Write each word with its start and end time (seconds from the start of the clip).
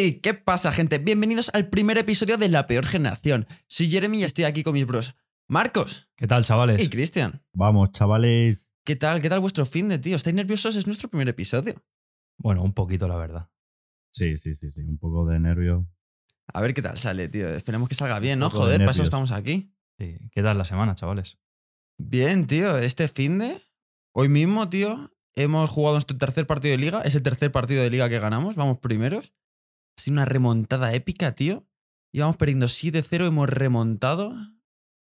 ¡Hey! 0.00 0.20
¿Qué 0.22 0.32
pasa, 0.32 0.70
gente? 0.70 0.98
Bienvenidos 0.98 1.50
al 1.54 1.70
primer 1.70 1.98
episodio 1.98 2.38
de 2.38 2.48
La 2.48 2.68
Peor 2.68 2.86
Generación. 2.86 3.48
Soy 3.66 3.90
Jeremy 3.90 4.20
y 4.20 4.22
estoy 4.22 4.44
aquí 4.44 4.62
con 4.62 4.74
mis 4.74 4.86
bros 4.86 5.16
Marcos 5.48 6.08
¿Qué 6.14 6.28
tal, 6.28 6.44
chavales? 6.44 6.80
y 6.80 6.88
Cristian. 6.88 7.42
Vamos, 7.52 7.90
chavales. 7.90 8.70
¿Qué 8.84 8.94
tal? 8.94 9.20
¿Qué 9.20 9.28
tal 9.28 9.40
vuestro 9.40 9.66
fin 9.66 9.88
de 9.88 9.98
tío? 9.98 10.14
¿Estáis 10.14 10.36
nerviosos? 10.36 10.76
Es 10.76 10.86
nuestro 10.86 11.08
primer 11.08 11.28
episodio. 11.28 11.82
Bueno, 12.36 12.62
un 12.62 12.74
poquito, 12.74 13.08
la 13.08 13.16
verdad. 13.16 13.50
Sí, 14.12 14.36
sí, 14.36 14.54
sí, 14.54 14.70
sí. 14.70 14.82
Un 14.82 14.98
poco 14.98 15.26
de 15.26 15.40
nervio. 15.40 15.88
A 16.46 16.60
ver 16.60 16.74
qué 16.74 16.82
tal 16.82 16.96
sale, 16.96 17.28
tío. 17.28 17.48
Esperemos 17.48 17.88
que 17.88 17.96
salga 17.96 18.20
bien, 18.20 18.38
¿no? 18.38 18.50
Joder, 18.50 18.78
para 18.78 18.92
eso 18.92 19.02
estamos 19.02 19.32
aquí. 19.32 19.74
Sí. 19.98 20.16
¿Qué 20.30 20.44
tal 20.44 20.56
la 20.58 20.64
semana, 20.64 20.94
chavales? 20.94 21.40
Bien, 21.98 22.46
tío. 22.46 22.78
Este 22.78 23.08
fin 23.08 23.38
de. 23.38 23.60
Hoy 24.12 24.28
mismo, 24.28 24.68
tío. 24.70 25.12
Hemos 25.34 25.68
jugado 25.68 25.96
nuestro 25.96 26.16
tercer 26.16 26.46
partido 26.46 26.70
de 26.70 26.78
liga. 26.78 27.02
Es 27.02 27.16
el 27.16 27.22
tercer 27.22 27.50
partido 27.50 27.82
de 27.82 27.90
liga 27.90 28.08
que 28.08 28.20
ganamos. 28.20 28.54
Vamos 28.54 28.78
primeros. 28.78 29.34
Ha 29.98 30.00
sido 30.00 30.14
una 30.14 30.24
remontada 30.24 30.94
épica, 30.94 31.34
tío. 31.34 31.66
Íbamos 32.14 32.36
perdiendo 32.36 32.66
7-0. 32.66 33.26
Hemos 33.26 33.50
remontado. 33.50 34.32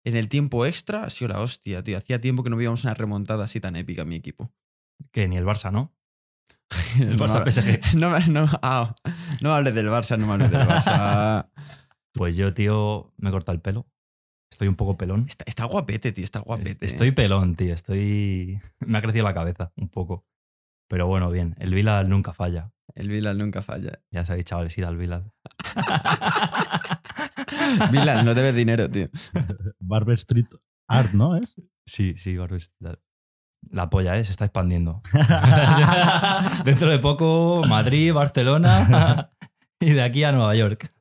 En 0.03 0.15
el 0.15 0.29
tiempo 0.29 0.65
extra 0.65 1.03
ha 1.03 1.09
sido 1.11 1.29
la 1.29 1.41
hostia, 1.41 1.83
tío. 1.83 1.97
Hacía 1.97 2.19
tiempo 2.19 2.43
que 2.43 2.49
no 2.49 2.57
veíamos 2.57 2.83
una 2.83 2.95
remontada 2.95 3.45
así 3.45 3.59
tan 3.59 3.75
épica 3.75 4.01
en 4.01 4.09
mi 4.09 4.15
equipo. 4.15 4.51
Que 5.11 5.27
ni 5.27 5.37
el 5.37 5.45
Barça, 5.45 5.71
¿no? 5.71 5.93
El 6.99 7.17
Barça 7.19 7.39
No, 7.39 7.45
PSG. 7.45 7.95
No, 7.97 8.09
me- 8.09 8.27
no, 8.27 8.47
ah, 8.63 8.95
no 9.41 9.53
hables 9.53 9.75
del 9.75 9.87
Barça, 9.89 10.17
no 10.17 10.25
me 10.27 10.33
hables 10.33 10.51
del 10.51 10.61
Barça. 10.67 11.49
Pues 12.11 12.35
yo, 12.35 12.53
tío, 12.55 13.13
me 13.17 13.29
he 13.29 13.31
cortado 13.31 13.55
el 13.55 13.61
pelo. 13.61 13.87
Estoy 14.51 14.67
un 14.67 14.75
poco 14.75 14.97
pelón. 14.97 15.25
Está, 15.27 15.45
está 15.47 15.65
guapete, 15.65 16.11
tío, 16.11 16.23
está 16.23 16.39
guapete. 16.39 16.83
Estoy 16.85 17.11
pelón, 17.11 17.55
tío. 17.55 17.73
Estoy. 17.75 18.59
Me 18.79 18.97
ha 18.97 19.01
crecido 19.01 19.25
la 19.25 19.33
cabeza 19.35 19.71
un 19.75 19.89
poco. 19.89 20.25
Pero 20.89 21.05
bueno, 21.07 21.29
bien. 21.29 21.55
El 21.59 21.73
Bilal 21.75 22.09
nunca 22.09 22.33
falla. 22.33 22.71
El 22.99 23.07
Bilal 23.07 23.37
nunca 23.37 23.61
falla. 23.61 24.01
Ya 24.11 24.25
sabéis, 24.25 24.45
chavales, 24.45 24.77
id 24.77 24.83
al 24.83 24.97
Bilal. 24.97 25.31
Bilal, 27.93 28.25
no 28.25 28.35
debes 28.35 28.53
dinero, 28.53 28.89
tío. 28.89 29.07
Barber 29.79 30.15
Street 30.15 30.47
Art, 30.89 31.13
¿no? 31.13 31.37
¿Es? 31.37 31.55
Sí, 31.85 32.15
sí, 32.17 32.35
Barbes. 32.35 32.75
La 33.71 33.89
polla, 33.89 34.17
¿eh? 34.17 34.25
Se 34.25 34.31
está 34.31 34.43
expandiendo. 34.43 35.01
Dentro 36.65 36.91
de 36.91 36.99
poco, 36.99 37.63
Madrid, 37.69 38.11
Barcelona 38.11 39.31
y 39.79 39.91
de 39.91 40.01
aquí 40.01 40.25
a 40.25 40.33
Nueva 40.33 40.53
York. 40.55 40.93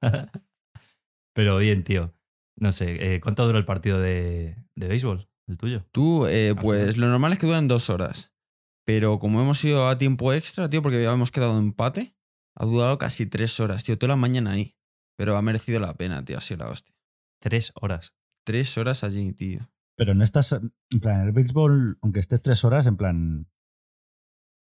Pero 1.35 1.59
bien, 1.59 1.83
tío. 1.83 2.15
No 2.57 2.71
sé, 2.71 3.15
eh, 3.15 3.21
¿cuánto 3.21 3.45
dura 3.45 3.59
el 3.59 3.65
partido 3.65 3.99
de, 3.99 4.57
de 4.77 4.87
béisbol? 4.87 5.29
¿El 5.49 5.59
tuyo? 5.59 5.85
Tú, 5.91 6.27
eh, 6.27 6.55
pues 6.61 6.97
lo 6.97 7.09
normal 7.09 7.33
es 7.33 7.41
que 7.41 7.49
duren 7.49 7.67
dos 7.67 7.91
horas. 7.91 8.33
Pero 8.89 9.19
como 9.19 9.42
hemos 9.42 9.62
ido 9.67 9.86
a 9.86 9.98
tiempo 9.98 10.33
extra, 10.33 10.70
tío, 10.70 10.81
porque 10.81 11.03
ya 11.03 11.12
hemos 11.12 11.31
quedado 11.31 11.58
empate, 11.58 12.17
ha 12.55 12.64
durado 12.64 12.97
casi 12.97 13.27
tres 13.27 13.61
horas, 13.61 13.84
tío. 13.84 13.98
Toda 13.98 14.14
la 14.14 14.17
mañana 14.17 14.53
ahí. 14.53 14.78
Pero 15.14 15.36
ha 15.36 15.42
merecido 15.42 15.78
la 15.78 15.92
pena, 15.92 16.25
tío. 16.25 16.39
Ha 16.39 16.41
sido 16.41 16.64
la 16.64 16.70
hostia. 16.70 16.97
Tres 17.39 17.75
horas. 17.75 18.14
Tres 18.47 18.78
horas 18.78 19.05
allí, 19.05 19.34
tío. 19.34 19.70
Pero 19.94 20.12
en 20.12 20.22
estas, 20.22 20.53
en 20.53 21.00
plan, 21.03 21.20
el 21.20 21.33
béisbol, 21.33 21.98
aunque 22.00 22.20
estés 22.20 22.41
tres 22.41 22.64
horas, 22.64 22.86
en 22.86 22.97
plan, 22.97 23.50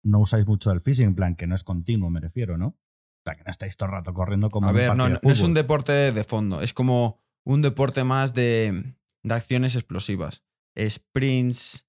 no 0.05 0.18
usáis 0.18 0.46
mucho 0.46 0.70
el 0.72 0.83
fishing, 0.83 1.06
en 1.06 1.14
plan, 1.14 1.34
que 1.34 1.46
no 1.46 1.55
es 1.55 1.64
continuo, 1.64 2.10
me 2.10 2.20
refiero, 2.20 2.58
¿no? 2.58 2.66
O 2.66 3.22
sea, 3.24 3.34
que 3.36 3.44
no 3.44 3.50
estáis 3.50 3.78
todo 3.78 3.86
el 3.86 3.92
rato 3.92 4.12
corriendo 4.12 4.50
como 4.50 4.66
A 4.66 4.72
un 4.72 4.77
ver, 4.77 4.94
no, 4.94 5.08
no, 5.08 5.20
no 5.22 5.33
es 5.33 5.42
un 5.42 5.55
deporte 5.55 6.12
de 6.12 6.24
fondo, 6.24 6.60
es 6.60 6.74
como 6.74 7.24
un 7.44 7.62
deporte 7.62 8.05
más 8.05 8.34
de, 8.34 8.94
de 9.22 9.34
acciones 9.34 9.74
explosivas. 9.74 10.44
Sprints, 10.77 11.86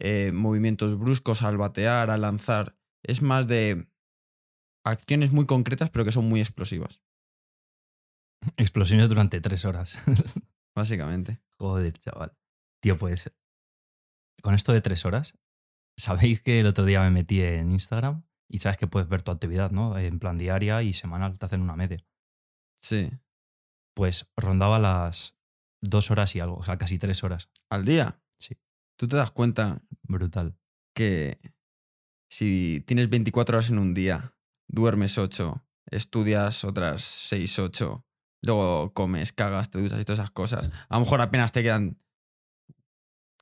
eh, 0.00 0.32
movimientos 0.32 0.98
bruscos 0.98 1.42
al 1.42 1.56
batear, 1.56 2.10
al 2.10 2.22
lanzar. 2.22 2.76
Es 3.02 3.22
más 3.22 3.46
de 3.46 3.88
acciones 4.84 5.32
muy 5.32 5.46
concretas, 5.46 5.90
pero 5.90 6.04
que 6.04 6.12
son 6.12 6.28
muy 6.28 6.40
explosivas, 6.40 7.00
Explosiones 8.56 9.08
durante 9.08 9.40
tres 9.40 9.64
horas. 9.64 10.02
básicamente. 10.76 11.40
Joder, 11.58 11.92
chaval. 11.98 12.36
Tío, 12.82 12.98
pues. 12.98 13.32
Con 14.42 14.54
esto 14.54 14.72
de 14.72 14.82
tres 14.82 15.06
horas, 15.06 15.38
sabéis 15.96 16.42
que 16.42 16.60
el 16.60 16.66
otro 16.66 16.84
día 16.84 17.00
me 17.00 17.10
metí 17.10 17.40
en 17.40 17.72
Instagram 17.72 18.24
y 18.50 18.58
sabes 18.58 18.76
que 18.76 18.86
puedes 18.86 19.08
ver 19.08 19.22
tu 19.22 19.30
actividad, 19.30 19.70
¿no? 19.70 19.98
En 19.98 20.18
plan 20.18 20.36
diaria 20.36 20.82
y 20.82 20.92
semanal, 20.92 21.38
te 21.38 21.46
hacen 21.46 21.62
una 21.62 21.76
media. 21.76 22.04
Sí. 22.82 23.10
Pues 23.94 24.30
rondaba 24.36 24.78
las 24.78 25.38
dos 25.80 26.10
horas 26.10 26.36
y 26.36 26.40
algo, 26.40 26.56
o 26.56 26.64
sea, 26.64 26.76
casi 26.76 26.98
tres 26.98 27.24
horas. 27.24 27.48
Al 27.70 27.84
día. 27.86 28.20
Tú 28.96 29.08
te 29.08 29.16
das 29.16 29.30
cuenta 29.32 29.82
Brutal. 30.02 30.56
que 30.94 31.40
si 32.30 32.82
tienes 32.86 33.08
24 33.10 33.56
horas 33.58 33.70
en 33.70 33.78
un 33.78 33.94
día, 33.94 34.34
duermes 34.68 35.18
8, 35.18 35.62
estudias 35.90 36.64
otras 36.64 37.02
6, 37.02 37.58
8, 37.58 38.04
luego 38.42 38.92
comes, 38.92 39.32
cagas, 39.32 39.70
te 39.70 39.80
duchas 39.80 40.00
y 40.00 40.04
todas 40.04 40.18
esas 40.20 40.30
cosas, 40.30 40.70
a 40.88 40.94
lo 40.96 41.00
mejor 41.00 41.20
apenas 41.20 41.52
te 41.52 41.62
quedan 41.62 41.98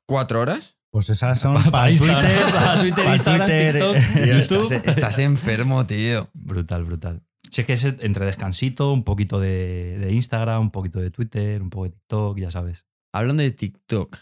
4 0.07 0.41
horas. 0.41 0.79
Pues 0.91 1.09
esas 1.11 1.41
son 1.41 1.55
Pa- 1.55 1.71
para, 1.71 1.71
para 1.71 1.89
Twitter, 1.97 2.53
para 2.53 2.81
Twitter, 2.81 3.05
para 3.05 3.13
Instagram, 3.17 3.49
Twitter, 3.49 3.73
TikTok. 3.75 3.97
Tío, 4.25 4.35
estás, 4.35 4.71
estás 4.73 5.19
enfermo, 5.19 5.87
tío. 5.87 6.29
Brutal, 6.35 6.85
brutal. 6.85 7.23
Si 7.51 7.61
es 7.61 7.67
que 7.67 7.73
es 7.75 7.85
entre 7.85 8.25
descansito, 8.27 8.93
un 8.93 9.03
poquito 9.05 9.39
de, 9.41 9.99
de 10.01 10.13
Instagram, 10.13 10.61
un 10.63 10.71
poquito 10.71 11.01
de 11.01 11.11
Twitter, 11.11 11.61
un 11.63 11.71
poco 11.71 11.85
de 11.85 11.91
TikTok, 11.91 12.39
ya 12.39 12.51
sabes. 12.51 12.87
Hablando 13.15 13.43
de 13.43 13.51
TikTok, 13.51 14.17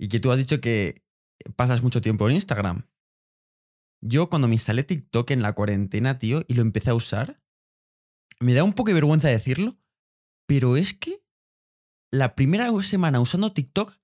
y 0.00 0.08
que 0.08 0.18
tú 0.18 0.32
has 0.32 0.38
dicho 0.38 0.62
que 0.62 1.04
pasas 1.56 1.82
mucho 1.82 2.00
tiempo 2.00 2.26
en 2.26 2.34
Instagram. 2.36 2.88
Yo 4.02 4.30
cuando 4.30 4.48
me 4.48 4.54
instalé 4.54 4.82
TikTok 4.82 5.30
en 5.30 5.42
la 5.42 5.52
cuarentena, 5.52 6.18
tío, 6.18 6.42
y 6.48 6.54
lo 6.54 6.62
empecé 6.62 6.88
a 6.88 6.94
usar, 6.94 7.42
me 8.40 8.54
da 8.54 8.64
un 8.64 8.72
poco 8.72 8.88
de 8.88 8.94
vergüenza 8.94 9.28
decirlo, 9.28 9.78
pero 10.46 10.78
es 10.78 10.94
que 10.94 11.22
la 12.10 12.34
primera 12.34 12.70
semana 12.82 13.20
usando 13.20 13.52
TikTok 13.52 13.98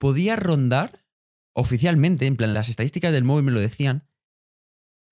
podía 0.00 0.34
rondar 0.34 1.04
oficialmente, 1.54 2.26
en 2.26 2.36
plan 2.36 2.54
las 2.54 2.70
estadísticas 2.70 3.12
del 3.12 3.24
móvil 3.24 3.44
me 3.44 3.52
lo 3.52 3.60
decían, 3.60 4.08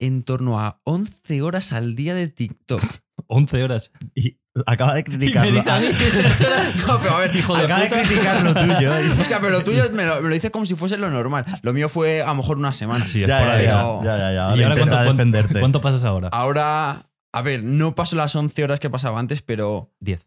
en 0.01 0.23
torno 0.23 0.59
a 0.59 0.81
11 0.85 1.43
horas 1.43 1.73
al 1.73 1.95
día 1.95 2.15
de 2.15 2.29
TikTok. 2.29 2.81
11 3.27 3.65
horas. 3.65 3.93
Y 4.15 4.39
acaba 4.65 4.95
de 4.95 5.01
Y 5.01 5.03
me 5.11 5.17
criticarlo. 5.19 5.53
dice 5.53 5.71
a 5.71 5.79
mí 5.81 5.87
que 5.89 6.11
tres 6.11 6.41
horas. 6.41 6.77
No, 6.87 6.99
pero 7.01 7.15
a 7.15 7.19
ver, 7.21 7.37
hijo 7.37 7.57
de 7.57 7.65
acaba 7.65 7.81
de 7.83 7.91
criticar 7.91 8.43
lo 8.43 8.55
tuyo. 8.55 8.93
O 9.21 9.25
sea, 9.25 9.41
pero 9.41 9.53
lo 9.53 9.65
tuyo 9.65 9.85
me 9.93 10.05
lo, 10.05 10.23
me 10.23 10.29
lo 10.29 10.35
dices 10.35 10.51
como 10.51 10.65
si 10.65 10.75
fuese 10.75 10.97
lo 10.97 11.11
normal. 11.11 11.45
Lo 11.63 11.73
mío 11.73 11.89
fue 11.89 12.23
a 12.23 12.27
lo 12.29 12.37
mejor 12.37 12.57
una 12.59 12.73
semana. 12.73 13.05
Sí, 13.07 13.23
es 13.23 13.29
ya, 13.29 13.39
por 13.39 13.49
ya, 13.49 13.55
ahí. 13.55 13.65
ya, 13.65 13.71
pero- 13.77 14.05
ya, 14.05 14.17
ya, 14.19 14.33
ya. 14.33 14.57
¿Y 14.57 14.63
Ahora 14.63 14.77
cuánto, 14.77 14.95
cuánto- 14.95 15.13
defenderte. 15.13 15.61
cuánto 15.61 15.81
pasas 15.81 16.05
ahora? 16.05 16.29
Ahora, 16.29 17.09
a 17.33 17.43
ver, 17.43 17.63
no 17.65 17.95
paso 17.95 18.17
las 18.17 18.35
11 18.35 18.65
horas 18.65 18.81
que 18.81 18.89
pasaba 18.89 19.19
antes, 19.21 19.43
pero 19.43 19.93
10. 20.01 20.27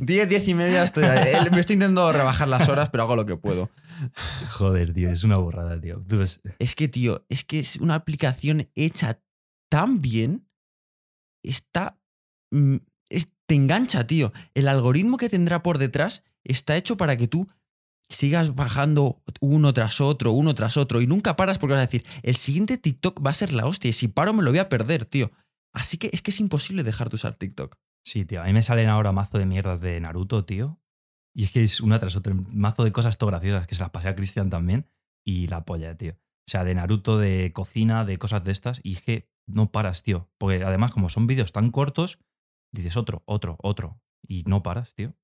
10, 0.00 0.28
10 0.28 0.48
y 0.48 0.54
media 0.54 0.84
estoy 0.84 1.04
ahí. 1.04 1.32
Me 1.52 1.60
estoy 1.60 1.74
intentando 1.74 2.12
rebajar 2.12 2.48
las 2.48 2.68
horas, 2.68 2.88
pero 2.90 3.02
hago 3.04 3.16
lo 3.16 3.26
que 3.26 3.36
puedo. 3.36 3.70
Joder, 4.48 4.92
tío, 4.92 5.10
es 5.10 5.24
una 5.24 5.36
borrada, 5.36 5.80
tío. 5.80 6.02
Tú 6.08 6.18
ves- 6.18 6.40
Es 6.58 6.74
que, 6.74 6.88
tío, 6.88 7.24
es 7.28 7.44
que 7.44 7.60
es 7.60 7.76
una 7.76 7.94
aplicación 7.94 8.68
hecha 8.74 9.20
tan 9.70 10.00
bien. 10.00 10.43
Está. 11.44 12.00
mm, 12.50 12.76
te 13.46 13.54
engancha, 13.54 14.06
tío. 14.06 14.32
El 14.54 14.68
algoritmo 14.68 15.18
que 15.18 15.28
tendrá 15.28 15.62
por 15.62 15.78
detrás 15.78 16.24
está 16.44 16.76
hecho 16.76 16.96
para 16.96 17.16
que 17.16 17.28
tú 17.28 17.46
sigas 18.08 18.54
bajando 18.54 19.22
uno 19.40 19.72
tras 19.72 20.00
otro, 20.00 20.32
uno 20.32 20.54
tras 20.54 20.76
otro, 20.76 21.00
y 21.00 21.06
nunca 21.06 21.36
paras 21.36 21.58
porque 21.58 21.74
vas 21.74 21.82
a 21.82 21.86
decir, 21.86 22.04
el 22.22 22.36
siguiente 22.36 22.78
TikTok 22.78 23.24
va 23.24 23.30
a 23.30 23.34
ser 23.34 23.52
la 23.52 23.66
hostia, 23.66 23.90
y 23.90 23.92
si 23.92 24.08
paro 24.08 24.32
me 24.32 24.42
lo 24.42 24.50
voy 24.50 24.58
a 24.58 24.68
perder, 24.68 25.04
tío. 25.04 25.30
Así 25.72 25.98
que 25.98 26.10
es 26.12 26.22
que 26.22 26.30
es 26.30 26.40
imposible 26.40 26.84
dejar 26.84 27.10
de 27.10 27.16
usar 27.16 27.34
TikTok. 27.34 27.76
Sí, 28.04 28.24
tío. 28.24 28.42
A 28.42 28.44
mí 28.44 28.52
me 28.52 28.62
salen 28.62 28.88
ahora 28.88 29.12
mazo 29.12 29.38
de 29.38 29.46
mierdas 29.46 29.80
de 29.80 30.00
Naruto, 30.00 30.44
tío. 30.44 30.80
Y 31.34 31.44
es 31.44 31.50
que 31.50 31.64
es 31.64 31.80
una 31.80 31.98
tras 31.98 32.14
otra. 32.16 32.34
Mazo 32.34 32.84
de 32.84 32.92
cosas 32.92 33.18
todo 33.18 33.30
graciosas 33.30 33.66
que 33.66 33.74
se 33.74 33.80
las 33.80 33.90
pasé 33.90 34.08
a 34.08 34.14
Cristian 34.14 34.50
también. 34.50 34.86
Y 35.24 35.48
la 35.48 35.64
polla, 35.64 35.96
tío. 35.96 36.12
O 36.12 36.50
sea, 36.50 36.62
de 36.62 36.74
Naruto, 36.74 37.18
de 37.18 37.50
cocina, 37.52 38.04
de 38.04 38.18
cosas 38.18 38.44
de 38.44 38.52
estas. 38.52 38.80
Y 38.84 38.92
es 38.92 39.02
que 39.02 39.28
no 39.46 39.70
paras, 39.70 40.02
tío. 40.02 40.30
Porque 40.38 40.62
además, 40.64 40.92
como 40.92 41.08
son 41.08 41.26
vídeos 41.26 41.52
tan 41.52 41.70
cortos, 41.70 42.24
dices 42.72 42.96
otro, 42.96 43.22
otro, 43.26 43.56
otro. 43.62 44.00
Y 44.26 44.44
no 44.46 44.62
paras, 44.62 44.94
tío. 44.94 45.14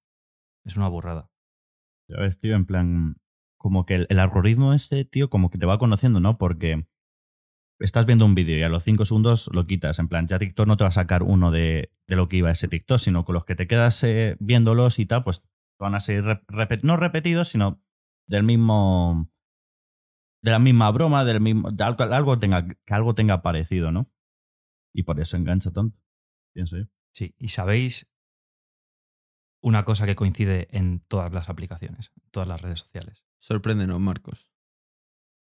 Es 0.64 0.76
una 0.76 0.88
burrada. 0.88 1.30
Ya 2.08 2.18
ves, 2.20 2.38
tío, 2.38 2.54
en 2.54 2.66
plan, 2.66 3.16
como 3.58 3.86
que 3.86 4.06
el, 4.08 4.18
algoritmo 4.18 4.74
este, 4.74 5.04
tío, 5.04 5.30
como 5.30 5.50
que 5.50 5.58
te 5.58 5.66
va 5.66 5.78
conociendo, 5.78 6.20
¿no? 6.20 6.38
Porque 6.38 6.86
estás 7.78 8.04
viendo 8.04 8.26
un 8.26 8.34
vídeo 8.34 8.58
y 8.58 8.62
a 8.62 8.68
los 8.68 8.84
cinco 8.84 9.04
segundos 9.04 9.48
lo 9.52 9.66
quitas. 9.66 9.98
En 9.98 10.08
plan, 10.08 10.26
ya 10.28 10.38
TikTok 10.38 10.66
no 10.66 10.76
te 10.76 10.84
va 10.84 10.88
a 10.88 10.92
sacar 10.92 11.22
uno 11.22 11.50
de, 11.50 11.92
de 12.06 12.16
lo 12.16 12.28
que 12.28 12.38
iba 12.38 12.50
ese 12.50 12.68
TikTok, 12.68 12.98
sino 12.98 13.24
con 13.24 13.34
los 13.34 13.44
que 13.44 13.54
te 13.54 13.66
quedas 13.66 14.02
eh, 14.04 14.36
viéndolos 14.40 14.98
y 14.98 15.06
tal, 15.06 15.24
pues 15.24 15.42
van 15.78 15.94
a 15.96 16.00
ser 16.00 16.24
rep- 16.24 16.82
no 16.82 16.96
repetidos, 16.96 17.48
sino 17.48 17.82
del 18.28 18.42
mismo. 18.42 19.30
De 20.42 20.50
la 20.50 20.58
misma 20.58 20.90
broma, 20.90 21.24
del 21.24 21.40
mismo. 21.40 21.70
de 21.70 21.84
algo, 21.84 22.02
algo 22.04 22.38
tenga, 22.38 22.66
que 22.66 22.94
algo 22.94 23.14
tenga 23.14 23.42
parecido, 23.42 23.92
¿no? 23.92 24.10
Y 24.92 25.02
por 25.02 25.20
eso 25.20 25.36
engancha 25.36 25.70
tanto, 25.70 25.98
pienso 26.52 26.78
yo. 26.78 26.84
Sí. 27.12 27.34
Y 27.38 27.48
sabéis 27.48 28.10
una 29.62 29.84
cosa 29.84 30.06
que 30.06 30.16
coincide 30.16 30.68
en 30.70 31.00
todas 31.00 31.32
las 31.32 31.48
aplicaciones, 31.48 32.12
todas 32.30 32.48
las 32.48 32.62
redes 32.62 32.80
sociales. 32.80 33.24
Sorpréndenos, 33.38 34.00
Marcos. 34.00 34.50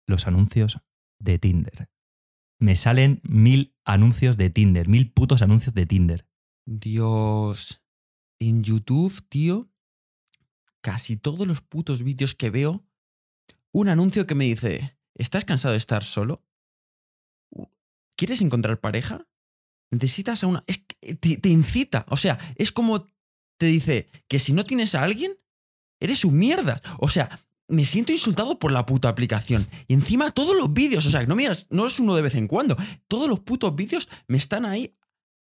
Los 0.08 0.28
anuncios 0.28 0.80
de 1.20 1.40
Tinder. 1.40 1.90
me 2.60 2.76
salen 2.76 3.22
mil 3.24 3.76
anuncios 3.84 4.38
de 4.38 4.50
Tinder, 4.50 4.88
mil 4.88 5.12
putos 5.12 5.42
anuncios 5.42 5.74
de 5.74 5.86
Tinder. 5.86 6.28
Dios. 6.66 7.82
En 8.40 8.64
YouTube, 8.64 9.28
tío, 9.30 9.72
casi 10.82 11.18
todos 11.18 11.48
los 11.48 11.62
putos 11.62 12.04
vídeos 12.04 12.36
que 12.36 12.50
veo, 12.50 12.85
un 13.76 13.90
anuncio 13.90 14.26
que 14.26 14.36
me 14.36 14.46
dice, 14.46 14.98
¿estás 15.16 15.44
cansado 15.44 15.74
de 15.74 15.80
estar 15.80 16.02
solo? 16.06 16.46
¿Quieres 18.16 18.42
encontrar 18.42 18.80
pareja? 18.80 19.28
Necesitas 19.92 20.44
a 20.44 20.48
una... 20.48 20.64
Es 20.66 20.78
que 20.78 21.16
te, 21.16 21.36
te 21.36 21.50
incita, 21.50 22.06
o 22.08 22.16
sea, 22.16 22.40
es 22.56 22.72
como 22.72 23.06
te 23.58 23.66
dice 23.66 24.10
que 24.30 24.40
si 24.40 24.54
no 24.54 24.66
tienes 24.66 24.96
a 24.96 25.04
alguien, 25.04 25.38
eres 26.00 26.24
un 26.24 26.38
mierda. 26.38 26.82
O 27.00 27.10
sea, 27.10 27.46
me 27.68 27.84
siento 27.84 28.14
insultado 28.14 28.60
por 28.60 28.72
la 28.72 28.86
puta 28.86 29.10
aplicación. 29.10 29.68
Y 29.90 29.94
encima 29.94 30.32
todos 30.32 30.56
los 30.56 30.72
vídeos, 30.72 31.06
o 31.06 31.12
sea, 31.12 31.26
no 31.26 31.36
me 31.36 31.42
digas, 31.42 31.68
no 31.70 31.86
es 31.86 32.00
uno 32.00 32.16
de 32.16 32.22
vez 32.22 32.36
en 32.36 32.48
cuando. 32.48 32.78
Todos 33.10 33.28
los 33.28 33.42
putos 33.42 33.76
vídeos 33.76 34.08
me 34.28 34.38
están 34.38 34.64
ahí 34.64 34.96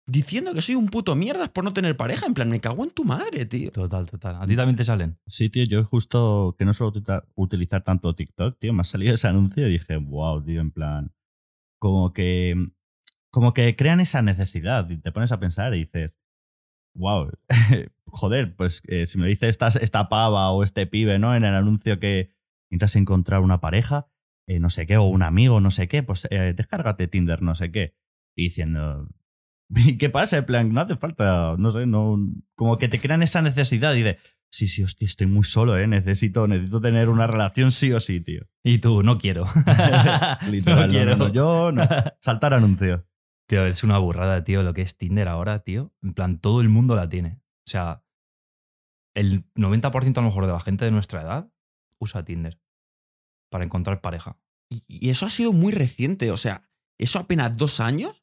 diciendo 0.07 0.53
que 0.53 0.61
soy 0.61 0.75
un 0.75 0.87
puto 0.87 1.15
mierda 1.15 1.47
por 1.47 1.63
no 1.63 1.73
tener 1.73 1.95
pareja. 1.97 2.25
En 2.25 2.33
plan, 2.33 2.49
me 2.49 2.59
cago 2.59 2.83
en 2.83 2.91
tu 2.91 3.03
madre, 3.05 3.45
tío. 3.45 3.71
Total, 3.71 4.09
total. 4.09 4.37
¿A 4.41 4.47
ti 4.47 4.55
también 4.55 4.75
te 4.75 4.83
salen? 4.83 5.17
Sí, 5.27 5.49
tío, 5.49 5.63
yo 5.65 5.83
justo 5.85 6.55
que 6.57 6.65
no 6.65 6.73
suelo 6.73 6.91
utilizar- 6.91 7.25
utilizar 7.35 7.83
tanto 7.83 8.13
TikTok, 8.15 8.59
tío, 8.59 8.73
me 8.73 8.81
ha 8.81 8.83
salido 8.83 9.13
ese 9.13 9.27
anuncio 9.27 9.67
y 9.67 9.71
dije, 9.71 9.97
wow, 9.97 10.43
tío, 10.43 10.61
en 10.61 10.71
plan, 10.71 11.11
como 11.79 12.13
que, 12.13 12.55
como 13.29 13.53
que 13.53 13.75
crean 13.75 13.99
esa 13.99 14.21
necesidad 14.21 14.89
y 14.89 14.97
te 14.97 15.11
pones 15.11 15.31
a 15.31 15.39
pensar 15.39 15.73
y 15.75 15.79
dices, 15.79 16.15
wow, 16.95 17.31
joder, 18.05 18.55
pues 18.55 18.81
eh, 18.87 19.05
si 19.05 19.17
me 19.17 19.27
dice 19.27 19.47
esta, 19.47 19.67
esta 19.69 20.09
pava 20.09 20.51
o 20.51 20.63
este 20.63 20.85
pibe, 20.87 21.19
¿no? 21.19 21.35
En 21.35 21.45
el 21.45 21.55
anuncio 21.55 21.99
que 21.99 22.31
intentas 22.69 22.95
encontrar 22.95 23.41
una 23.41 23.61
pareja, 23.61 24.07
eh, 24.47 24.59
no 24.59 24.69
sé 24.69 24.85
qué, 24.87 24.97
o 24.97 25.03
un 25.03 25.23
amigo, 25.23 25.61
no 25.61 25.71
sé 25.71 25.87
qué, 25.87 26.03
pues 26.03 26.27
eh, 26.31 26.53
descárgate 26.55 27.07
Tinder, 27.07 27.41
no 27.41 27.55
sé 27.55 27.71
qué. 27.71 27.95
Y 28.35 28.43
diciendo, 28.45 29.07
¿y 29.75 29.97
qué 29.97 30.09
pasa? 30.09 30.37
En 30.37 30.45
plan, 30.45 30.73
no 30.73 30.81
hace 30.81 30.95
falta, 30.95 31.55
no 31.57 31.71
sé, 31.71 31.85
no, 31.85 32.17
como 32.55 32.77
que 32.77 32.89
te 32.89 32.99
crean 32.99 33.23
esa 33.23 33.41
necesidad 33.41 33.93
y 33.95 34.01
de, 34.01 34.17
sí, 34.51 34.67
sí, 34.67 34.83
hostia, 34.83 35.05
estoy 35.05 35.27
muy 35.27 35.43
solo, 35.43 35.77
¿eh? 35.77 35.87
Necesito, 35.87 36.47
necesito 36.47 36.81
tener 36.81 37.09
una 37.09 37.27
relación 37.27 37.71
sí 37.71 37.91
o 37.93 37.99
sí, 37.99 38.19
tío. 38.21 38.41
Y 38.63 38.79
tú, 38.79 39.03
no 39.03 39.17
quiero. 39.17 39.45
Literal, 40.49 40.87
no 40.87 40.91
quiero. 40.91 41.15
no, 41.15 41.27
no, 41.27 41.33
yo 41.33 41.71
no. 41.71 41.83
Saltar 42.19 42.53
anuncio. 42.53 43.07
Tío, 43.47 43.65
es 43.65 43.83
una 43.83 43.97
burrada, 43.97 44.43
tío, 44.43 44.63
lo 44.63 44.73
que 44.73 44.81
es 44.81 44.97
Tinder 44.97 45.27
ahora, 45.27 45.59
tío. 45.59 45.93
En 46.01 46.13
plan, 46.13 46.39
todo 46.39 46.61
el 46.61 46.69
mundo 46.69 46.95
la 46.95 47.09
tiene. 47.09 47.41
O 47.65 47.69
sea, 47.69 48.03
el 49.13 49.45
90% 49.55 50.17
a 50.17 50.21
lo 50.21 50.27
mejor 50.27 50.45
de 50.45 50.53
la 50.53 50.59
gente 50.59 50.85
de 50.85 50.91
nuestra 50.91 51.21
edad 51.21 51.51
usa 51.99 52.23
Tinder 52.23 52.59
para 53.49 53.65
encontrar 53.65 54.01
pareja. 54.01 54.37
Y, 54.69 54.83
y 54.87 55.09
eso 55.09 55.25
ha 55.25 55.29
sido 55.29 55.51
muy 55.51 55.73
reciente, 55.73 56.31
o 56.31 56.37
sea, 56.37 56.69
eso 56.97 57.19
apenas 57.19 57.57
dos 57.57 57.79
años. 57.81 58.20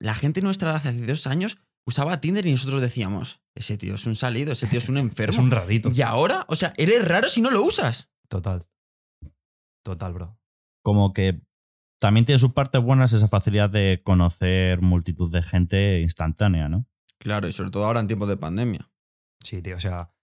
La 0.00 0.14
gente 0.14 0.40
de 0.40 0.46
nuestra 0.46 0.70
edad 0.70 0.76
hace 0.76 1.06
dos 1.06 1.26
años 1.26 1.58
usaba 1.86 2.20
Tinder 2.20 2.46
y 2.46 2.52
nosotros 2.52 2.80
decíamos, 2.80 3.42
ese 3.54 3.76
tío 3.76 3.94
es 3.94 4.06
un 4.06 4.16
salido, 4.16 4.52
ese 4.52 4.66
tío 4.66 4.78
es 4.78 4.88
un 4.88 4.96
enfermo. 4.98 5.32
Es 5.32 5.38
un 5.38 5.50
rarito. 5.50 5.90
Y 5.92 6.02
ahora, 6.02 6.46
o 6.48 6.56
sea, 6.56 6.72
eres 6.76 7.06
raro 7.06 7.28
si 7.28 7.40
no 7.40 7.50
lo 7.50 7.62
usas. 7.62 8.10
Total. 8.28 8.66
Total, 9.84 10.12
bro. 10.12 10.38
Como 10.82 11.12
que 11.12 11.42
también 12.00 12.24
tiene 12.24 12.38
sus 12.38 12.52
partes 12.52 12.82
buenas 12.82 13.12
esa 13.12 13.28
facilidad 13.28 13.68
de 13.68 14.00
conocer 14.02 14.80
multitud 14.80 15.30
de 15.30 15.42
gente 15.42 16.00
instantánea, 16.00 16.68
¿no? 16.68 16.86
Claro, 17.18 17.46
y 17.46 17.52
sobre 17.52 17.70
todo 17.70 17.84
ahora 17.84 18.00
en 18.00 18.06
tiempos 18.06 18.28
de 18.28 18.38
pandemia. 18.38 18.90
Sí, 19.42 19.60
tío, 19.60 19.76
o 19.76 19.80
sea, 19.80 20.14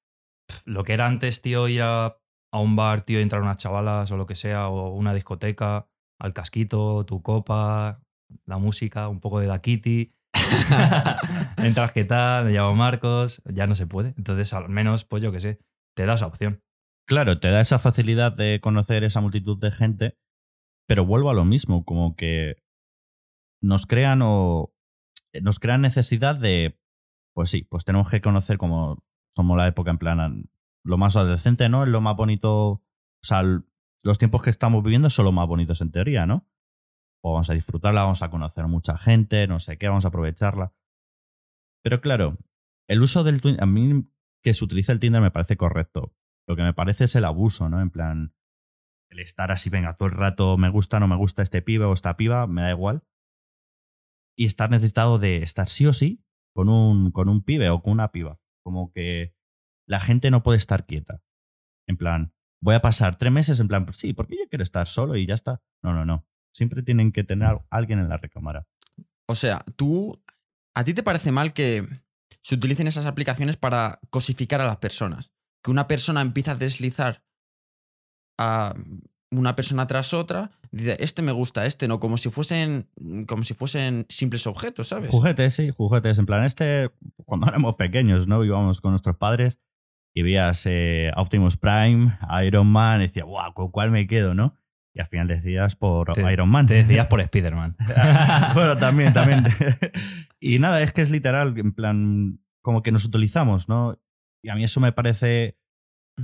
lo 0.66 0.84
que 0.84 0.94
era 0.94 1.06
antes, 1.06 1.44
tío, 1.44 1.68
ir 1.68 1.84
a, 1.84 2.18
a 2.52 2.60
un 2.60 2.76
bar, 2.76 3.02
tío, 3.02 3.20
entrar 3.20 3.42
unas 3.44 3.58
chavalas 3.58 4.12
o 4.12 4.18
lo 4.18 4.26
que 4.26 4.36
sea, 4.36 4.70
o 4.70 4.94
una 4.94 5.14
discoteca, 5.14 5.88
al 6.20 6.34
casquito, 6.34 7.06
tu 7.06 7.22
copa, 7.22 8.02
la 8.46 8.58
música, 8.58 9.08
un 9.08 9.20
poco 9.20 9.40
de 9.40 9.48
la 9.48 9.62
Kitty. 9.62 10.14
Entras, 11.58 11.94
¿qué 11.94 12.04
tal? 12.04 12.46
Me 12.46 12.52
llamo 12.52 12.76
Marcos, 12.76 13.42
ya 13.46 13.68
no 13.68 13.76
se 13.76 13.88
puede. 13.88 14.14
Entonces, 14.18 14.54
al 14.54 14.70
menos, 14.70 15.06
pues 15.06 15.24
yo 15.24 15.32
qué 15.32 15.40
sé, 15.40 15.60
te 15.96 16.06
da 16.06 16.14
esa 16.14 16.28
opción. 16.28 16.62
Claro, 17.08 17.40
te 17.40 17.50
da 17.50 17.62
esa 17.62 17.80
facilidad 17.80 18.34
de 18.34 18.60
conocer 18.62 19.04
esa 19.04 19.22
multitud 19.22 19.58
de 19.58 19.72
gente, 19.72 20.18
pero 20.88 21.06
vuelvo 21.06 21.30
a 21.30 21.34
lo 21.34 21.46
mismo, 21.46 21.86
como 21.86 22.16
que 22.16 22.58
nos 23.62 23.86
crean 23.86 24.22
o 24.22 24.74
nos 25.42 25.60
crean 25.60 25.82
necesidad 25.82 26.38
de, 26.38 26.80
pues 27.34 27.50
sí, 27.50 27.64
pues 27.64 27.86
tenemos 27.86 28.10
que 28.10 28.22
conocer 28.22 28.58
como 28.58 29.04
somos 29.36 29.58
la 29.58 29.68
época 29.68 29.92
en 29.92 29.98
plan 29.98 30.50
lo 30.84 30.98
más 30.98 31.16
adolescente, 31.16 31.70
¿no? 31.70 31.84
Es 31.84 31.90
lo 31.90 32.02
más 32.02 32.16
bonito, 32.16 32.70
o 32.70 32.84
sea, 33.22 33.44
los 34.04 34.18
tiempos 34.18 34.42
que 34.42 34.50
estamos 34.50 34.84
viviendo 34.84 35.10
son 35.10 35.26
los 35.26 35.34
más 35.34 35.48
bonitos 35.48 35.82
en 35.82 35.92
teoría, 35.92 36.26
¿no? 36.26 36.46
O 37.24 37.34
vamos 37.34 37.50
a 37.50 37.54
disfrutarla, 37.54 38.04
vamos 38.04 38.22
a 38.22 38.30
conocer 38.30 38.68
mucha 38.68 38.98
gente, 38.98 39.48
no 39.48 39.60
sé 39.60 39.78
qué, 39.78 39.88
vamos 39.88 40.06
a 40.06 40.10
aprovecharla. 40.10 40.74
Pero 41.84 42.02
claro, 42.02 42.38
el 42.90 43.02
uso 43.02 43.24
del 43.24 43.42
Tinder, 43.42 43.64
a 43.64 43.66
mí 43.66 44.08
que 44.44 44.54
se 44.54 44.64
utiliza 44.64 44.92
el 44.92 45.00
Tinder 45.00 45.22
me 45.22 45.32
parece 45.32 45.58
correcto. 45.58 46.14
Lo 46.48 46.56
que 46.56 46.64
me 46.64 46.74
parece 46.74 47.06
es 47.06 47.16
el 47.16 47.26
abuso, 47.26 47.70
¿no? 47.70 47.82
En 47.82 47.90
plan, 47.90 48.34
el 49.10 49.20
estar 49.20 49.52
así, 49.52 49.70
venga, 49.70 49.96
todo 49.98 50.08
el 50.10 50.16
rato 50.16 50.58
me 50.58 50.70
gusta, 50.70 51.00
no 51.00 51.08
me 51.08 51.16
gusta 51.16 51.42
este 51.42 51.62
pibe 51.62 51.86
o 51.86 51.94
esta 51.94 52.18
piba, 52.18 52.48
me 52.48 52.62
da 52.62 52.72
igual. 52.72 53.04
Y 54.38 54.46
estar 54.46 54.70
necesitado 54.70 55.18
de 55.18 55.38
estar 55.44 55.68
sí 55.68 55.86
o 55.88 55.94
sí 55.94 56.24
con 56.56 56.70
un, 56.70 57.12
con 57.12 57.30
un 57.30 57.44
pibe 57.44 57.70
o 57.70 57.82
con 57.82 57.94
una 57.94 58.12
piba. 58.12 58.40
Como 58.64 58.92
que 58.92 59.34
la 59.88 60.00
gente 60.00 60.32
no 60.32 60.44
puede 60.44 60.58
estar 60.58 60.86
quieta. 60.86 61.22
En 61.88 61.98
plan, 61.98 62.34
voy 62.62 62.76
a 62.76 62.82
pasar 62.82 63.18
tres 63.18 63.32
meses 63.32 63.60
en 63.60 63.68
plan, 63.68 63.86
"Pues 63.86 63.98
sí, 63.98 64.14
porque 64.14 64.36
yo 64.38 64.48
quiero 64.50 64.64
estar 64.64 64.88
solo 64.88 65.16
y 65.16 65.26
ya 65.26 65.34
está. 65.34 65.62
No, 65.84 65.94
no, 65.94 66.06
no. 66.06 66.28
Siempre 66.58 66.82
tienen 66.82 67.12
que 67.12 67.24
tener 67.24 67.48
a 67.50 67.62
alguien 67.70 68.00
en 68.00 68.10
la 68.10 68.18
recámara. 68.18 68.66
O 69.28 69.36
sea, 69.36 69.64
tú, 69.76 70.20
¿a 70.74 70.84
ti 70.84 70.96
te 70.96 71.04
parece 71.04 71.32
mal 71.32 71.54
que 71.54 71.88
se 72.42 72.56
utilicen 72.56 72.88
esas 72.88 73.06
aplicaciones 73.06 73.58
para 73.58 74.00
cosificar 74.10 74.60
a 74.62 74.66
las 74.66 74.78
personas? 74.78 75.32
Que 75.64 75.70
una 75.70 75.88
persona 75.88 76.22
empieza 76.22 76.54
a 76.54 76.56
deslizar 76.56 77.24
a 78.40 78.74
una 79.30 79.56
persona 79.56 79.86
tras 79.86 80.16
otra, 80.16 80.50
dice, 80.72 80.98
este 81.00 81.22
me 81.22 81.32
gusta, 81.32 81.68
este 81.68 81.88
no, 81.88 82.00
como 82.00 82.18
si 82.18 82.32
fuesen, 82.32 82.90
como 83.28 83.44
si 83.44 83.54
fuesen 83.54 84.08
simples 84.10 84.48
objetos, 84.48 84.88
¿sabes? 84.88 85.12
Juguetes, 85.12 85.54
sí, 85.54 85.70
juguetes. 85.70 86.18
En 86.18 86.26
plan, 86.26 86.44
este, 86.44 86.90
cuando 87.26 87.48
éramos 87.50 87.76
pequeños, 87.76 88.28
¿no? 88.28 88.44
Íbamos 88.44 88.82
con 88.82 88.92
nuestros 88.92 89.18
padres 89.18 89.60
y 90.16 90.24
veías 90.24 90.66
eh, 90.66 91.12
Optimus 91.16 91.58
Prime, 91.58 92.18
Iron 92.44 92.66
Man, 92.66 93.02
y 93.02 93.08
decías, 93.10 93.28
guau, 93.28 93.54
¿con 93.54 93.70
cuál 93.70 93.92
me 93.92 94.08
quedo, 94.08 94.34
no? 94.34 94.56
Y 94.98 95.00
al 95.00 95.06
final 95.06 95.28
decías 95.28 95.76
por 95.76 96.12
Te- 96.14 96.34
Iron 96.34 96.50
Man. 96.50 96.66
Te 96.66 96.74
decías 96.74 97.06
por 97.06 97.22
Spider-Man. 97.22 97.76
bueno, 98.56 98.76
también, 98.78 99.14
también. 99.14 99.44
y 100.40 100.58
nada, 100.58 100.82
es 100.82 100.92
que 100.92 101.02
es 101.04 101.12
literal, 101.12 101.56
en 101.56 101.72
plan, 101.72 102.40
como 102.64 102.82
que 102.82 102.92
nos 102.92 103.06
utilizamos, 103.06 103.70
¿no? 103.70 104.02
Y 104.44 104.50
a 104.50 104.56
mí 104.56 104.64
eso 104.64 104.80
me 104.80 104.92
parece 104.92 105.60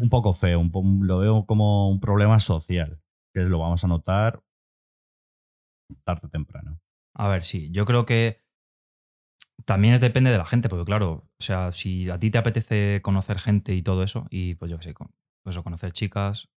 un 0.01 0.09
poco 0.09 0.33
feo, 0.33 0.59
un 0.59 1.05
lo 1.05 1.19
veo 1.19 1.45
como 1.45 1.87
un 1.91 1.99
problema 1.99 2.39
social, 2.39 2.99
que 3.31 3.41
lo 3.41 3.59
vamos 3.59 3.83
a 3.83 3.87
notar 3.87 4.41
tarde 6.03 6.21
o 6.25 6.29
temprano. 6.29 6.81
A 7.15 7.27
ver, 7.27 7.43
sí, 7.43 7.69
yo 7.69 7.85
creo 7.85 8.05
que 8.05 8.41
también 9.65 9.93
es 9.93 10.01
depende 10.01 10.31
de 10.31 10.39
la 10.39 10.47
gente, 10.47 10.67
porque 10.67 10.85
claro, 10.85 11.29
o 11.39 11.43
sea, 11.43 11.71
si 11.71 12.09
a 12.09 12.17
ti 12.17 12.31
te 12.31 12.39
apetece 12.39 13.01
conocer 13.03 13.37
gente 13.37 13.75
y 13.75 13.83
todo 13.83 14.01
eso, 14.01 14.25
y 14.31 14.55
pues 14.55 14.71
yo 14.71 14.77
qué 14.77 14.83
sé, 14.85 14.93
con, 14.95 15.11
pues, 15.43 15.59
conocer 15.59 15.91
chicas 15.91 16.49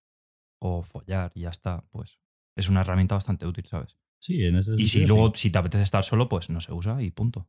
o 0.60 0.84
follar 0.84 1.32
y 1.36 1.42
ya 1.42 1.50
está, 1.50 1.84
pues 1.90 2.20
es 2.56 2.70
una 2.70 2.82
herramienta 2.82 3.16
bastante 3.16 3.46
útil, 3.46 3.66
¿sabes? 3.68 3.98
Sí, 4.20 4.44
en 4.44 4.58
ese 4.58 4.72
Y 4.78 4.86
si 4.86 5.06
luego, 5.06 5.34
si 5.36 5.52
te 5.52 5.60
apetece 5.60 5.84
estar 5.84 6.04
solo, 6.04 6.30
pues 6.30 6.50
no 6.50 6.62
se 6.62 6.74
usa 6.74 7.02
y 7.02 7.12
punto. 7.12 7.48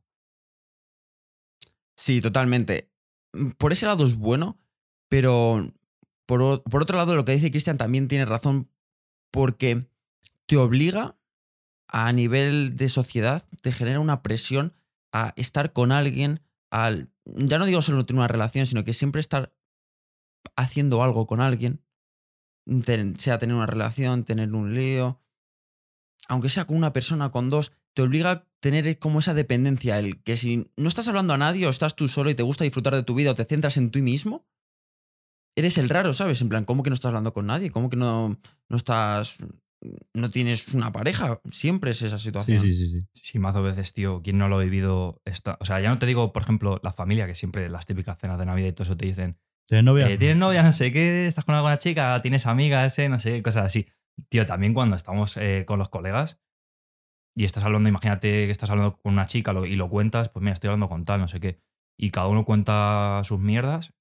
Sí, 1.97 2.21
totalmente. 2.21 2.91
Por 3.57 3.71
ese 3.71 3.85
lado 3.85 4.05
es 4.05 4.15
bueno, 4.15 4.59
pero 5.09 5.73
por, 6.25 6.63
por 6.63 6.81
otro 6.83 6.97
lado 6.97 7.15
lo 7.15 7.25
que 7.25 7.31
dice 7.31 7.51
Cristian 7.51 7.77
también 7.77 8.07
tiene 8.07 8.25
razón 8.25 8.69
porque 9.31 9.87
te 10.45 10.57
obliga 10.57 11.17
a 11.87 12.11
nivel 12.11 12.75
de 12.75 12.89
sociedad, 12.89 13.47
te 13.61 13.71
genera 13.71 13.99
una 13.99 14.21
presión 14.21 14.73
a 15.11 15.33
estar 15.37 15.73
con 15.73 15.91
alguien, 15.91 16.41
al, 16.69 17.09
ya 17.25 17.57
no 17.57 17.65
digo 17.65 17.81
solo 17.81 18.05
tener 18.05 18.19
una 18.19 18.27
relación, 18.27 18.65
sino 18.65 18.83
que 18.83 18.93
siempre 18.93 19.21
estar 19.21 19.55
haciendo 20.55 21.01
algo 21.01 21.27
con 21.27 21.39
alguien, 21.39 21.81
sea 23.17 23.37
tener 23.37 23.55
una 23.55 23.65
relación, 23.65 24.23
tener 24.23 24.53
un 24.53 24.73
lío, 24.75 25.21
aunque 26.27 26.49
sea 26.49 26.65
con 26.65 26.77
una 26.77 26.93
persona, 26.93 27.29
con 27.31 27.49
dos, 27.49 27.71
te 27.93 28.01
obliga 28.01 28.31
a 28.31 28.47
tener 28.59 28.99
como 28.99 29.19
esa 29.19 29.33
dependencia, 29.33 29.97
el 29.99 30.21
que 30.23 30.37
si 30.37 30.69
no 30.75 30.87
estás 30.87 31.07
hablando 31.07 31.33
a 31.33 31.37
nadie 31.37 31.67
o 31.67 31.69
estás 31.69 31.95
tú 31.95 32.07
solo 32.07 32.29
y 32.29 32.35
te 32.35 32.43
gusta 32.43 32.63
disfrutar 32.63 32.93
de 32.95 33.03
tu 33.03 33.15
vida 33.15 33.31
o 33.31 33.35
te 33.35 33.45
centras 33.45 33.77
en 33.77 33.91
ti 33.91 34.01
mismo, 34.01 34.45
eres 35.55 35.77
el 35.77 35.89
raro, 35.89 36.13
¿sabes? 36.13 36.41
En 36.41 36.49
plan, 36.49 36.65
¿cómo 36.65 36.83
que 36.83 36.89
no 36.89 36.93
estás 36.93 37.09
hablando 37.09 37.33
con 37.33 37.47
nadie? 37.47 37.71
¿Cómo 37.71 37.89
que 37.89 37.97
no, 37.97 38.39
no 38.69 38.77
estás... 38.77 39.37
no 40.13 40.29
tienes 40.29 40.67
una 40.73 40.91
pareja? 40.91 41.41
Siempre 41.51 41.91
es 41.91 42.01
esa 42.03 42.19
Sí, 42.19 42.25
situación. 42.25 42.59
sí, 42.59 42.75
sí, 42.75 42.89
sí. 42.91 43.07
Sí, 43.13 43.39
mazo 43.39 43.63
veces, 43.63 43.93
tío, 43.93 44.21
quien 44.21 44.37
no 44.37 44.49
lo 44.49 44.59
ha 44.59 44.63
vivido 44.63 45.21
está. 45.25 45.57
O 45.59 45.65
sea, 45.65 45.79
ya 45.79 45.89
no 45.89 45.97
te 45.97 46.05
digo, 46.05 46.31
por 46.31 46.43
ejemplo, 46.43 46.79
la 46.83 46.91
familia, 46.93 47.25
que 47.25 47.33
siempre 47.35 47.69
las 47.69 47.85
típicas 47.87 48.17
cenas 48.19 48.37
de 48.37 48.45
Navidad 48.45 48.67
y 48.67 48.73
todo 48.73 48.83
eso 48.83 48.97
te 48.97 49.05
dicen, 49.05 49.39
¿Tienes 49.67 49.83
novia? 49.83 50.09
eh, 50.09 50.17
¿tienes 50.17 50.37
novia? 50.37 50.63
No 50.63 50.71
sé 50.71 50.91
qué, 50.93 51.27
estás 51.27 51.45
con 51.45 51.55
alguna 51.55 51.77
chica, 51.77 52.21
tienes 52.21 52.45
amigas, 52.45 52.97
eh, 52.99 53.09
no 53.09 53.19
sé, 53.19 53.41
cosas 53.43 53.65
así. 53.65 53.87
Tío, 54.29 54.45
también 54.45 54.73
cuando 54.73 54.95
estamos 54.95 55.35
eh, 55.37 55.65
con 55.67 55.77
los 55.79 55.89
colegas, 55.89 56.39
y 57.35 57.43
estás 57.45 57.63
hablando, 57.65 57.87
imagínate 57.89 58.45
que 58.45 58.51
estás 58.51 58.71
hablando 58.71 58.97
con 58.97 59.13
una 59.13 59.27
chica 59.27 59.53
lo- 59.53 59.65
y 59.65 59.75
lo 59.75 59.89
cuentas, 59.89 60.29
pues 60.29 60.41
mira, 60.41 60.53
estoy 60.53 60.69
hablando 60.69 60.89
con 60.89 61.03
tal, 61.03 61.19
no 61.19 61.27
sé 61.27 61.39
qué. 61.39 61.59
Y 61.99 62.09
cada 62.11 62.27
uno 62.27 62.45
cuenta 62.45 63.21
sus 63.23 63.39
mierdas. 63.39 63.93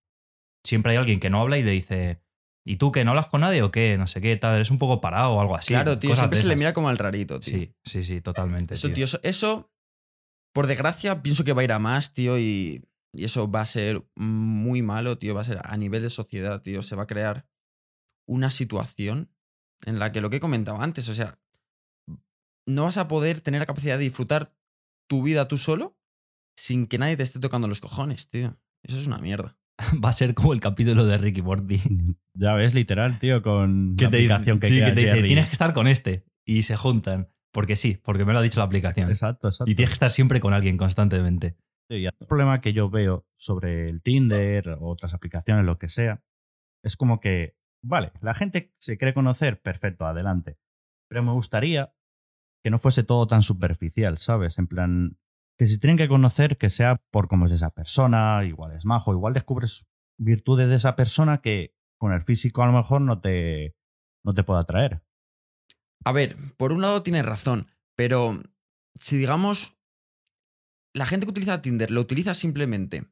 Siempre 0.65 0.93
hay 0.93 0.99
alguien 0.99 1.21
que 1.21 1.31
no 1.31 1.41
habla 1.41 1.59
y 1.59 1.63
le 1.63 1.73
dice, 1.73 2.23
¿y 2.65 2.77
tú 2.77 2.93
que 2.93 3.05
no 3.05 3.11
hablas 3.11 3.27
con 3.27 3.43
nadie 3.43 3.63
o 3.63 3.71
qué? 3.71 3.99
No 3.99 4.07
sé 4.07 4.21
qué, 4.21 4.37
tal, 4.37 4.55
eres 4.55 4.71
un 4.71 4.79
poco 4.79 5.01
parado 5.01 5.33
o 5.33 5.41
algo 5.41 5.55
así. 5.57 5.69
claro, 5.75 5.99
tío, 5.99 6.15
siempre 6.15 6.39
se 6.41 6.47
le 6.49 6.57
mira 6.57 6.73
como 6.73 6.89
al 6.89 6.97
rarito, 6.99 7.41
tío. 7.41 7.59
Sí, 7.59 7.75
sí, 7.85 8.03
sí, 8.05 8.21
totalmente. 8.21 8.75
Eso, 8.75 8.89
tío. 8.89 8.95
tío, 8.95 9.05
eso, 9.05 9.21
eso, 9.23 9.71
por 10.55 10.67
desgracia, 10.67 11.23
pienso 11.23 11.45
que 11.45 11.53
va 11.53 11.61
a 11.61 11.65
ir 11.65 11.73
a 11.73 11.79
más, 11.79 12.15
tío, 12.15 12.39
y, 12.39 12.83
y 13.13 13.25
eso 13.25 13.51
va 13.51 13.63
a 13.63 13.67
ser 13.67 14.07
muy 14.17 14.83
malo, 14.83 15.19
tío. 15.19 15.35
Va 15.35 15.41
a 15.41 15.45
ser 15.45 15.61
a 15.63 15.77
nivel 15.77 16.03
de 16.03 16.11
sociedad, 16.11 16.63
tío. 16.63 16.83
Se 16.83 16.97
va 16.97 17.05
a 17.05 17.07
crear 17.07 17.47
una 18.27 18.51
situación 18.51 19.31
en 19.85 19.99
la 19.99 20.13
que 20.13 20.21
lo 20.21 20.31
que 20.31 20.37
he 20.37 20.41
comentado 20.41 20.81
antes, 20.81 21.09
o 21.09 21.15
sea, 21.15 21.39
no 22.67 22.85
vas 22.85 22.99
a 22.99 23.09
poder 23.09 23.41
tener 23.41 23.61
la 23.61 23.67
capacidad 23.67 23.99
de 23.99 24.05
disfrutar 24.05 24.53
tu 25.09 25.23
vida 25.23 25.49
tú 25.49 25.57
solo 25.57 25.97
sin 26.57 26.87
que 26.87 26.99
nadie 26.99 27.17
te 27.17 27.23
esté 27.23 27.39
tocando 27.39 27.69
los 27.69 27.81
cojones, 27.81 28.29
tío. 28.29 28.59
Eso 28.83 28.99
es 28.99 29.07
una 29.07 29.19
mierda. 29.19 29.57
Va 30.05 30.11
a 30.11 30.13
ser 30.13 30.35
como 30.35 30.53
el 30.53 30.61
capítulo 30.61 31.05
de 31.05 31.19
Ricky 31.19 31.43
Morty. 31.43 31.81
Ya 32.39 32.53
ves, 32.53 32.75
literal, 32.75 33.19
tío, 33.19 33.41
con 33.41 33.97
que 33.97 34.05
la 34.05 34.11
te, 34.11 34.17
aplicación 34.19 34.61
que 34.61 34.67
sí, 34.67 34.79
que 34.79 34.93
te 34.93 35.23
tienes 35.23 35.47
que 35.47 35.53
estar 35.53 35.73
con 35.73 35.87
este. 35.87 36.27
Y 36.45 36.63
se 36.63 36.77
juntan. 36.77 37.31
Porque 37.51 37.77
sí, 37.77 37.99
porque 38.05 38.27
me 38.27 38.35
lo 38.35 38.41
ha 38.41 38.43
dicho 38.43 38.61
la 38.61 38.67
aplicación. 38.67 39.09
Exacto, 39.09 39.49
exacto. 39.49 39.71
Y 39.71 39.75
tienes 39.75 39.89
que 39.89 39.95
estar 39.95 40.11
siempre 40.11 40.39
con 40.39 40.53
alguien 40.53 40.77
constantemente. 40.77 41.57
Y 41.89 42.07
el 42.07 42.13
problema 42.29 42.61
que 42.61 42.73
yo 42.73 42.91
veo 42.91 43.27
sobre 43.37 43.89
el 43.89 44.03
Tinder 44.03 44.71
o 44.81 44.89
otras 44.89 45.15
aplicaciones, 45.15 45.65
lo 45.65 45.79
que 45.79 45.89
sea, 45.89 46.23
es 46.83 46.97
como 46.97 47.21
que, 47.21 47.57
vale, 47.83 48.13
la 48.21 48.35
gente 48.35 48.75
se 48.79 48.99
cree 48.99 49.15
conocer, 49.15 49.61
perfecto, 49.61 50.07
adelante. 50.07 50.59
Pero 51.09 51.23
me 51.23 51.33
gustaría 51.33 51.95
que 52.65 52.71
no 52.71 52.79
fuese 52.79 53.05
todo 53.05 53.27
tan 53.27 53.43
superficial, 53.43 54.19
¿sabes? 54.19 54.59
En 54.59 54.67
plan, 54.67 55.19
que 55.57 55.67
si 55.67 55.79
tienen 55.79 55.97
que 55.97 56.09
conocer, 56.09 56.59
que 56.59 56.71
sea 56.71 57.01
por 57.11 57.29
cómo 57.29 57.47
es 57.47 57.53
esa 57.53 57.71
persona, 57.71 58.45
igual 58.45 58.73
es 58.73 58.85
majo, 58.85 59.13
igual 59.13 59.35
descubres 59.35 59.87
virtudes 60.19 60.69
de 60.69 60.75
esa 60.75 60.97
persona 60.97 61.41
que 61.41 61.75
con 61.99 62.13
el 62.13 62.23
físico 62.23 62.63
a 62.63 62.67
lo 62.67 62.73
mejor 62.73 63.01
no 63.01 63.21
te, 63.21 63.75
no 64.25 64.35
te 64.35 64.43
pueda 64.43 64.61
atraer. 64.61 65.03
A 66.05 66.13
ver, 66.13 66.37
por 66.57 66.73
un 66.73 66.83
lado 66.83 67.03
tienes 67.03 67.25
razón, 67.25 67.71
pero 67.95 68.43
si 68.95 69.17
digamos, 69.17 69.77
la 70.97 71.07
gente 71.07 71.27
que 71.27 71.31
utiliza 71.31 71.61
Tinder 71.61 71.91
lo 71.91 72.01
utiliza 72.01 72.33
simplemente 72.35 73.05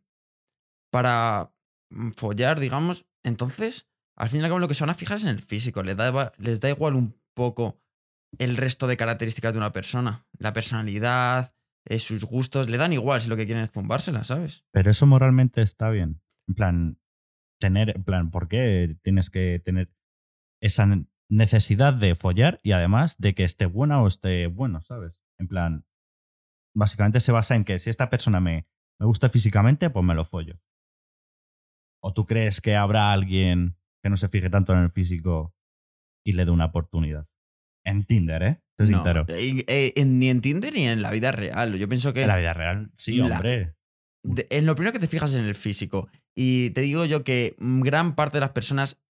para 0.91 1.53
mm, 1.91 2.11
follar, 2.17 2.59
digamos, 2.61 3.07
entonces, 3.23 3.91
al 4.17 4.29
fin 4.29 4.41
y 4.41 4.45
al 4.45 4.49
cabo 4.51 4.59
lo 4.59 4.69
que 4.69 4.75
se 4.75 4.85
van 4.85 4.91
a 4.91 4.95
fijar 4.95 5.19
es 5.19 5.25
en 5.25 5.31
el 5.31 5.43
físico, 5.43 5.83
les 5.83 5.97
da, 5.97 6.33
les 6.39 6.61
da 6.61 6.71
igual 6.71 6.95
un 6.95 7.21
poco 7.35 7.81
el 8.39 8.57
resto 8.57 8.87
de 8.87 8.97
características 8.97 9.53
de 9.53 9.59
una 9.59 9.73
persona, 9.73 10.27
la 10.39 10.53
personalidad, 10.53 11.55
eh, 11.87 11.99
sus 11.99 12.25
gustos, 12.25 12.71
le 12.71 12.79
dan 12.79 12.93
igual 12.93 13.21
si 13.21 13.29
lo 13.29 13.37
que 13.37 13.45
quieren 13.47 13.63
es 13.63 13.71
zumbársela, 13.71 14.25
¿sabes? 14.25 14.65
Pero 14.73 14.91
eso 14.91 15.07
moralmente 15.07 15.63
está 15.63 15.91
bien. 15.91 16.23
En 16.49 16.55
plan, 16.55 16.99
tener, 17.61 17.95
en 17.95 18.05
plan, 18.05 18.31
¿por 18.31 18.49
qué 18.49 18.97
tienes 19.03 19.31
que 19.31 19.61
tener 19.65 19.93
esa 20.61 20.87
ne- 20.87 21.07
necesidad 21.29 21.93
de 21.95 22.15
follar 22.15 22.61
y 22.63 22.73
además 22.73 23.17
de 23.19 23.35
que 23.35 23.45
esté 23.45 23.67
buena 23.67 24.03
o 24.03 24.09
esté 24.09 24.47
bueno, 24.47 24.81
¿sabes? 24.81 25.23
En 25.39 25.49
plan, 25.49 25.85
básicamente 26.75 27.21
se 27.21 27.33
basa 27.33 27.55
en 27.55 27.65
que 27.65 27.79
si 27.79 27.91
esta 27.91 28.11
persona 28.11 28.41
me, 28.41 28.67
me 28.99 29.07
gusta 29.07 29.29
físicamente, 29.29 29.91
pues 29.91 30.05
me 30.05 30.15
lo 30.15 30.25
follo. 30.25 30.59
¿O 32.03 32.13
tú 32.13 32.27
crees 32.27 32.61
que 32.61 32.77
habrá 32.77 33.13
alguien 33.13 33.77
que 34.03 34.11
no 34.11 34.17
se 34.17 34.29
fije 34.29 34.51
tanto 34.51 34.73
en 34.73 34.81
el 34.81 34.91
físico 34.91 35.55
y 36.25 36.33
le 36.33 36.45
dé 36.45 36.51
una 36.51 36.67
oportunidad? 36.67 37.27
En 37.87 38.05
Tinder, 38.05 38.43
¿eh? 38.43 38.61
Te 38.77 38.85
No, 38.85 38.89
sincero. 38.99 39.25
eh, 39.29 39.65
eh, 39.97 40.05
ni 40.05 40.29
en 40.29 40.41
Tinder 40.41 40.73
ni 40.75 40.87
en 40.87 41.01
la 41.03 41.11
vida 41.11 41.33
real. 41.33 41.77
Yo 41.79 41.89
pienso 41.89 42.13
que... 42.13 42.23
En 42.23 42.29
la 42.29 42.37
vida 42.37 42.53
real, 42.53 42.91
sí, 42.97 43.17
La- 43.17 43.37
hombre. 43.37 43.77
de- 44.23 44.47
en 44.51 44.67
lo 44.67 44.75
primero 44.75 44.93
que 44.93 44.99
te 44.99 45.07
fijas 45.07 45.31
es 45.31 45.37
en 45.37 45.45
el 45.45 45.55
físico. 45.55 46.09
Y 46.35 46.71
te 46.71 46.81
digo 46.81 47.05
yo 47.05 47.25
que 47.25 47.55
mm, 47.59 47.83
gran 47.83 48.15
parte 48.15 48.37
de 48.39 48.41
las 48.41 48.51
personas, 48.51 49.03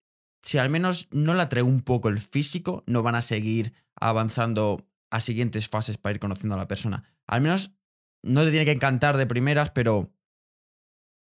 si 0.42 0.58
al 0.58 0.70
menos 0.70 1.08
no 1.12 1.34
le 1.34 1.42
atrae 1.42 1.62
un 1.62 1.80
poco 1.80 2.08
el 2.08 2.18
físico, 2.18 2.84
no 2.86 3.02
van 3.02 3.14
a 3.14 3.22
seguir 3.22 3.72
avanzando 3.96 4.86
a 5.14 5.20
siguientes 5.20 5.68
fases 5.68 5.96
para 5.96 6.14
ir 6.14 6.20
conociendo 6.20 6.56
a 6.56 6.58
la 6.58 6.66
persona. 6.66 7.04
Al 7.28 7.40
menos 7.40 7.70
no 8.24 8.42
te 8.42 8.50
tiene 8.50 8.64
que 8.64 8.72
encantar 8.72 9.16
de 9.16 9.28
primeras, 9.28 9.70
pero 9.70 10.12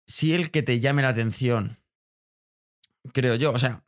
sí 0.07 0.33
el 0.33 0.51
que 0.51 0.63
te 0.63 0.81
llame 0.81 1.03
la 1.03 1.11
atención. 1.11 1.79
Creo 3.13 3.35
yo, 3.35 3.53
o 3.53 3.59
sea, 3.59 3.85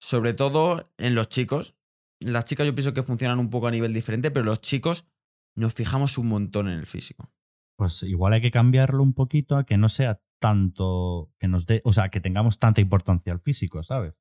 sobre 0.00 0.34
todo 0.34 0.92
en 0.98 1.14
los 1.14 1.28
chicos. 1.28 1.76
Las 2.18 2.44
chicas 2.44 2.66
yo 2.66 2.74
pienso 2.74 2.92
que 2.92 3.04
funcionan 3.04 3.38
un 3.38 3.50
poco 3.50 3.68
a 3.68 3.70
nivel 3.70 3.92
diferente, 3.92 4.32
pero 4.32 4.44
los 4.44 4.60
chicos 4.60 5.06
nos 5.54 5.72
fijamos 5.72 6.18
un 6.18 6.26
montón 6.26 6.68
en 6.68 6.80
el 6.80 6.86
físico. 6.86 7.30
Pues 7.76 8.02
igual 8.02 8.32
hay 8.32 8.40
que 8.40 8.50
cambiarlo 8.50 9.00
un 9.00 9.12
poquito 9.12 9.56
a 9.56 9.64
que 9.64 9.76
no 9.76 9.88
sea 9.88 10.20
tanto 10.40 11.30
que 11.38 11.46
nos 11.46 11.66
dé, 11.66 11.82
o 11.84 11.92
sea, 11.92 12.08
que 12.08 12.20
tengamos 12.20 12.58
tanta 12.58 12.80
importancia 12.80 13.32
al 13.32 13.38
físico, 13.38 13.84
¿sabes? 13.84 14.14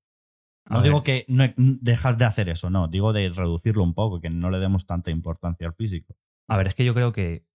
No 0.67 0.79
A 0.79 0.83
digo 0.83 1.03
ver, 1.03 1.03
que 1.03 1.25
no 1.27 1.45
dejas 1.57 2.17
de 2.17 2.25
hacer 2.25 2.49
eso, 2.49 2.69
no, 2.69 2.87
digo 2.87 3.13
de 3.13 3.29
reducirlo 3.29 3.83
un 3.83 3.93
poco, 3.93 4.19
que 4.19 4.29
no 4.29 4.49
le 4.49 4.59
demos 4.59 4.87
tanta 4.87 5.11
importancia 5.11 5.67
al 5.67 5.75
físico. 5.75 6.15
A 6.47 6.57
ver, 6.57 6.67
es 6.67 6.75
que 6.75 6.85
yo 6.85 6.93
creo 6.93 7.11
que 7.11 7.45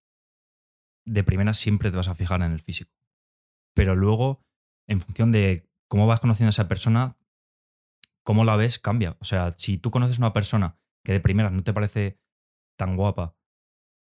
de 1.05 1.23
primera 1.23 1.53
siempre 1.53 1.91
te 1.91 1.97
vas 1.97 2.07
a 2.07 2.15
fijar 2.15 2.41
en 2.41 2.51
el 2.51 2.61
físico. 2.61 2.93
Pero 3.73 3.95
luego, 3.95 4.45
en 4.87 5.01
función 5.01 5.31
de 5.31 5.69
cómo 5.89 6.07
vas 6.07 6.21
conociendo 6.21 6.49
a 6.49 6.51
esa 6.51 6.67
persona, 6.67 7.17
cómo 8.23 8.45
la 8.45 8.55
ves, 8.55 8.79
cambia. 8.79 9.17
O 9.19 9.25
sea, 9.25 9.53
si 9.57 9.77
tú 9.77 9.91
conoces 9.91 10.17
a 10.19 10.21
una 10.21 10.33
persona 10.33 10.77
que 11.03 11.11
de 11.11 11.19
primeras 11.19 11.51
no 11.51 11.63
te 11.63 11.73
parece 11.73 12.19
tan 12.77 12.95
guapa 12.95 13.35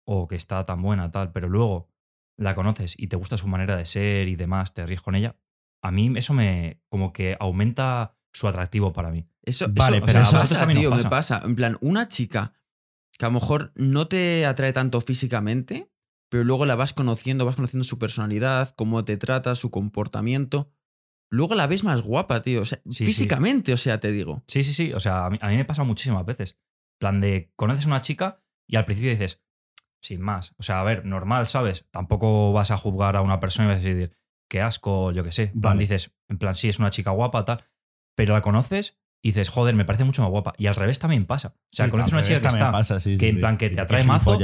o 0.05 0.27
que 0.27 0.35
está 0.35 0.65
tan 0.65 0.81
buena, 0.81 1.11
tal, 1.11 1.31
pero 1.31 1.49
luego 1.49 1.89
la 2.37 2.55
conoces 2.55 2.95
y 2.97 3.07
te 3.07 3.15
gusta 3.15 3.37
su 3.37 3.47
manera 3.47 3.75
de 3.75 3.85
ser 3.85 4.27
y 4.27 4.35
demás, 4.35 4.73
te 4.73 4.85
ríes 4.85 5.01
con 5.01 5.15
ella, 5.15 5.37
a 5.81 5.91
mí 5.91 6.11
eso 6.15 6.33
me 6.33 6.81
como 6.89 7.13
que 7.13 7.37
aumenta 7.39 8.18
su 8.33 8.47
atractivo 8.47 8.93
para 8.93 9.11
mí. 9.11 9.27
Eso, 9.43 9.65
Vale, 9.69 9.97
eso- 9.97 10.05
pero 10.05 10.19
a 10.19 10.23
pasa, 10.31 10.59
también 10.59 10.79
tío, 10.81 10.91
me 10.95 11.03
pasa. 11.05 11.41
En 11.45 11.55
plan, 11.55 11.77
una 11.81 12.07
chica 12.07 12.53
que 13.17 13.25
a 13.25 13.29
lo 13.29 13.33
mejor 13.33 13.71
no 13.75 14.07
te 14.07 14.45
atrae 14.45 14.71
tanto 14.73 15.01
físicamente, 15.01 15.91
pero 16.29 16.43
luego 16.43 16.65
la 16.65 16.75
vas 16.75 16.93
conociendo, 16.93 17.45
vas 17.45 17.55
conociendo 17.55 17.83
su 17.83 17.97
personalidad, 17.99 18.73
cómo 18.75 19.03
te 19.03 19.17
trata, 19.17 19.55
su 19.55 19.71
comportamiento. 19.71 20.71
Luego 21.31 21.55
la 21.55 21.67
ves 21.67 21.83
más 21.83 22.01
guapa, 22.01 22.41
tío. 22.41 22.61
O 22.61 22.65
sea, 22.65 22.79
Sí, 22.85 22.91
sí. 22.99 23.05
físicamente, 23.05 23.73
o 23.73 23.77
sea, 23.77 23.99
te 23.99 24.11
digo. 24.11 24.43
Sí, 24.47 24.63
sí, 24.63 24.73
sí. 24.73 24.93
O 24.93 24.99
sea, 24.99 25.25
a 25.25 25.29
mí, 25.29 25.37
a 25.41 25.47
mí 25.47 25.55
me 25.57 25.65
pasa 25.65 25.83
muchísimas 25.83 26.25
veces. 26.25 26.51
En 26.95 26.99
plan 26.99 27.21
de, 27.21 27.51
conoces 27.55 27.85
a 27.85 27.87
una 27.87 28.01
chica 28.01 28.41
y 28.67 28.75
al 28.77 28.85
principio 28.85 29.11
dices, 29.11 29.43
sin 30.01 30.21
más. 30.21 30.53
O 30.57 30.63
sea, 30.63 30.79
a 30.79 30.83
ver, 30.83 31.05
normal, 31.05 31.45
¿sabes? 31.47 31.85
Tampoco 31.91 32.53
vas 32.53 32.71
a 32.71 32.77
juzgar 32.77 33.15
a 33.15 33.21
una 33.21 33.39
persona 33.39 33.67
y 33.67 33.75
vas 33.75 33.83
a 33.83 33.87
decir, 33.87 34.15
qué 34.49 34.61
asco, 34.61 35.11
yo 35.11 35.23
qué 35.23 35.31
sé. 35.31 35.43
En 35.53 35.61
plan, 35.61 35.71
Vale. 35.73 35.79
dices, 35.81 36.15
en 36.29 36.37
plan, 36.37 36.55
sí, 36.55 36.69
es 36.69 36.79
una 36.79 36.89
chica 36.89 37.11
guapa, 37.11 37.43
tal. 37.45 37.63
Pero 38.19 38.33
la 38.33 38.41
conoces 38.41 38.99
y 39.23 39.29
dices, 39.29 39.47
joder, 39.47 39.75
me 39.75 39.85
parece 39.85 40.03
mucho 40.03 40.21
más 40.21 40.29
guapa. 40.29 40.53
Y 40.57 40.67
al 40.67 40.75
revés 40.75 40.99
también 40.99 41.25
pasa. 41.25 41.55
O 41.55 41.59
sea, 41.71 41.85
Sí, 41.85 41.91
conoces 41.91 42.11
una 42.11 42.21
chica 42.21 42.41
que 42.41 42.47
está. 42.49 42.69
pasa, 42.69 42.99
sí, 42.99 43.15
sí, 43.15 43.17
que 43.21 43.29
en 43.29 43.39
plan 43.39 43.57
que 43.57 43.69
te 43.69 43.79
atrae 43.79 44.03
mazo. 44.03 44.37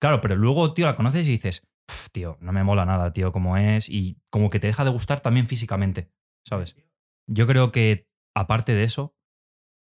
Claro, 0.00 0.22
pero 0.22 0.34
luego, 0.34 0.72
tío, 0.72 0.86
la 0.86 0.96
conoces 0.96 1.28
y 1.28 1.32
dices, 1.32 1.68
"Pf, 1.86 2.08
tío, 2.10 2.38
no 2.40 2.52
me 2.52 2.64
mola 2.64 2.86
nada, 2.86 3.12
tío, 3.12 3.30
como 3.30 3.58
es. 3.58 3.90
Y 3.90 4.22
como 4.30 4.48
que 4.48 4.60
te 4.60 4.66
deja 4.68 4.82
de 4.82 4.90
gustar 4.90 5.20
también 5.20 5.46
físicamente, 5.46 6.10
¿sabes? 6.48 6.74
Yo 7.26 7.46
creo 7.46 7.70
que, 7.70 8.08
aparte 8.34 8.72
de 8.72 8.84
eso, 8.84 9.14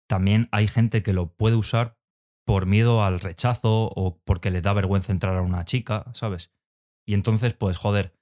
también 0.09 0.49
hay 0.51 0.67
gente 0.67 1.05
que 1.05 1.13
lo 1.13 1.33
puede 1.37 1.55
usar 1.55 1.97
por 2.45 2.67
miedo 2.67 3.05
al 3.05 3.21
rechazo 3.21 3.85
o 3.95 4.21
porque 4.25 4.51
le 4.51 4.63
da 4.63 4.73
vergüenza 4.73 5.13
entrar 5.13 5.37
a 5.37 5.43
una 5.43 5.65
chica, 5.65 6.11
¿sabes? 6.13 6.51
Y 7.07 7.15
entonces, 7.15 7.55
pues, 7.55 7.77
joder, 7.77 8.19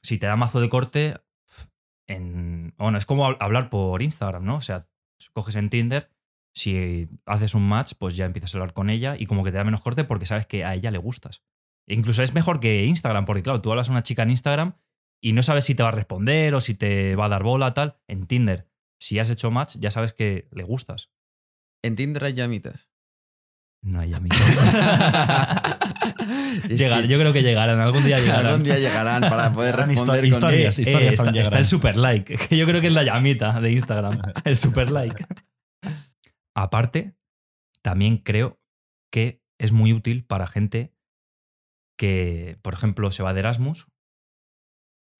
si 0.00 0.16
te 0.18 0.28
da 0.28 0.36
mazo 0.36 0.60
de 0.60 0.68
corte, 0.68 1.16
en, 2.06 2.74
bueno, 2.76 2.98
es 2.98 3.06
como 3.06 3.26
hab- 3.28 3.36
hablar 3.40 3.70
por 3.70 4.02
Instagram, 4.02 4.44
¿no? 4.44 4.56
O 4.56 4.60
sea, 4.60 4.88
coges 5.32 5.56
en 5.56 5.70
Tinder, 5.70 6.10
si 6.54 7.08
haces 7.26 7.54
un 7.54 7.66
match, 7.68 7.94
pues 7.98 8.16
ya 8.16 8.24
empiezas 8.26 8.54
a 8.54 8.58
hablar 8.58 8.74
con 8.74 8.90
ella 8.90 9.16
y 9.18 9.26
como 9.26 9.42
que 9.44 9.50
te 9.50 9.56
da 9.56 9.64
menos 9.64 9.80
corte 9.80 10.04
porque 10.04 10.26
sabes 10.26 10.46
que 10.46 10.64
a 10.64 10.74
ella 10.74 10.90
le 10.90 10.98
gustas. 10.98 11.42
Incluso 11.86 12.22
es 12.22 12.34
mejor 12.34 12.60
que 12.60 12.84
Instagram, 12.84 13.26
porque 13.26 13.42
claro, 13.42 13.60
tú 13.60 13.70
hablas 13.70 13.88
a 13.88 13.92
una 13.92 14.02
chica 14.02 14.22
en 14.22 14.30
Instagram 14.30 14.76
y 15.22 15.32
no 15.32 15.42
sabes 15.42 15.64
si 15.64 15.74
te 15.74 15.82
va 15.82 15.88
a 15.90 15.92
responder 15.92 16.54
o 16.54 16.60
si 16.60 16.74
te 16.74 17.16
va 17.16 17.26
a 17.26 17.28
dar 17.28 17.42
bola, 17.42 17.74
tal. 17.74 17.98
En 18.08 18.26
Tinder, 18.26 18.70
si 19.00 19.18
has 19.18 19.30
hecho 19.30 19.50
match, 19.50 19.76
ya 19.78 19.90
sabes 19.90 20.12
que 20.12 20.48
le 20.52 20.64
gustas. 20.64 21.10
En 21.82 21.96
Tinder 21.96 22.24
hay 22.24 22.34
llamitas. 22.34 22.90
No 23.84 24.00
hay 24.00 24.14
amigos. 24.14 24.38
Llegar, 26.68 27.02
que 27.02 27.08
yo 27.08 27.18
creo 27.18 27.32
que 27.32 27.42
llegarán, 27.42 27.80
algún 27.80 28.04
día 28.04 28.18
llegarán. 28.18 28.46
algún 28.46 28.64
día 28.64 28.78
llegarán 28.78 29.20
para 29.22 29.52
poder 29.52 29.76
responder 29.76 30.24
histo- 30.24 30.40
con 30.40 30.54
historias. 30.54 30.78
Eh, 30.78 30.82
eh, 30.82 30.84
historias 31.12 31.46
está, 31.48 31.58
el 31.58 31.66
super 31.66 31.96
like, 31.96 32.36
que 32.48 32.56
yo 32.56 32.66
creo 32.66 32.80
que 32.80 32.86
es 32.86 32.92
la 32.92 33.02
llamita 33.02 33.60
de 33.60 33.72
Instagram, 33.72 34.20
el 34.44 34.56
super 34.56 34.90
like. 34.90 35.26
Aparte, 36.56 37.16
también 37.82 38.18
creo 38.18 38.58
que 39.12 39.42
es 39.58 39.72
muy 39.72 39.92
útil 39.92 40.24
para 40.24 40.46
gente 40.46 40.94
que, 41.98 42.58
por 42.62 42.74
ejemplo, 42.74 43.10
se 43.10 43.22
va 43.22 43.34
de 43.34 43.40
Erasmus 43.40 43.88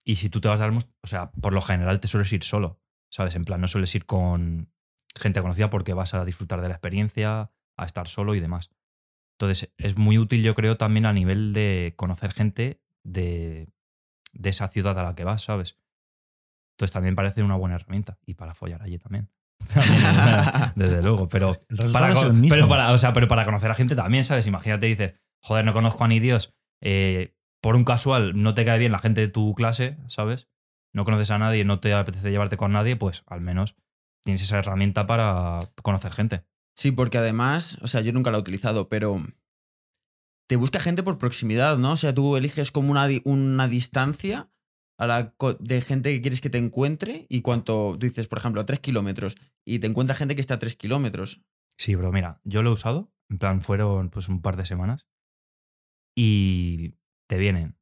y 0.07 0.17
si 0.17 0.29
tú 0.31 0.41
te 0.41 0.49
vas 0.49 0.59
de 0.59 0.65
Erasmus, 0.67 0.89
o 1.03 1.07
sea, 1.07 1.31
por 1.33 1.53
lo 1.53 1.61
general 1.61 2.01
te 2.01 2.09
sueles 2.09 2.33
ir 2.33 2.45
solo, 2.45 2.81
¿sabes? 3.11 3.35
En 3.35 3.45
plan, 3.45 3.61
no 3.61 3.69
sueles 3.69 3.95
ir 3.95 4.07
con 4.07 4.73
gente 5.15 5.41
conocida 5.43 5.69
porque 5.71 5.93
vas 5.93 6.15
a 6.15 6.25
disfrutar 6.25 6.61
de 6.63 6.69
la 6.69 6.75
experiencia, 6.75 7.51
a 7.77 7.85
estar 7.85 8.09
solo 8.09 8.35
y 8.35 8.41
demás. 8.41 8.71
Entonces, 9.39 9.73
es 9.79 9.97
muy 9.97 10.19
útil, 10.19 10.43
yo 10.43 10.55
creo, 10.55 10.77
también 10.77 11.07
a 11.07 11.13
nivel 11.13 11.53
de 11.53 11.95
conocer 11.97 12.33
gente 12.33 12.81
de, 13.03 13.69
de 14.33 14.51
esa 14.51 14.69
ciudad 14.69 14.99
a 14.99 15.03
la 15.03 15.15
que 15.15 15.25
vas, 15.25 15.43
¿sabes? 15.43 15.79
Entonces, 16.75 16.93
también 16.93 17.15
parece 17.15 17.43
una 17.43 17.57
buena 17.57 17.77
herramienta. 17.77 18.19
Y 18.27 18.35
para 18.35 18.55
follar 18.55 18.83
allí 18.83 18.99
también. 18.99 19.31
Desde 20.77 21.03
luego. 21.03 21.29
Pero 21.29 21.65
para, 21.93 22.15
pero, 22.49 22.69
para, 22.69 22.93
o 22.93 22.99
sea, 22.99 23.13
pero 23.13 23.29
para 23.29 23.45
conocer 23.45 23.71
a 23.71 23.75
gente 23.75 23.97
también, 23.97 24.25
¿sabes? 24.25 24.47
Imagínate, 24.47 24.87
dices, 24.87 25.15
joder, 25.43 25.65
no 25.65 25.73
conozco 25.73 26.05
a 26.05 26.09
ni 26.09 26.21
Dios. 26.21 26.55
eh, 26.81 27.35
por 27.65 27.77
un 27.77 27.85
casual 27.85 28.43
no 28.43 28.53
te 28.53 28.67
cae 28.67 28.79
bien 28.79 28.93
la 28.93 28.99
gente 28.99 29.23
de 29.23 29.29
tu 29.29 29.55
clase, 29.55 29.97
¿sabes? 30.07 30.51
No 30.93 31.07
conoces 31.07 31.31
a 31.31 31.39
nadie, 31.39 31.65
no 31.65 31.81
te 31.81 31.95
apetece 31.95 32.31
llevarte 32.31 32.59
con 32.59 32.73
nadie, 32.73 32.95
pues 32.95 33.25
al 33.27 33.41
menos 33.41 33.75
tienes 34.23 34.43
esa 34.43 34.59
herramienta 34.59 35.07
para 35.07 35.61
conocer 35.83 36.13
gente. 36.13 36.45
Sí, 36.75 36.91
porque 36.91 37.19
además, 37.19 37.79
o 37.83 37.87
sea, 37.87 38.01
yo 38.01 38.13
nunca 38.13 38.31
la 38.31 38.39
he 38.39 38.41
utilizado, 38.41 38.89
pero 38.89 39.23
te 40.49 40.57
busca 40.57 40.81
gente 40.81 41.03
por 41.03 41.19
proximidad, 41.19 41.79
¿no? 41.79 41.93
O 41.93 41.97
sea, 41.97 42.13
tú 42.13 42.37
eliges 42.37 42.71
como 42.71 42.91
una, 42.91 43.09
una 43.25 43.69
distancia 43.69 44.51
a 44.99 45.07
la 45.07 45.35
de 45.61 45.81
gente 45.81 46.13
que 46.13 46.21
quieres 46.21 46.41
que 46.41 46.51
te 46.51 46.59
encuentre 46.59 47.27
y 47.29 47.43
cuánto, 47.43 47.97
tú 47.99 48.07
dices, 48.07 48.29
por 48.29 48.39
ejemplo, 48.39 48.61
a 48.61 48.67
3 48.67 48.81
kilómetros 48.81 49.37
y 49.65 49.79
te 49.79 49.87
encuentra 49.87 50.15
gente 50.15 50.35
que 50.35 50.41
está 50.41 50.55
a 50.55 50.59
3 50.59 50.77
kilómetros. 50.77 51.43
Sí, 51.77 51.95
bro, 51.95 52.13
mira, 52.13 52.41
yo 52.45 52.63
lo 52.63 52.71
he 52.71 52.75
usado, 52.75 53.13
en 53.29 53.39
plan, 53.39 53.63
fueron 53.63 54.11
pues 54.11 54.29
un 54.29 54.43
par 54.43 54.57
de 54.57 54.65
semanas 54.65 55.09
y 56.17 56.97
te 57.29 57.39
vienen, 57.39 57.77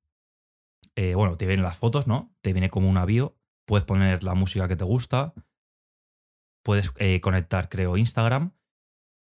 eh, 0.97 1.15
bueno, 1.15 1.37
te 1.37 1.47
vienen 1.47 1.65
las 1.65 1.77
fotos, 1.77 2.07
¿no? 2.07 2.35
Te 2.41 2.53
viene 2.53 2.71
como 2.71 2.89
una 2.89 3.05
bio, 3.05 3.39
puedes 3.67 3.85
poner 3.85 4.23
la 4.23 4.35
música 4.35 4.69
que 4.69 4.77
te 4.77 4.85
gusta, 4.85 5.35
puedes 6.63 6.93
eh, 6.97 7.21
conectar, 7.21 7.69
creo, 7.69 7.97
Instagram 7.99 8.55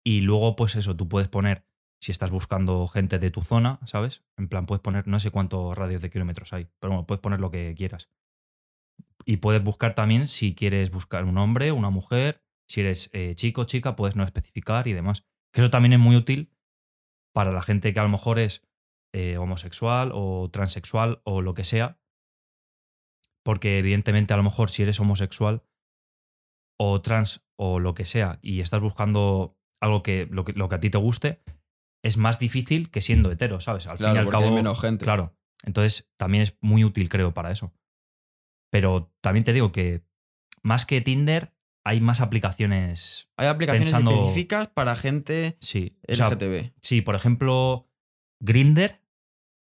y 0.03 0.21
luego, 0.21 0.55
pues 0.55 0.75
eso, 0.75 0.95
tú 0.95 1.07
puedes 1.07 1.29
poner, 1.29 1.65
si 2.01 2.11
estás 2.11 2.31
buscando 2.31 2.87
gente 2.87 3.17
de 3.19 3.31
tu 3.31 3.41
zona, 3.41 3.79
¿sabes? 3.85 4.23
En 4.37 4.49
plan, 4.49 4.65
puedes 4.65 4.81
poner, 4.81 5.07
no 5.07 5.19
sé 5.19 5.31
cuántos 5.31 5.77
radios 5.77 6.01
de 6.01 6.09
kilómetros 6.09 6.51
hay, 6.51 6.67
pero 6.79 6.91
bueno, 6.91 7.07
puedes 7.07 7.21
poner 7.21 7.39
lo 7.39 7.49
que 7.49 7.73
quieras. 7.77 8.09
Y 9.25 9.37
puedes 9.37 9.63
buscar 9.63 9.93
también 9.93 10.27
si 10.27 10.53
quieres 10.53 10.91
buscar 10.91 11.23
un 11.23 11.37
hombre, 11.37 11.71
una 11.71 11.89
mujer, 11.89 12.43
si 12.67 12.81
eres 12.81 13.09
eh, 13.13 13.35
chico, 13.35 13.63
chica, 13.63 13.95
puedes 13.95 14.17
no 14.17 14.23
especificar 14.23 14.87
y 14.87 14.93
demás. 14.93 15.25
Que 15.53 15.61
eso 15.61 15.69
también 15.69 15.93
es 15.93 15.99
muy 15.99 16.15
útil 16.15 16.51
para 17.33 17.51
la 17.51 17.61
gente 17.61 17.93
que 17.93 17.99
a 17.99 18.03
lo 18.03 18.09
mejor 18.09 18.39
es 18.39 18.67
eh, 19.13 19.37
homosexual 19.37 20.11
o 20.13 20.49
transexual 20.51 21.21
o 21.23 21.41
lo 21.41 21.53
que 21.53 21.63
sea. 21.63 21.99
Porque 23.43 23.77
evidentemente 23.79 24.33
a 24.33 24.37
lo 24.37 24.43
mejor 24.43 24.69
si 24.69 24.83
eres 24.83 24.99
homosexual 24.99 25.63
o 26.77 27.01
trans 27.01 27.45
o 27.55 27.79
lo 27.79 27.93
que 27.93 28.05
sea 28.05 28.39
y 28.41 28.61
estás 28.61 28.81
buscando 28.81 29.57
algo 29.83 30.01
que 30.01 30.27
lo 30.31 30.45
que, 30.45 30.53
lo 30.53 30.69
que 30.69 30.75
a 30.75 30.79
ti 30.79 30.89
te 30.89 30.97
guste, 30.97 31.41
es 32.03 32.17
más 32.17 32.39
difícil 32.39 32.89
que 32.89 33.01
siendo 33.01 33.31
hetero, 33.31 33.59
¿sabes? 33.59 33.87
Al 33.87 33.97
fin 33.97 34.07
y 34.15 34.17
al 34.17 34.29
cabo, 34.29 34.45
hay 34.45 34.51
menos 34.51 34.79
gente. 34.79 35.03
Claro. 35.05 35.35
Entonces 35.65 36.11
también 36.17 36.41
es 36.43 36.57
muy 36.61 36.83
útil, 36.83 37.09
creo, 37.09 37.33
para 37.33 37.51
eso. 37.51 37.73
Pero 38.71 39.13
también 39.21 39.43
te 39.43 39.53
digo 39.53 39.71
que 39.71 40.05
más 40.61 40.85
que 40.85 41.01
Tinder, 41.01 41.53
hay 41.85 41.99
más 42.01 42.21
aplicaciones. 42.21 43.29
Hay 43.37 43.47
aplicaciones 43.47 43.89
Pensando- 43.91 44.11
específicas 44.11 44.69
para 44.69 44.95
gente 44.95 45.57
Sí. 45.59 45.97
O 46.07 46.15
sea, 46.15 46.27
LGTB. 46.29 46.73
sí, 46.81 47.01
por 47.01 47.15
ejemplo, 47.15 47.89
Grinder 48.41 49.01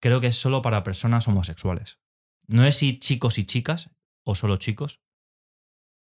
creo 0.01 0.21
que 0.21 0.29
es 0.29 0.37
solo 0.37 0.63
para 0.63 0.83
personas 0.85 1.27
homosexuales. 1.29 2.01
No 2.49 2.65
es 2.65 2.77
si 2.77 2.99
chicos 2.99 3.39
y 3.39 3.45
chicas 3.45 3.91
o 4.25 4.35
solo 4.35 4.57
chicos, 4.57 5.01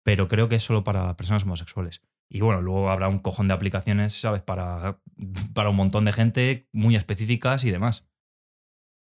pero 0.04 0.28
creo 0.28 0.48
que 0.48 0.56
es 0.56 0.62
solo 0.62 0.84
para 0.84 1.16
personas 1.16 1.44
homosexuales. 1.44 2.02
Y 2.34 2.40
bueno, 2.40 2.62
luego 2.62 2.88
habrá 2.88 3.08
un 3.08 3.18
cojón 3.18 3.48
de 3.48 3.54
aplicaciones, 3.54 4.14
¿sabes? 4.14 4.40
Para, 4.40 5.02
para 5.52 5.68
un 5.68 5.76
montón 5.76 6.06
de 6.06 6.14
gente 6.14 6.66
muy 6.72 6.96
específicas 6.96 7.62
y 7.64 7.70
demás. 7.70 8.08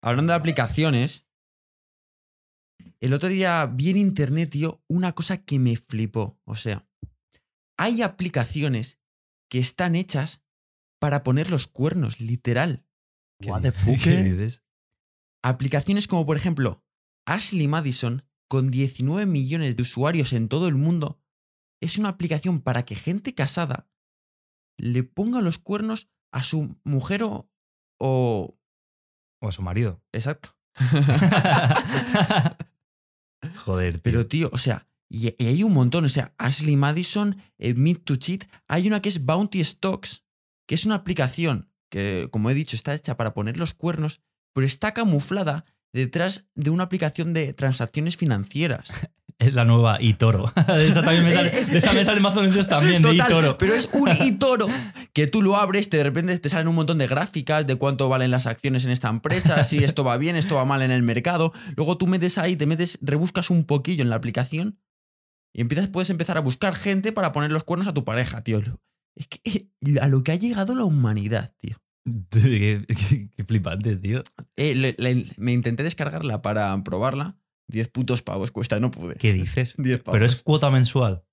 Hablando 0.02 0.34
de 0.34 0.37
aplicaciones, 0.37 1.26
el 3.00 3.14
otro 3.14 3.30
día 3.30 3.64
vi 3.64 3.88
en 3.88 3.96
internet, 3.96 4.50
tío, 4.50 4.84
una 4.88 5.14
cosa 5.14 5.38
que 5.38 5.58
me 5.58 5.74
flipó. 5.76 6.38
O 6.44 6.56
sea, 6.56 6.87
hay 7.78 8.02
aplicaciones 8.02 9.00
que 9.48 9.58
están 9.58 9.96
hechas 9.96 10.42
para 11.00 11.22
poner 11.22 11.50
los 11.50 11.66
cuernos, 11.66 12.20
literal. 12.20 12.84
What 13.46 13.62
the 13.62 13.72
¿Qué 13.72 13.78
fuck? 13.78 14.04
dices? 14.04 14.66
Aplicaciones 15.42 16.08
como, 16.08 16.26
por 16.26 16.37
ejemplo, 16.37 16.84
Ashley 17.26 17.68
Madison, 17.68 18.22
con 18.48 18.70
19 18.70 19.24
millones 19.24 19.76
de 19.76 19.82
usuarios 19.82 20.34
en 20.34 20.48
todo 20.48 20.68
el 20.68 20.74
mundo, 20.74 21.23
es 21.84 21.98
una 21.98 22.08
aplicación 22.08 22.60
para 22.60 22.84
que 22.84 22.94
gente 22.94 23.34
casada 23.34 23.88
le 24.76 25.02
ponga 25.04 25.40
los 25.40 25.58
cuernos 25.58 26.08
a 26.32 26.42
su 26.42 26.76
mujer 26.84 27.22
o... 27.22 27.50
o... 27.98 28.58
O 29.40 29.48
a 29.48 29.52
su 29.52 29.62
marido. 29.62 30.02
Exacto. 30.12 30.56
Joder, 33.64 33.94
tío. 33.94 34.02
Pero, 34.02 34.26
tío, 34.26 34.50
o 34.52 34.58
sea, 34.58 34.88
y, 35.10 35.34
y 35.42 35.46
hay 35.46 35.62
un 35.62 35.74
montón. 35.74 36.06
O 36.06 36.08
sea, 36.08 36.34
Ashley 36.38 36.76
Madison, 36.76 37.36
eh, 37.58 37.74
Meet 37.74 38.04
to 38.04 38.16
Cheat. 38.16 38.44
Hay 38.66 38.88
una 38.88 39.02
que 39.02 39.10
es 39.10 39.24
Bounty 39.24 39.62
Stocks, 39.62 40.24
que 40.66 40.74
es 40.74 40.86
una 40.86 40.94
aplicación 40.94 41.70
que, 41.90 42.28
como 42.30 42.48
he 42.48 42.54
dicho, 42.54 42.74
está 42.74 42.94
hecha 42.94 43.18
para 43.18 43.34
poner 43.34 43.58
los 43.58 43.74
cuernos, 43.74 44.22
pero 44.54 44.66
está 44.66 44.94
camuflada 44.94 45.66
detrás 45.92 46.48
de 46.54 46.70
una 46.70 46.84
aplicación 46.84 47.34
de 47.34 47.52
transacciones 47.52 48.16
financieras. 48.16 48.90
Es 49.38 49.54
la 49.54 49.64
nueva 49.64 49.98
eToro. 50.00 50.52
de 50.68 50.88
esa 50.88 51.02
también 51.02 51.24
me 51.24 51.32
sale, 51.32 51.50
de 51.50 51.78
esa 51.78 51.92
me 51.92 52.04
también, 52.64 53.02
de 53.02 53.10
Total, 53.10 53.26
eToro. 53.26 53.58
pero 53.58 53.74
es 53.74 53.88
un 53.92 54.08
eToro 54.08 54.68
que 55.12 55.26
tú 55.26 55.42
lo 55.42 55.56
abres, 55.56 55.90
te, 55.90 55.96
de 55.96 56.04
repente 56.04 56.38
te 56.38 56.48
salen 56.48 56.68
un 56.68 56.76
montón 56.76 56.98
de 56.98 57.06
gráficas 57.06 57.66
de 57.66 57.76
cuánto 57.76 58.08
valen 58.08 58.30
las 58.30 58.46
acciones 58.46 58.84
en 58.84 58.90
esta 58.92 59.08
empresa, 59.08 59.62
si 59.64 59.82
esto 59.82 60.04
va 60.04 60.16
bien, 60.18 60.36
esto 60.36 60.54
va 60.54 60.64
mal 60.64 60.82
en 60.82 60.90
el 60.92 61.02
mercado. 61.02 61.52
Luego 61.76 61.98
tú 61.98 62.06
metes 62.06 62.38
ahí, 62.38 62.56
te 62.56 62.66
metes, 62.66 62.98
rebuscas 63.02 63.50
un 63.50 63.64
poquillo 63.64 64.02
en 64.02 64.10
la 64.10 64.16
aplicación 64.16 64.78
y 65.52 65.60
empiezas, 65.60 65.88
puedes 65.88 66.10
empezar 66.10 66.36
a 66.36 66.40
buscar 66.40 66.74
gente 66.74 67.12
para 67.12 67.32
poner 67.32 67.50
los 67.52 67.64
cuernos 67.64 67.88
a 67.88 67.94
tu 67.94 68.04
pareja, 68.04 68.42
tío. 68.42 68.60
Es 69.16 69.28
que 69.28 69.40
eh, 69.44 69.68
a 70.00 70.08
lo 70.08 70.22
que 70.24 70.32
ha 70.32 70.36
llegado 70.36 70.74
la 70.74 70.84
humanidad, 70.84 71.54
tío. 71.60 71.76
qué, 72.30 72.84
qué- 72.88 73.30
qué 73.36 73.44
flipante, 73.44 73.96
tío. 73.96 74.22
Eh, 74.56 74.74
le- 74.74 74.94
le- 74.98 75.26
me 75.36 75.52
intenté 75.52 75.82
descargarla 75.82 76.40
para 76.42 76.82
probarla. 76.84 77.36
10 77.68 77.88
putos 77.88 78.22
pavos 78.22 78.50
cuesta, 78.50 78.79
no 78.81 78.90
pude. 78.90 79.14
¿Qué 79.16 79.33
dices? 79.33 79.74
10 79.79 80.00
pavos. 80.03 80.14
Pero 80.16 80.27
es 80.27 80.42
cuota 80.42 80.70
mensual. 80.70 81.24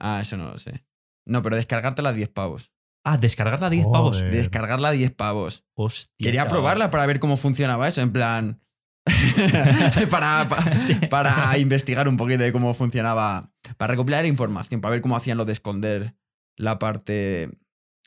Ah, 0.00 0.20
eso 0.20 0.36
no 0.36 0.50
lo 0.50 0.58
sé. 0.58 0.84
No, 1.26 1.42
pero 1.42 1.56
descargártela 1.56 2.12
10 2.12 2.28
pavos. 2.28 2.72
Ah, 3.04 3.18
descargarla 3.18 3.68
a 3.68 3.70
10 3.70 3.86
pavos. 3.86 4.20
Descargarla 4.20 4.90
10 4.90 5.12
pavos. 5.12 5.64
Hostia. 5.74 6.26
Quería 6.26 6.40
chaval. 6.42 6.52
probarla 6.58 6.90
para 6.90 7.06
ver 7.06 7.20
cómo 7.20 7.36
funcionaba 7.36 7.86
eso, 7.86 8.00
en 8.00 8.12
plan. 8.12 8.60
para, 10.10 10.48
pa- 10.48 10.72
Sí. 10.80 10.94
para 11.08 11.56
investigar 11.58 12.08
un 12.08 12.16
poquito 12.16 12.42
de 12.42 12.52
cómo 12.52 12.74
funcionaba. 12.74 13.52
Para 13.76 13.92
recopilar 13.92 14.26
información, 14.26 14.80
para 14.80 14.92
ver 14.92 15.00
cómo 15.02 15.16
hacían 15.16 15.38
lo 15.38 15.44
de 15.44 15.52
esconder 15.52 16.16
la 16.56 16.78
parte 16.78 17.50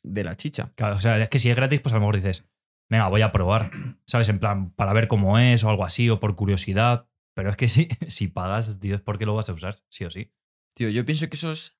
de 0.03 0.23
la 0.23 0.35
chicha. 0.35 0.71
Claro, 0.75 0.95
o 0.97 1.01
sea, 1.01 1.17
es 1.17 1.29
que 1.29 1.39
si 1.39 1.49
es 1.49 1.55
gratis, 1.55 1.81
pues 1.81 1.93
a 1.93 1.97
lo 1.97 2.01
mejor 2.01 2.15
dices, 2.15 2.45
venga, 2.89 3.07
voy 3.07 3.21
a 3.21 3.31
probar. 3.31 3.71
¿Sabes? 4.05 4.29
En 4.29 4.39
plan, 4.39 4.71
para 4.71 4.93
ver 4.93 5.07
cómo 5.07 5.37
es 5.37 5.63
o 5.63 5.69
algo 5.69 5.85
así, 5.85 6.09
o 6.09 6.19
por 6.19 6.35
curiosidad. 6.35 7.07
Pero 7.39 7.51
es 7.51 7.55
que 7.55 7.69
si, 7.69 7.87
si 8.09 8.27
pagas, 8.27 8.81
tío, 8.81 8.95
es 8.95 9.01
porque 9.01 9.25
lo 9.25 9.33
vas 9.33 9.47
a 9.47 9.53
usar, 9.53 9.73
sí 9.87 10.03
o 10.03 10.11
sí. 10.11 10.33
Tío, 10.75 10.89
yo 10.89 11.05
pienso 11.05 11.29
que 11.29 11.37
eso 11.37 11.53
es. 11.53 11.79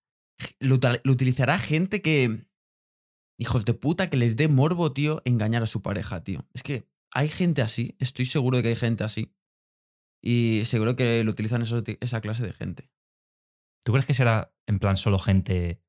Lo, 0.60 0.80
utilizará 1.12 1.60
gente 1.60 2.02
que. 2.02 2.48
Hijos 3.38 3.66
de 3.66 3.74
puta, 3.74 4.08
que 4.08 4.16
les 4.16 4.38
dé 4.38 4.48
morbo, 4.48 4.94
tío, 4.94 5.22
engañar 5.26 5.62
a 5.62 5.66
su 5.66 5.82
pareja, 5.82 6.24
tío. 6.24 6.48
Es 6.54 6.64
que 6.64 6.88
hay 7.12 7.28
gente 7.28 7.62
así, 7.62 7.98
estoy 8.00 8.26
seguro 8.26 8.56
de 8.56 8.64
que 8.64 8.70
hay 8.70 8.76
gente 8.78 9.04
así. 9.04 9.36
Y 10.22 10.64
seguro 10.64 10.96
que 10.96 11.26
lo 11.26 11.32
utilizan 11.32 11.62
esos- 11.62 11.84
esa 12.00 12.22
clase 12.22 12.46
de 12.46 12.54
gente. 12.54 12.90
¿Tú 13.84 13.92
crees 13.92 14.06
que 14.06 14.14
será 14.14 14.56
en 14.66 14.80
plan 14.80 14.96
solo 14.96 15.20
gente 15.20 15.82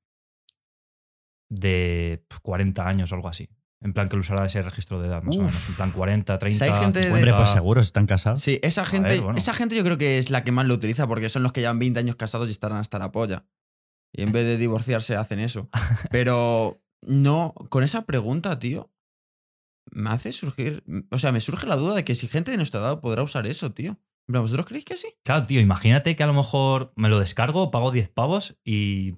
de 1.48 2.24
pf, 2.28 2.40
40 2.42 2.88
años 2.88 3.12
o 3.12 3.14
algo 3.14 3.28
así? 3.28 3.48
En 3.82 3.94
plan 3.94 4.08
que 4.10 4.16
lo 4.16 4.20
usará 4.20 4.44
ese 4.44 4.60
registro 4.60 5.00
de 5.00 5.08
edad, 5.08 5.22
más 5.22 5.36
o 5.36 5.40
menos. 5.40 5.68
En 5.70 5.74
plan 5.76 5.90
40, 5.90 6.38
30, 6.38 6.64
hay 6.64 6.70
gente 6.72 6.98
de- 6.98 7.04
50. 7.06 7.16
Hombre, 7.16 7.32
pues 7.34 7.50
seguro, 7.50 7.82
si 7.82 7.86
están 7.86 8.06
casados. 8.06 8.40
Sí, 8.40 8.60
esa 8.62 8.84
gente, 8.84 9.12
ver, 9.12 9.20
bueno. 9.22 9.38
esa 9.38 9.54
gente 9.54 9.74
yo 9.74 9.82
creo 9.82 9.96
que 9.96 10.18
es 10.18 10.30
la 10.30 10.44
que 10.44 10.52
más 10.52 10.66
lo 10.66 10.74
utiliza 10.74 11.06
porque 11.06 11.30
son 11.30 11.42
los 11.42 11.52
que 11.52 11.60
llevan 11.60 11.78
20 11.78 11.98
años 11.98 12.16
casados 12.16 12.48
y 12.48 12.52
estarán 12.52 12.78
hasta 12.78 12.98
la 12.98 13.10
polla. 13.10 13.46
Y 14.12 14.22
en 14.22 14.32
vez 14.32 14.44
de 14.44 14.58
divorciarse 14.58 15.16
hacen 15.16 15.38
eso. 15.40 15.70
Pero 16.10 16.82
no, 17.00 17.54
con 17.70 17.82
esa 17.82 18.04
pregunta, 18.04 18.58
tío, 18.58 18.92
me 19.90 20.10
hace 20.10 20.32
surgir, 20.32 20.84
o 21.10 21.18
sea, 21.18 21.32
me 21.32 21.40
surge 21.40 21.66
la 21.66 21.76
duda 21.76 21.94
de 21.94 22.04
que 22.04 22.14
si 22.14 22.28
gente 22.28 22.50
de 22.50 22.58
nuestra 22.58 22.80
edad 22.80 23.00
podrá 23.00 23.22
usar 23.22 23.46
eso, 23.46 23.72
tío. 23.72 23.92
En 24.28 24.32
plan, 24.32 24.42
¿Vosotros 24.42 24.66
creéis 24.66 24.84
que 24.84 24.96
sí? 24.98 25.08
Claro, 25.24 25.46
tío, 25.46 25.58
imagínate 25.60 26.14
que 26.16 26.22
a 26.22 26.26
lo 26.26 26.34
mejor 26.34 26.92
me 26.96 27.08
lo 27.08 27.18
descargo, 27.18 27.70
pago 27.70 27.90
10 27.90 28.10
pavos 28.10 28.58
y. 28.62 29.16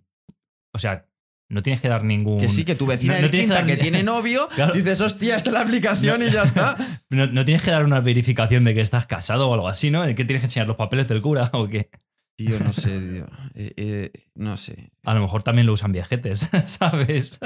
O 0.75 0.79
sea, 0.79 1.09
no 1.53 1.62
tienes 1.62 1.83
que 1.83 1.88
dar 1.91 2.03
ningún. 2.03 2.41
Que 2.41 2.49
sí, 2.49 2.65
que 2.65 2.75
tu 2.75 2.87
vecina 2.87 3.21
no, 3.21 3.27
no 3.27 3.67
que 3.67 3.77
tiene 3.77 4.03
novio, 4.03 4.49
claro. 4.55 4.73
dices, 4.73 5.03
hostia, 5.03 5.37
está 5.37 5.51
la 5.51 5.61
aplicación 5.61 6.23
y 6.23 6.31
ya 6.31 6.45
está. 6.45 6.77
No, 7.11 7.45
tienes 7.45 7.62
que 7.62 7.71
dar 7.71 7.85
una 7.85 8.01
verificación 8.01 8.65
de 8.65 8.73
que 8.73 8.81
estás 8.81 9.05
casado 9.05 9.51
o 9.51 9.53
algo 9.53 9.69
así, 9.69 9.91
¿no? 9.91 10.03
¿Que 10.03 10.15
tienes 10.15 10.41
que 10.41 10.47
enseñar 10.47 10.67
los 10.67 10.79
papeles 10.79 11.07
del 11.09 11.21
cura 11.21 11.51
o 11.53 11.69
qué? 11.69 11.91
Tío, 12.37 12.59
no 12.59 12.73
sé, 12.73 12.99
tío. 13.12 13.27
Eh, 13.55 13.75
eh, 13.77 14.11
no 14.35 14.57
sé. 14.57 14.93
A 15.03 15.12
lo 15.12 15.21
mejor 15.21 15.43
también 15.43 15.67
lo 15.67 15.75
usan 15.75 15.93
viajetes, 15.93 16.49
¿sabes? 16.65 17.38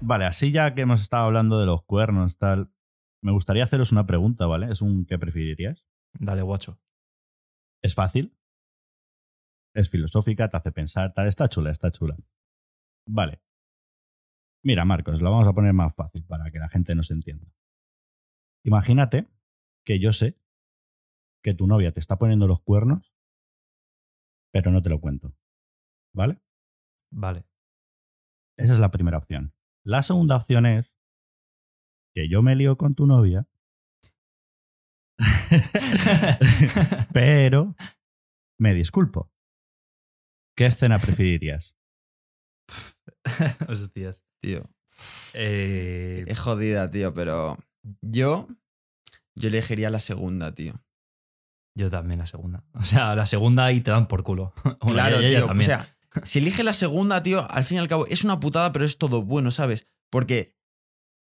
Vale, 0.00 0.24
así 0.24 0.50
ya 0.50 0.74
que 0.74 0.80
hemos 0.80 1.02
estado 1.02 1.26
hablando 1.26 1.60
de 1.60 1.66
los 1.66 1.84
cuernos, 1.84 2.36
tal, 2.36 2.68
me 3.22 3.32
gustaría 3.32 3.64
haceros 3.64 3.92
una 3.92 4.06
pregunta, 4.06 4.46
¿vale? 4.46 4.70
Es 4.70 4.82
un 4.82 5.04
¿qué 5.06 5.18
preferirías? 5.18 5.86
Dale, 6.18 6.42
guacho. 6.42 6.80
Es 7.82 7.94
fácil, 7.94 8.36
es 9.74 9.88
filosófica, 9.88 10.48
te 10.48 10.56
hace 10.56 10.72
pensar, 10.72 11.12
tal, 11.14 11.28
está 11.28 11.48
chula, 11.48 11.70
está 11.70 11.90
chula. 11.90 12.16
Vale. 13.06 13.40
Mira, 14.62 14.84
Marcos, 14.84 15.22
lo 15.22 15.30
vamos 15.30 15.48
a 15.48 15.52
poner 15.52 15.72
más 15.72 15.94
fácil 15.94 16.24
para 16.24 16.50
que 16.50 16.58
la 16.58 16.68
gente 16.68 16.94
nos 16.94 17.10
entienda. 17.10 17.46
Imagínate 18.64 19.28
que 19.84 19.98
yo 19.98 20.12
sé 20.12 20.38
que 21.42 21.54
tu 21.54 21.66
novia 21.66 21.92
te 21.92 22.00
está 22.00 22.18
poniendo 22.18 22.46
los 22.46 22.60
cuernos, 22.60 23.14
pero 24.52 24.70
no 24.70 24.82
te 24.82 24.90
lo 24.90 25.00
cuento. 25.00 25.34
¿Vale? 26.12 26.42
Vale. 27.10 27.46
Esa 28.58 28.74
es 28.74 28.78
la 28.78 28.90
primera 28.90 29.16
opción. 29.16 29.54
La 29.82 30.02
segunda 30.02 30.36
opción 30.36 30.66
es 30.66 30.99
que 32.14 32.28
yo 32.28 32.42
me 32.42 32.54
lío 32.56 32.76
con 32.76 32.94
tu 32.94 33.06
novia, 33.06 33.46
pero 37.12 37.74
me 38.58 38.74
disculpo. 38.74 39.30
¿Qué 40.56 40.66
escena 40.66 40.98
preferirías? 40.98 41.74
Hostias. 43.68 44.24
Tío. 44.42 44.62
Eh, 45.34 46.24
Es 46.26 46.38
jodida, 46.38 46.90
tío, 46.90 47.14
pero 47.14 47.58
yo. 48.02 48.48
Yo 49.36 49.48
elegiría 49.48 49.90
la 49.90 50.00
segunda, 50.00 50.54
tío. 50.54 50.82
yo 51.76 51.90
también 51.90 52.18
la 52.18 52.26
segunda. 52.26 52.64
O 52.74 52.82
sea, 52.82 53.14
la 53.14 53.26
segunda 53.26 53.70
y 53.72 53.80
te 53.80 53.90
dan 53.90 54.06
por 54.08 54.22
culo. 54.22 54.52
Claro, 54.80 55.18
ella 55.20 55.42
tío. 55.46 55.52
O 55.52 55.62
sea, 55.62 55.96
si 56.24 56.40
elige 56.40 56.62
la 56.64 56.74
segunda, 56.74 57.22
tío, 57.22 57.48
al 57.50 57.64
fin 57.64 57.76
y 57.76 57.80
al 57.80 57.88
cabo 57.88 58.06
es 58.06 58.24
una 58.24 58.40
putada, 58.40 58.72
pero 58.72 58.84
es 58.84 58.98
todo 58.98 59.22
bueno, 59.22 59.50
¿sabes? 59.50 59.86
Porque 60.10 60.58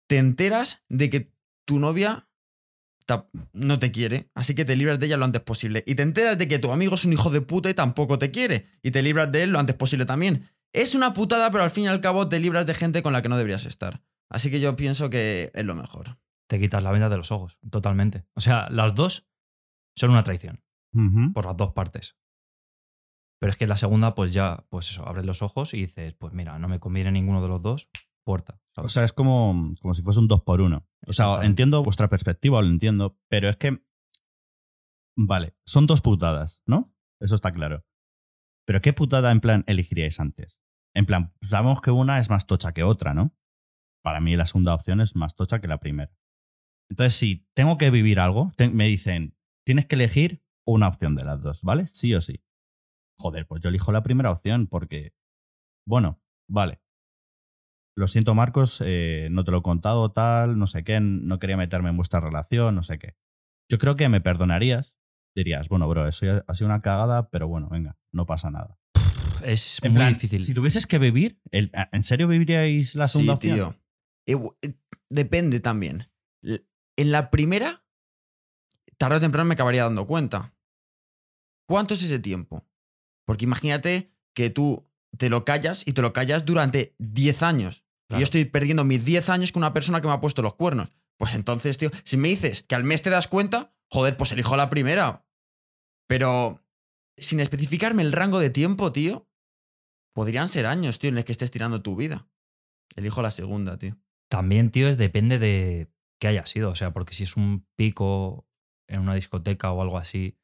te 0.08 0.18
enteras 0.18 0.82
de 0.88 1.10
que 1.10 1.32
tu 1.64 1.78
novia 1.78 2.28
no 3.52 3.78
te 3.78 3.90
quiere, 3.90 4.30
así 4.34 4.54
que 4.54 4.64
te 4.64 4.76
libras 4.76 4.98
de 4.98 5.06
ella 5.06 5.16
lo 5.16 5.24
antes 5.24 5.40
posible. 5.40 5.82
Y 5.86 5.94
te 5.94 6.02
enteras 6.02 6.36
de 6.36 6.48
que 6.48 6.58
tu 6.58 6.72
amigo 6.72 6.94
es 6.94 7.04
un 7.04 7.12
hijo 7.12 7.30
de 7.30 7.40
puta 7.40 7.70
y 7.70 7.74
tampoco 7.74 8.18
te 8.18 8.30
quiere, 8.30 8.66
y 8.82 8.90
te 8.90 9.02
libras 9.02 9.30
de 9.32 9.44
él 9.44 9.50
lo 9.50 9.58
antes 9.58 9.76
posible 9.76 10.04
también. 10.04 10.48
Es 10.74 10.94
una 10.94 11.14
putada, 11.14 11.50
pero 11.50 11.64
al 11.64 11.70
fin 11.70 11.84
y 11.84 11.88
al 11.88 12.00
cabo 12.00 12.28
te 12.28 12.40
libras 12.40 12.66
de 12.66 12.74
gente 12.74 13.02
con 13.02 13.12
la 13.12 13.22
que 13.22 13.28
no 13.28 13.38
deberías 13.38 13.64
estar. 13.64 14.02
Así 14.28 14.50
que 14.50 14.60
yo 14.60 14.76
pienso 14.76 15.08
que 15.08 15.50
es 15.54 15.64
lo 15.64 15.74
mejor. 15.74 16.18
te 16.48 16.58
quitas 16.58 16.82
la 16.82 16.90
venda 16.90 17.08
de 17.08 17.16
los 17.16 17.30
ojos, 17.30 17.58
totalmente. 17.70 18.24
O 18.34 18.40
sea, 18.40 18.68
las 18.70 18.94
dos 18.94 19.28
son 19.96 20.10
una 20.10 20.22
traición, 20.22 20.62
por 21.32 21.46
las 21.46 21.56
dos 21.56 21.72
partes. 21.72 22.16
Pero 23.40 23.52
es 23.52 23.56
que 23.56 23.66
la 23.66 23.76
segunda, 23.76 24.14
pues 24.14 24.32
ya, 24.32 24.66
pues 24.68 24.90
eso, 24.90 25.06
abres 25.06 25.24
los 25.24 25.42
ojos 25.42 25.72
y 25.74 25.78
dices, 25.78 26.14
pues 26.14 26.32
mira, 26.32 26.58
no 26.58 26.68
me 26.68 26.80
conviene 26.80 27.12
ninguno 27.12 27.40
de 27.40 27.48
los 27.48 27.62
dos, 27.62 27.88
puerta. 28.28 28.60
O 28.76 28.88
sea, 28.90 29.04
es 29.04 29.14
como, 29.14 29.74
como 29.80 29.94
si 29.94 30.02
fuese 30.02 30.20
un 30.20 30.28
dos 30.28 30.42
por 30.42 30.60
uno. 30.60 30.86
O 31.06 31.12
sea, 31.14 31.44
entiendo 31.44 31.82
vuestra 31.82 32.08
perspectiva, 32.08 32.60
lo 32.60 32.68
entiendo, 32.68 33.18
pero 33.30 33.48
es 33.48 33.56
que. 33.56 33.82
Vale, 35.16 35.56
son 35.64 35.86
dos 35.86 36.00
putadas, 36.02 36.60
¿no? 36.66 36.94
Eso 37.20 37.34
está 37.34 37.52
claro. 37.52 37.84
Pero 38.66 38.80
¿qué 38.82 38.92
putada 38.92 39.32
en 39.32 39.40
plan 39.40 39.64
elegiríais 39.66 40.20
antes? 40.20 40.60
En 40.94 41.06
plan, 41.06 41.32
sabemos 41.42 41.80
que 41.80 41.90
una 41.90 42.18
es 42.18 42.28
más 42.28 42.46
tocha 42.46 42.72
que 42.72 42.82
otra, 42.84 43.14
¿no? 43.14 43.34
Para 44.04 44.20
mí 44.20 44.36
la 44.36 44.46
segunda 44.46 44.74
opción 44.74 45.00
es 45.00 45.16
más 45.16 45.34
tocha 45.34 45.60
que 45.60 45.68
la 45.68 45.80
primera. 45.80 46.12
Entonces, 46.90 47.14
si 47.14 47.48
tengo 47.54 47.78
que 47.78 47.90
vivir 47.90 48.20
algo, 48.20 48.52
te- 48.56 48.68
me 48.70 48.86
dicen, 48.86 49.36
tienes 49.66 49.86
que 49.86 49.96
elegir 49.96 50.42
una 50.66 50.88
opción 50.88 51.14
de 51.16 51.24
las 51.24 51.40
dos, 51.42 51.62
¿vale? 51.62 51.86
Sí 51.88 52.14
o 52.14 52.20
sí. 52.20 52.42
Joder, 53.18 53.46
pues 53.46 53.62
yo 53.62 53.70
elijo 53.70 53.90
la 53.90 54.02
primera 54.02 54.30
opción 54.30 54.66
porque, 54.68 55.14
bueno, 55.86 56.20
vale. 56.48 56.80
Lo 57.98 58.06
siento, 58.06 58.32
Marcos, 58.32 58.80
eh, 58.86 59.26
no 59.32 59.42
te 59.42 59.50
lo 59.50 59.58
he 59.58 59.62
contado, 59.62 60.12
tal, 60.12 60.56
no 60.56 60.68
sé 60.68 60.84
qué, 60.84 61.00
no 61.00 61.40
quería 61.40 61.56
meterme 61.56 61.90
en 61.90 61.96
vuestra 61.96 62.20
relación, 62.20 62.76
no 62.76 62.84
sé 62.84 62.96
qué. 63.00 63.16
Yo 63.68 63.78
creo 63.80 63.96
que 63.96 64.08
me 64.08 64.20
perdonarías. 64.20 64.96
Dirías, 65.34 65.68
bueno, 65.68 65.88
bro, 65.88 66.06
eso 66.06 66.24
ya 66.24 66.44
ha 66.46 66.54
sido 66.54 66.66
una 66.68 66.80
cagada, 66.80 67.28
pero 67.30 67.48
bueno, 67.48 67.68
venga, 67.68 67.96
no 68.12 68.24
pasa 68.24 68.52
nada. 68.52 68.78
es 69.42 69.80
En 69.82 69.90
muy 69.94 69.98
plan, 69.98 70.12
difícil. 70.12 70.44
Si 70.44 70.54
tuvieses 70.54 70.86
que 70.86 71.00
vivir, 71.00 71.40
el- 71.50 71.72
¿en 71.90 72.04
serio 72.04 72.28
viviríais 72.28 72.94
la 72.94 73.08
segunda 73.08 73.32
sí, 73.32 73.48
opción? 73.48 73.56
tío. 73.56 73.74
Eh, 74.26 74.48
eh, 74.62 74.74
depende 75.10 75.58
también. 75.58 76.08
En 76.42 77.10
la 77.10 77.30
primera, 77.32 77.82
tarde 78.96 79.16
o 79.16 79.20
temprano 79.20 79.48
me 79.48 79.54
acabaría 79.54 79.82
dando 79.82 80.06
cuenta. 80.06 80.54
¿Cuánto 81.66 81.94
es 81.94 82.04
ese 82.04 82.20
tiempo? 82.20 82.64
Porque 83.26 83.44
imagínate 83.44 84.12
que 84.34 84.50
tú 84.50 84.88
te 85.16 85.30
lo 85.30 85.44
callas 85.44 85.84
y 85.84 85.94
te 85.94 86.02
lo 86.02 86.12
callas 86.12 86.44
durante 86.44 86.94
10 86.98 87.42
años. 87.42 87.84
Y 88.10 88.14
yo 88.14 88.22
estoy 88.22 88.44
perdiendo 88.46 88.84
mis 88.84 89.04
10 89.04 89.28
años 89.28 89.52
con 89.52 89.60
una 89.60 89.74
persona 89.74 90.00
que 90.00 90.06
me 90.06 90.14
ha 90.14 90.20
puesto 90.20 90.40
los 90.42 90.54
cuernos. 90.54 90.92
Pues 91.18 91.34
entonces, 91.34 91.76
tío, 91.78 91.90
si 92.04 92.16
me 92.16 92.28
dices 92.28 92.62
que 92.62 92.74
al 92.74 92.84
mes 92.84 93.02
te 93.02 93.10
das 93.10 93.28
cuenta, 93.28 93.74
joder, 93.90 94.16
pues 94.16 94.32
elijo 94.32 94.56
la 94.56 94.70
primera. 94.70 95.26
Pero 96.06 96.64
sin 97.16 97.40
especificarme 97.40 98.02
el 98.02 98.12
rango 98.12 98.38
de 98.38 98.50
tiempo, 98.50 98.92
tío, 98.92 99.28
podrían 100.14 100.48
ser 100.48 100.66
años, 100.66 100.98
tío, 100.98 101.08
en 101.08 101.16
los 101.16 101.24
que 101.24 101.32
estés 101.32 101.50
tirando 101.50 101.82
tu 101.82 101.96
vida. 101.96 102.28
Elijo 102.96 103.20
la 103.20 103.30
segunda, 103.30 103.78
tío. 103.78 103.98
También, 104.30 104.70
tío, 104.70 104.88
es 104.88 104.96
depende 104.96 105.38
de 105.38 105.90
qué 106.18 106.28
haya 106.28 106.46
sido. 106.46 106.70
O 106.70 106.74
sea, 106.74 106.92
porque 106.92 107.14
si 107.14 107.24
es 107.24 107.36
un 107.36 107.66
pico 107.76 108.46
en 108.88 109.00
una 109.00 109.14
discoteca 109.14 109.70
o 109.72 109.82
algo 109.82 109.98
así, 109.98 110.38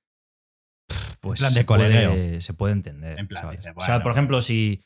pues 1.21 1.41
plan 1.41 1.55
de 1.55 1.61
se, 1.61 1.65
puede, 1.65 2.41
se 2.43 2.55
puede 2.55 2.73
entender. 2.75 3.19
En 3.19 3.29
plan, 3.29 3.43
¿sabes? 3.43 3.59
dice, 3.61 3.73
o 3.75 3.81
sea, 3.81 3.95
por 3.97 4.03
bueno. 4.05 4.13
ejemplo, 4.13 4.41
si, 4.43 4.85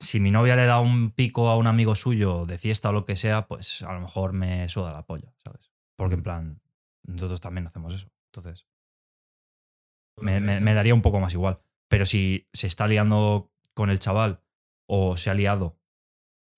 si 0.00 0.20
mi 0.20 0.30
novia 0.30 0.54
le 0.56 0.66
da 0.66 0.80
un 0.80 1.10
pico 1.10 1.48
a 1.50 1.56
un 1.56 1.66
amigo 1.66 1.94
suyo 1.94 2.46
de 2.46 2.58
fiesta 2.58 2.90
o 2.90 2.92
lo 2.92 3.04
que 3.04 3.16
sea, 3.16 3.46
pues 3.48 3.82
a 3.82 3.92
lo 3.92 4.00
mejor 4.00 4.32
me 4.32 4.68
suda 4.68 4.92
la 4.92 5.02
polla, 5.06 5.32
¿sabes? 5.44 5.72
Porque 5.96 6.14
en 6.14 6.22
plan, 6.22 6.60
nosotros 7.04 7.40
también 7.40 7.66
hacemos 7.66 7.94
eso. 7.94 8.08
Entonces, 8.32 8.66
me, 10.20 10.40
me- 10.40 10.60
me 10.60 10.74
daría 10.74 10.94
un 10.94 11.02
poco 11.02 11.20
más 11.20 11.32
igual. 11.34 11.60
Pero 11.88 12.04
si 12.06 12.48
se 12.52 12.66
está 12.66 12.86
liando 12.86 13.52
con 13.74 13.90
el 13.90 13.98
chaval 13.98 14.40
o 14.86 15.16
se 15.16 15.30
ha 15.30 15.34
liado, 15.34 15.78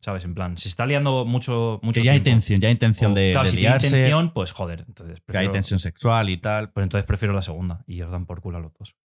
¿sabes? 0.00 0.24
En 0.24 0.34
plan, 0.34 0.58
si 0.58 0.68
está 0.68 0.86
liando 0.86 1.24
mucho, 1.24 1.78
mucho 1.82 2.00
Que 2.00 2.04
ya 2.06 2.12
hay 2.12 2.20
tensión, 2.20 2.60
ya 2.60 2.68
hay 2.68 2.72
intención 2.72 3.12
o, 3.12 3.14
de, 3.14 3.30
claro, 3.32 3.44
de 3.44 3.50
si 3.50 3.56
tiene 3.56 3.68
liarse, 3.70 3.86
intención, 3.88 4.32
pues 4.32 4.52
joder. 4.52 4.84
Entonces 4.88 5.20
que 5.26 5.38
hay 5.38 5.50
tensión 5.50 5.78
sexual 5.78 6.28
y 6.30 6.36
tal. 6.38 6.72
pues 6.72 6.84
entonces 6.84 7.06
prefiero 7.06 7.32
la 7.34 7.42
segunda 7.42 7.84
y 7.86 8.02
os 8.02 8.10
dan 8.10 8.26
por 8.26 8.40
culo 8.40 8.58
a 8.58 8.60
los 8.60 8.72
dos. 8.74 8.96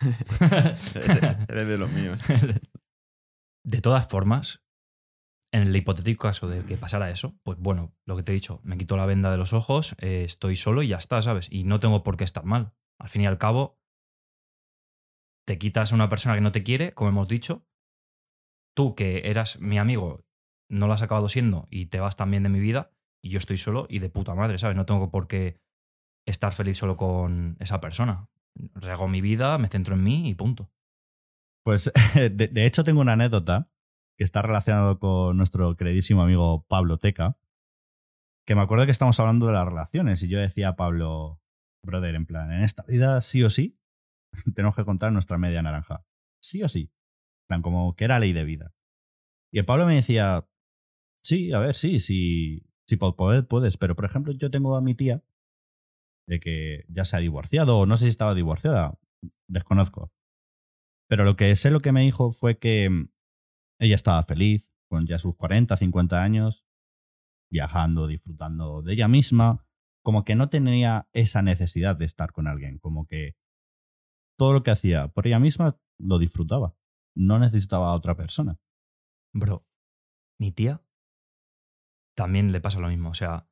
Eres 1.48 1.66
de 1.66 1.78
los 1.78 1.90
míos. 1.90 2.18
de 3.66 3.80
todas 3.80 4.06
formas, 4.06 4.64
en 5.50 5.62
el 5.62 5.74
hipotético 5.74 6.22
caso 6.22 6.48
de 6.48 6.64
que 6.64 6.76
pasara 6.76 7.10
eso, 7.10 7.36
pues 7.42 7.58
bueno, 7.58 7.96
lo 8.04 8.16
que 8.16 8.22
te 8.22 8.30
he 8.30 8.34
dicho, 8.34 8.60
me 8.62 8.78
quito 8.78 8.96
la 8.96 9.06
venda 9.06 9.32
de 9.32 9.36
los 9.36 9.52
ojos, 9.52 9.96
eh, 9.98 10.22
estoy 10.24 10.54
solo 10.54 10.84
y 10.84 10.88
ya 10.88 10.98
está, 10.98 11.20
¿sabes? 11.20 11.48
Y 11.50 11.64
no 11.64 11.80
tengo 11.80 12.04
por 12.04 12.16
qué 12.16 12.22
estar 12.22 12.44
mal. 12.44 12.74
Al 12.98 13.08
fin 13.08 13.22
y 13.22 13.26
al 13.26 13.38
cabo, 13.38 13.80
te 15.44 15.58
quitas 15.58 15.90
a 15.90 15.96
una 15.96 16.08
persona 16.08 16.36
que 16.36 16.40
no 16.42 16.52
te 16.52 16.62
quiere, 16.62 16.92
como 16.92 17.10
hemos 17.10 17.26
dicho. 17.26 17.66
Tú, 18.76 18.94
que 18.94 19.28
eras 19.28 19.60
mi 19.60 19.78
amigo, 19.78 20.24
no 20.68 20.86
lo 20.86 20.92
has 20.92 21.02
acabado 21.02 21.28
siendo 21.28 21.66
y 21.68 21.86
te 21.86 21.98
vas 21.98 22.16
también 22.16 22.44
de 22.44 22.50
mi 22.50 22.60
vida, 22.60 22.92
y 23.20 23.30
yo 23.30 23.38
estoy 23.38 23.56
solo 23.56 23.86
y 23.90 23.98
de 23.98 24.10
puta 24.10 24.36
madre, 24.36 24.60
¿sabes? 24.60 24.76
No 24.76 24.86
tengo 24.86 25.10
por 25.10 25.26
qué 25.26 25.60
estar 26.24 26.52
feliz 26.52 26.78
solo 26.78 26.96
con 26.96 27.56
esa 27.58 27.80
persona. 27.80 28.28
Rego 28.74 29.08
mi 29.08 29.20
vida, 29.20 29.58
me 29.58 29.68
centro 29.68 29.96
en 29.96 30.04
mí 30.04 30.28
y 30.28 30.34
punto. 30.34 30.70
Pues 31.66 31.90
de, 32.14 32.64
hecho 32.64 32.84
tengo 32.84 33.00
una 33.00 33.14
anécdota 33.14 33.68
que 34.16 34.22
está 34.22 34.40
relacionado 34.40 35.00
con 35.00 35.36
nuestro 35.36 35.76
queridísimo 35.76 36.22
amigo 36.22 36.64
Pablo 36.68 36.98
Teca, 36.98 37.40
que 38.46 38.54
me 38.54 38.60
acuerdo 38.60 38.84
que 38.84 38.92
estamos 38.92 39.18
hablando 39.18 39.48
de 39.48 39.54
las 39.54 39.66
relaciones 39.66 40.22
y 40.22 40.28
yo 40.28 40.38
decía 40.38 40.68
a 40.68 40.76
Pablo, 40.76 41.42
brother, 41.82 42.14
en 42.14 42.24
plan, 42.24 42.52
en 42.52 42.62
esta 42.62 42.84
vida 42.86 43.20
sí 43.20 43.42
o 43.42 43.50
sí 43.50 43.80
tenemos 44.54 44.76
que 44.76 44.84
contar 44.84 45.10
nuestra 45.10 45.38
media 45.38 45.60
naranja. 45.60 46.06
Sí 46.40 46.62
o 46.62 46.68
sí. 46.68 46.82
En 46.82 47.46
plan, 47.48 47.62
como 47.62 47.96
que 47.96 48.04
era 48.04 48.20
ley 48.20 48.32
de 48.32 48.44
vida. 48.44 48.72
Y 49.52 49.58
el 49.58 49.64
Pablo 49.64 49.86
me 49.86 49.96
decía, 49.96 50.48
sí, 51.24 51.52
a 51.52 51.58
ver, 51.58 51.74
sí, 51.74 51.98
sí, 51.98 52.64
sí, 52.86 52.96
por 52.96 53.16
poder 53.16 53.48
puedes, 53.48 53.76
pero 53.76 53.96
por 53.96 54.04
ejemplo 54.04 54.32
yo 54.34 54.52
tengo 54.52 54.76
a 54.76 54.80
mi 54.80 54.94
tía 54.94 55.24
de 56.28 56.38
que 56.38 56.84
ya 56.88 57.04
se 57.04 57.16
ha 57.16 57.18
divorciado 57.18 57.76
o 57.76 57.86
no 57.86 57.96
sé 57.96 58.04
si 58.04 58.10
estaba 58.10 58.34
divorciada, 58.34 59.00
desconozco. 59.48 60.12
Pero 61.08 61.24
lo 61.24 61.36
que 61.36 61.54
sé 61.56 61.70
lo 61.70 61.80
que 61.80 61.92
me 61.92 62.02
dijo 62.02 62.32
fue 62.32 62.58
que 62.58 62.90
mm, 62.90 63.10
ella 63.80 63.94
estaba 63.94 64.22
feliz, 64.24 64.68
con 64.88 65.06
ya 65.06 65.18
sus 65.18 65.36
40, 65.36 65.76
50 65.76 66.22
años, 66.22 66.64
viajando, 67.50 68.06
disfrutando 68.06 68.82
de 68.82 68.94
ella 68.94 69.08
misma, 69.08 69.66
como 70.02 70.24
que 70.24 70.36
no 70.36 70.48
tenía 70.48 71.08
esa 71.12 71.42
necesidad 71.42 71.96
de 71.96 72.04
estar 72.04 72.32
con 72.32 72.46
alguien, 72.46 72.78
como 72.78 73.06
que 73.06 73.36
todo 74.38 74.52
lo 74.52 74.62
que 74.62 74.70
hacía 74.70 75.08
por 75.08 75.26
ella 75.26 75.38
misma 75.38 75.78
lo 75.98 76.18
disfrutaba, 76.18 76.76
no 77.16 77.38
necesitaba 77.38 77.90
a 77.90 77.94
otra 77.94 78.16
persona. 78.16 78.60
Bro, 79.34 79.66
mi 80.38 80.52
tía 80.52 80.82
también 82.16 82.52
le 82.52 82.60
pasa 82.60 82.80
lo 82.80 82.88
mismo. 82.88 83.10
O 83.10 83.14
sea, 83.14 83.48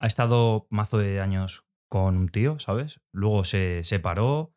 ha 0.00 0.06
estado 0.06 0.66
mazo 0.70 0.98
de 0.98 1.20
años 1.20 1.68
con 1.88 2.16
un 2.16 2.28
tío, 2.28 2.58
¿sabes? 2.58 3.00
Luego 3.12 3.44
se 3.44 3.82
separó, 3.84 4.54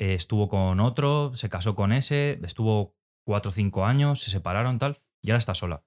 eh, 0.00 0.14
estuvo 0.14 0.48
con 0.48 0.80
otro, 0.80 1.32
se 1.34 1.50
casó 1.50 1.76
con 1.76 1.92
ese, 1.92 2.40
estuvo 2.42 2.96
cuatro 3.24 3.50
o 3.50 3.52
cinco 3.52 3.84
años, 3.84 4.22
se 4.22 4.30
separaron, 4.30 4.78
tal, 4.78 5.02
y 5.22 5.30
ahora 5.30 5.38
está 5.38 5.54
sola. 5.54 5.84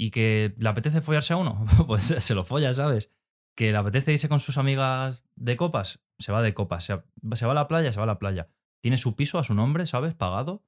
y 0.00 0.10
que 0.10 0.54
le 0.58 0.68
apetece 0.68 1.00
follarse 1.00 1.32
a 1.32 1.36
uno, 1.38 1.66
pues 1.88 2.04
se 2.04 2.34
lo 2.34 2.44
folla, 2.44 2.72
¿sabes? 2.72 3.16
Que 3.56 3.72
le 3.72 3.78
apetece 3.78 4.12
irse 4.12 4.28
con 4.28 4.40
sus 4.40 4.58
amigas 4.58 5.24
de 5.34 5.56
copas, 5.56 6.04
se 6.18 6.32
va 6.32 6.42
de 6.42 6.54
copas. 6.54 6.84
Se, 6.84 7.02
se 7.32 7.46
va 7.46 7.52
a 7.52 7.54
la 7.54 7.66
playa, 7.66 7.92
se 7.92 7.98
va 7.98 8.04
a 8.04 8.06
la 8.06 8.18
playa. 8.18 8.48
Tiene 8.82 8.96
su 8.98 9.16
piso 9.16 9.38
a 9.38 9.44
su 9.44 9.54
nombre, 9.54 9.86
¿sabes? 9.86 10.14
Pagado. 10.14 10.64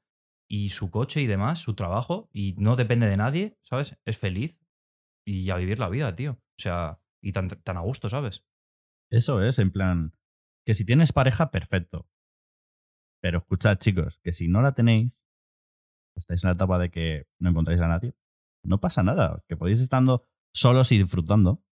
Y 0.48 0.70
su 0.70 0.90
coche 0.90 1.20
y 1.20 1.26
demás, 1.26 1.60
su 1.60 1.74
trabajo. 1.74 2.28
Y 2.32 2.54
no 2.58 2.74
depende 2.74 3.08
de 3.08 3.16
nadie, 3.16 3.58
¿sabes? 3.62 3.96
Es 4.04 4.18
feliz. 4.18 4.60
Y 5.24 5.50
a 5.50 5.56
vivir 5.56 5.78
la 5.78 5.88
vida, 5.88 6.16
tío. 6.16 6.32
O 6.32 6.60
sea, 6.60 7.00
y 7.22 7.30
tan, 7.32 7.48
tan 7.48 7.76
a 7.76 7.80
gusto, 7.80 8.08
¿sabes? 8.08 8.44
Eso 9.12 9.42
es, 9.44 9.60
en 9.60 9.70
plan, 9.70 10.16
que 10.66 10.74
si 10.74 10.84
tienes 10.84 11.12
pareja, 11.12 11.52
perfecto. 11.52 12.08
Pero 13.20 13.38
escuchad, 13.38 13.78
chicos, 13.78 14.18
que 14.22 14.32
si 14.32 14.48
no 14.48 14.62
la 14.62 14.72
tenéis, 14.72 15.20
estáis 16.16 16.44
en 16.44 16.48
la 16.48 16.54
etapa 16.54 16.78
de 16.78 16.90
que 16.90 17.26
no 17.38 17.50
encontráis 17.50 17.80
a 17.80 17.88
nadie, 17.88 18.14
no 18.62 18.80
pasa 18.80 19.02
nada, 19.02 19.42
que 19.48 19.56
podéis 19.56 19.80
estando 19.80 20.26
solos 20.52 20.92
y 20.92 20.98
disfrutando. 20.98 21.62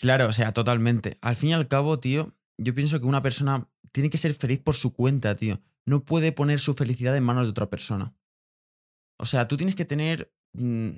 Claro, 0.00 0.28
o 0.28 0.32
sea, 0.32 0.52
totalmente. 0.52 1.18
Al 1.20 1.36
fin 1.36 1.50
y 1.50 1.52
al 1.54 1.68
cabo, 1.68 1.98
tío, 2.00 2.34
yo 2.58 2.74
pienso 2.74 3.00
que 3.00 3.06
una 3.06 3.22
persona 3.22 3.68
tiene 3.92 4.10
que 4.10 4.18
ser 4.18 4.34
feliz 4.34 4.60
por 4.60 4.74
su 4.74 4.94
cuenta, 4.94 5.34
tío. 5.36 5.60
No 5.86 6.04
puede 6.04 6.32
poner 6.32 6.60
su 6.60 6.74
felicidad 6.74 7.16
en 7.16 7.24
manos 7.24 7.46
de 7.46 7.50
otra 7.50 7.70
persona. 7.70 8.14
O 9.18 9.26
sea, 9.26 9.48
tú 9.48 9.56
tienes 9.56 9.74
que 9.74 9.84
tener 9.84 10.32
mm, 10.52 10.90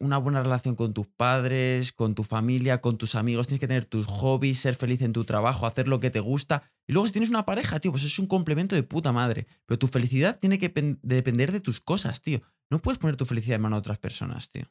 una 0.00 0.18
buena 0.18 0.42
relación 0.42 0.76
con 0.76 0.94
tus 0.94 1.06
padres, 1.06 1.92
con 1.92 2.14
tu 2.14 2.22
familia, 2.24 2.80
con 2.80 2.98
tus 2.98 3.14
amigos, 3.14 3.48
tienes 3.48 3.60
que 3.60 3.68
tener 3.68 3.84
tus 3.84 4.06
hobbies, 4.06 4.60
ser 4.60 4.76
feliz 4.76 5.02
en 5.02 5.12
tu 5.12 5.24
trabajo, 5.24 5.66
hacer 5.66 5.88
lo 5.88 5.98
que 6.00 6.10
te 6.10 6.20
gusta. 6.20 6.70
Y 6.86 6.92
luego 6.92 7.06
si 7.06 7.12
tienes 7.12 7.30
una 7.30 7.44
pareja, 7.44 7.80
tío, 7.80 7.90
pues 7.90 8.04
es 8.04 8.18
un 8.18 8.26
complemento 8.26 8.74
de 8.76 8.82
puta 8.82 9.12
madre. 9.12 9.46
Pero 9.66 9.78
tu 9.78 9.88
felicidad 9.88 10.38
tiene 10.38 10.58
que 10.58 10.70
pen- 10.70 11.00
depender 11.02 11.52
de 11.52 11.60
tus 11.60 11.80
cosas, 11.80 12.22
tío. 12.22 12.40
No 12.70 12.80
puedes 12.80 12.98
poner 12.98 13.16
tu 13.16 13.24
felicidad 13.26 13.56
en 13.56 13.62
manos 13.62 13.78
de 13.78 13.80
otras 13.80 13.98
personas, 13.98 14.50
tío. 14.50 14.70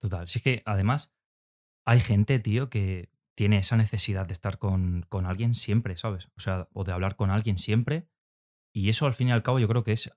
Total. 0.00 0.28
Si 0.28 0.38
es 0.38 0.42
que 0.42 0.62
además 0.64 1.12
hay 1.84 2.00
gente, 2.00 2.38
tío, 2.38 2.70
que 2.70 3.10
tiene 3.34 3.58
esa 3.58 3.76
necesidad 3.76 4.26
de 4.26 4.34
estar 4.34 4.58
con, 4.58 5.04
con 5.08 5.26
alguien 5.26 5.54
siempre, 5.54 5.96
¿sabes? 5.96 6.28
O 6.36 6.40
sea, 6.40 6.68
o 6.72 6.84
de 6.84 6.92
hablar 6.92 7.16
con 7.16 7.30
alguien 7.30 7.58
siempre. 7.58 8.06
Y 8.72 8.88
eso 8.88 9.06
al 9.06 9.14
fin 9.14 9.28
y 9.28 9.32
al 9.32 9.42
cabo 9.42 9.58
yo 9.58 9.66
creo 9.66 9.82
que 9.82 9.92
es 9.92 10.12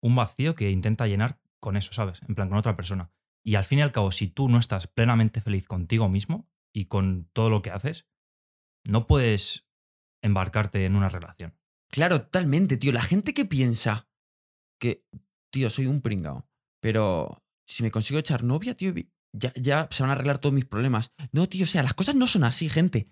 un 0.00 0.14
vacío 0.16 0.54
que 0.54 0.70
intenta 0.70 1.06
llenar 1.06 1.40
con 1.60 1.76
eso, 1.76 1.92
¿sabes? 1.92 2.20
En 2.28 2.34
plan, 2.34 2.48
con 2.48 2.56
otra 2.56 2.76
persona. 2.76 3.10
Y 3.48 3.54
al 3.54 3.64
fin 3.64 3.78
y 3.78 3.82
al 3.82 3.92
cabo, 3.92 4.12
si 4.12 4.28
tú 4.28 4.50
no 4.50 4.58
estás 4.58 4.88
plenamente 4.88 5.40
feliz 5.40 5.66
contigo 5.66 6.10
mismo 6.10 6.50
y 6.70 6.84
con 6.84 7.30
todo 7.32 7.48
lo 7.48 7.62
que 7.62 7.70
haces, 7.70 8.06
no 8.86 9.06
puedes 9.06 9.66
embarcarte 10.22 10.84
en 10.84 10.94
una 10.94 11.08
relación. 11.08 11.58
Claro, 11.90 12.20
totalmente, 12.20 12.76
tío. 12.76 12.92
La 12.92 13.00
gente 13.00 13.32
que 13.32 13.46
piensa 13.46 14.10
que, 14.78 15.06
tío, 15.50 15.70
soy 15.70 15.86
un 15.86 16.02
pringao, 16.02 16.46
pero 16.82 17.42
si 17.66 17.82
me 17.82 17.90
consigo 17.90 18.20
echar 18.20 18.44
novia, 18.44 18.76
tío, 18.76 18.92
ya, 19.32 19.54
ya 19.54 19.88
se 19.90 20.02
van 20.02 20.10
a 20.10 20.12
arreglar 20.12 20.40
todos 20.40 20.54
mis 20.54 20.66
problemas. 20.66 21.14
No, 21.32 21.48
tío, 21.48 21.64
o 21.64 21.66
sea, 21.66 21.82
las 21.82 21.94
cosas 21.94 22.16
no 22.16 22.26
son 22.26 22.44
así, 22.44 22.68
gente. 22.68 23.10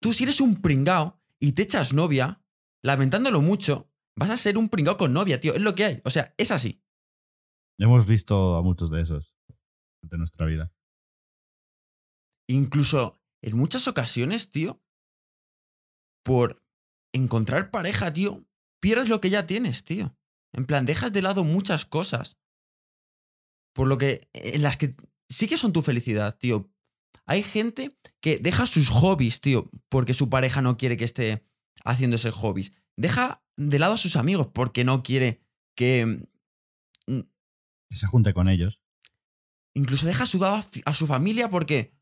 Tú 0.00 0.12
si 0.12 0.22
eres 0.22 0.40
un 0.40 0.62
pringao 0.62 1.20
y 1.40 1.54
te 1.54 1.62
echas 1.62 1.92
novia, 1.92 2.40
lamentándolo 2.84 3.40
mucho, 3.40 3.90
vas 4.14 4.30
a 4.30 4.36
ser 4.36 4.58
un 4.58 4.68
pringao 4.68 4.96
con 4.96 5.12
novia, 5.12 5.40
tío. 5.40 5.54
Es 5.54 5.60
lo 5.60 5.74
que 5.74 5.84
hay. 5.86 6.02
O 6.04 6.10
sea, 6.10 6.36
es 6.38 6.52
así. 6.52 6.84
Hemos 7.78 8.06
visto 8.06 8.54
a 8.54 8.62
muchos 8.62 8.88
de 8.88 9.02
esos 9.02 9.32
de 10.02 10.18
nuestra 10.18 10.46
vida. 10.46 10.72
Incluso 12.48 13.20
en 13.42 13.56
muchas 13.56 13.88
ocasiones, 13.88 14.50
tío, 14.50 14.82
por 16.24 16.62
encontrar 17.12 17.70
pareja, 17.70 18.12
tío, 18.12 18.44
pierdes 18.80 19.08
lo 19.08 19.20
que 19.20 19.30
ya 19.30 19.46
tienes, 19.46 19.84
tío. 19.84 20.16
En 20.52 20.66
plan, 20.66 20.86
dejas 20.86 21.12
de 21.12 21.22
lado 21.22 21.44
muchas 21.44 21.84
cosas. 21.84 22.38
Por 23.74 23.88
lo 23.88 23.96
que, 23.98 24.28
en 24.32 24.62
las 24.62 24.76
que 24.76 24.96
sí 25.28 25.48
que 25.48 25.56
son 25.56 25.72
tu 25.72 25.82
felicidad, 25.82 26.36
tío. 26.36 26.70
Hay 27.24 27.42
gente 27.42 27.96
que 28.20 28.38
deja 28.38 28.66
sus 28.66 28.90
hobbies, 28.90 29.40
tío, 29.40 29.70
porque 29.88 30.12
su 30.12 30.28
pareja 30.28 30.60
no 30.60 30.76
quiere 30.76 30.96
que 30.96 31.04
esté 31.04 31.46
haciendo 31.84 32.16
ese 32.16 32.30
hobbies. 32.30 32.72
Deja 32.96 33.42
de 33.56 33.78
lado 33.78 33.94
a 33.94 33.98
sus 33.98 34.16
amigos 34.16 34.48
porque 34.52 34.84
no 34.84 35.02
quiere 35.02 35.40
que 35.76 36.28
Que 37.06 37.96
se 37.96 38.06
junte 38.06 38.34
con 38.34 38.50
ellos. 38.50 38.81
Incluso 39.74 40.06
deja 40.06 40.24
a 40.24 40.64
a 40.84 40.94
su 40.94 41.06
familia 41.06 41.50
porque 41.50 41.94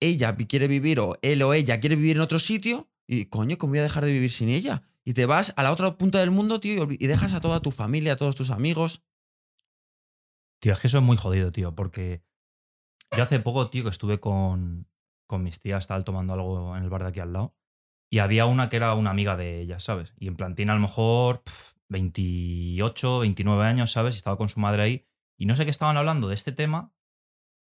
ella 0.00 0.34
quiere 0.36 0.68
vivir 0.68 1.00
o 1.00 1.18
él 1.22 1.42
o 1.42 1.52
ella 1.52 1.80
quiere 1.80 1.96
vivir 1.96 2.16
en 2.16 2.22
otro 2.22 2.38
sitio 2.38 2.90
y 3.06 3.26
coño, 3.26 3.58
¿cómo 3.58 3.72
voy 3.72 3.80
a 3.80 3.82
dejar 3.82 4.04
de 4.04 4.12
vivir 4.12 4.30
sin 4.30 4.48
ella? 4.48 4.82
Y 5.04 5.14
te 5.14 5.26
vas 5.26 5.52
a 5.56 5.62
la 5.64 5.72
otra 5.72 5.96
punta 5.96 6.20
del 6.20 6.30
mundo, 6.30 6.60
tío, 6.60 6.86
y 6.90 7.06
dejas 7.08 7.32
a 7.32 7.40
toda 7.40 7.60
tu 7.60 7.72
familia, 7.72 8.12
a 8.12 8.16
todos 8.16 8.36
tus 8.36 8.50
amigos. 8.50 9.02
Tío, 10.60 10.72
es 10.72 10.78
que 10.78 10.86
eso 10.86 10.98
es 10.98 11.04
muy 11.04 11.16
jodido, 11.16 11.50
tío, 11.50 11.74
porque 11.74 12.22
yo 13.16 13.24
hace 13.24 13.40
poco, 13.40 13.68
tío, 13.68 13.82
que 13.82 13.90
estuve 13.90 14.20
con, 14.20 14.86
con 15.26 15.42
mis 15.42 15.60
tías, 15.60 15.88
tal, 15.88 16.04
tomando 16.04 16.34
algo 16.34 16.76
en 16.76 16.84
el 16.84 16.90
bar 16.90 17.02
de 17.02 17.08
aquí 17.08 17.20
al 17.20 17.32
lado, 17.32 17.56
y 18.10 18.18
había 18.18 18.46
una 18.46 18.68
que 18.68 18.76
era 18.76 18.94
una 18.94 19.10
amiga 19.10 19.36
de 19.36 19.60
ellas, 19.60 19.82
¿sabes? 19.82 20.14
Y 20.18 20.28
en 20.28 20.36
plan, 20.36 20.54
tiene 20.54 20.70
a 20.70 20.76
lo 20.76 20.80
mejor 20.80 21.42
pf, 21.42 21.74
28, 21.88 23.20
29 23.20 23.64
años, 23.64 23.90
¿sabes? 23.90 24.14
Y 24.14 24.18
estaba 24.18 24.36
con 24.36 24.48
su 24.48 24.60
madre 24.60 24.82
ahí, 24.82 25.06
y 25.36 25.46
no 25.46 25.56
sé 25.56 25.64
qué 25.64 25.70
estaban 25.70 25.96
hablando 25.96 26.28
de 26.28 26.34
este 26.34 26.52
tema, 26.52 26.92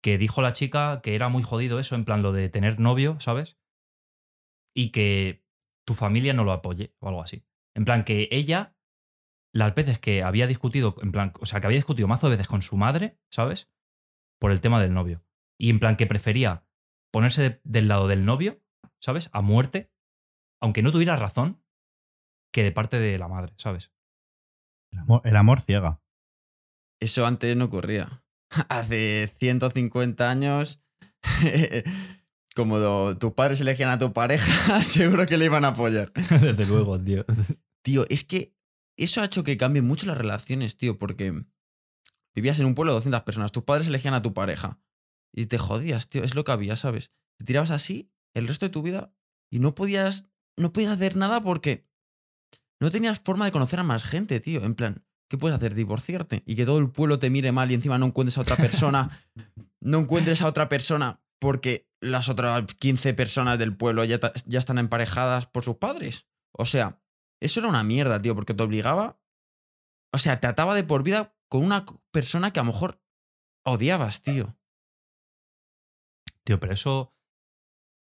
que 0.04 0.18
dijo 0.18 0.42
la 0.42 0.54
chica 0.54 1.02
que 1.02 1.16
era 1.16 1.30
muy 1.30 1.44
jodido 1.44 1.80
eso, 1.80 1.96
en 1.96 2.06
plan, 2.06 2.22
lo 2.22 2.32
de 2.32 2.50
tener 2.50 2.80
novio, 2.80 3.20
¿sabes? 3.20 3.60
Y 4.76 4.92
que 4.92 5.44
tu 5.86 5.94
familia 5.94 6.34
no 6.34 6.44
lo 6.44 6.52
apoye, 6.54 6.96
o 7.00 7.08
algo 7.10 7.22
así. 7.22 7.46
En 7.76 7.86
plan, 7.86 8.04
que 8.04 8.28
ella 8.32 8.76
las 9.54 9.76
veces 9.76 10.00
que 10.00 10.24
había 10.24 10.48
discutido, 10.48 10.96
en 11.02 11.12
plan, 11.12 11.34
o 11.40 11.46
sea, 11.46 11.60
que 11.60 11.68
había 11.68 11.78
discutido 11.78 12.08
mazo 12.08 12.28
de 12.30 12.38
veces 12.38 12.48
con 12.48 12.62
su 12.62 12.78
madre, 12.78 13.20
¿sabes? 13.30 13.70
Por 14.40 14.52
el 14.52 14.62
tema 14.62 14.82
del 14.82 14.94
novio. 14.94 15.24
Y 15.60 15.70
en 15.70 15.80
plan 15.80 15.98
que 15.98 16.08
prefería 16.08 16.66
ponerse 17.12 17.42
de- 17.42 17.62
del 17.64 17.88
lado 17.88 18.08
del 18.08 18.24
novio, 18.26 18.62
¿sabes? 19.00 19.30
A 19.34 19.42
muerte, 19.42 19.92
aunque 20.62 20.82
no 20.82 20.92
tuviera 20.92 21.16
razón, 21.18 21.62
que 22.54 22.64
de 22.64 22.72
parte 22.72 23.00
de 23.00 23.18
la 23.18 23.28
madre, 23.28 23.54
¿sabes? 23.58 23.92
El 24.92 25.00
amor, 25.00 25.22
el 25.26 25.36
amor 25.36 25.62
ciega. 25.62 26.02
Eso 27.02 27.26
antes 27.26 27.56
no 27.58 27.66
ocurría. 27.66 28.21
Hace 28.70 29.28
150 29.40 30.30
años, 30.30 30.82
como 32.56 33.18
tus 33.18 33.34
padres 33.34 33.62
elegían 33.62 33.90
a 33.90 34.00
tu 34.00 34.14
pareja, 34.14 34.84
seguro 34.84 35.26
que 35.26 35.38
le 35.38 35.46
iban 35.46 35.66
a 35.66 35.70
apoyar. 35.70 36.12
Desde 36.14 36.66
luego, 36.66 37.00
tío. 37.02 37.26
Tío, 37.82 38.06
es 38.10 38.24
que 38.24 38.56
eso 38.98 39.22
ha 39.22 39.26
hecho 39.26 39.44
que 39.44 39.58
cambien 39.58 39.86
mucho 39.86 40.06
las 40.06 40.18
relaciones, 40.18 40.78
tío, 40.78 41.00
porque 41.00 41.44
vivías 42.36 42.60
en 42.60 42.66
un 42.66 42.76
pueblo 42.76 42.92
de 42.92 42.98
200 42.98 43.22
personas, 43.24 43.52
tus 43.52 43.64
padres 43.64 43.88
elegían 43.88 44.14
a 44.14 44.22
tu 44.22 44.34
pareja 44.34 44.80
y 45.34 45.46
te 45.46 45.58
jodías, 45.58 46.10
tío, 46.10 46.24
es 46.24 46.36
lo 46.36 46.44
que 46.44 46.52
había, 46.52 46.76
¿sabes? 46.76 47.12
Te 47.38 47.46
tirabas 47.46 47.72
así 47.72 48.12
el 48.34 48.48
resto 48.48 48.66
de 48.66 48.72
tu 48.72 48.82
vida 48.82 49.14
y 49.50 49.60
no 49.60 49.76
podías, 49.76 50.30
no 50.58 50.74
podías 50.74 50.92
hacer 50.92 51.16
nada 51.16 51.42
porque 51.42 51.88
no 52.80 52.92
tenías 52.92 53.20
forma 53.20 53.46
de 53.46 53.52
conocer 53.52 53.80
a 53.80 53.84
más 53.84 54.04
gente, 54.04 54.40
tío, 54.40 54.64
en 54.64 54.76
plan, 54.76 55.06
¿qué 55.32 55.38
puedes 55.38 55.56
hacer? 55.56 55.76
Divorciarte 55.76 56.44
y 56.46 56.58
que 56.58 56.66
todo 56.66 56.78
el 56.78 56.90
pueblo 56.90 57.18
te 57.18 57.30
mire 57.30 57.54
mal 57.54 57.72
y 57.72 57.74
encima 57.74 57.98
no 57.98 58.08
encuentres 58.08 58.38
a 58.38 58.42
otra 58.42 58.58
persona, 58.58 59.24
no 59.80 60.00
encuentres 60.00 60.42
a 60.42 60.48
otra 60.48 60.68
persona 60.68 61.22
porque 61.40 61.90
las 62.02 62.28
otras 62.28 62.66
15 62.66 63.14
personas 63.14 63.58
del 63.58 63.78
pueblo 63.78 64.04
ya, 64.04 64.20
ya 64.46 64.60
están 64.60 64.78
emparejadas 64.78 65.48
por 65.48 65.64
sus 65.64 65.78
padres. 65.78 66.28
O 66.52 66.66
sea, 66.66 67.02
eso 67.40 67.62
era 67.62 67.70
una 67.70 67.86
mierda, 67.86 68.22
tío, 68.22 68.36
porque 68.36 68.54
te 68.54 68.62
obligaba. 68.62 69.22
O 70.14 70.18
sea, 70.18 70.42
te 70.42 70.48
ataba 70.48 70.76
de 70.76 70.84
por 70.84 71.02
vida 71.02 71.34
con 71.48 71.64
una 71.64 71.86
persona 72.12 72.52
que 72.52 72.60
a 72.60 72.64
lo 72.64 72.74
mejor 72.74 73.02
odiabas, 73.66 74.22
tío. 74.22 74.58
Tío, 76.44 76.60
pero 76.60 76.74
eso, 76.74 77.16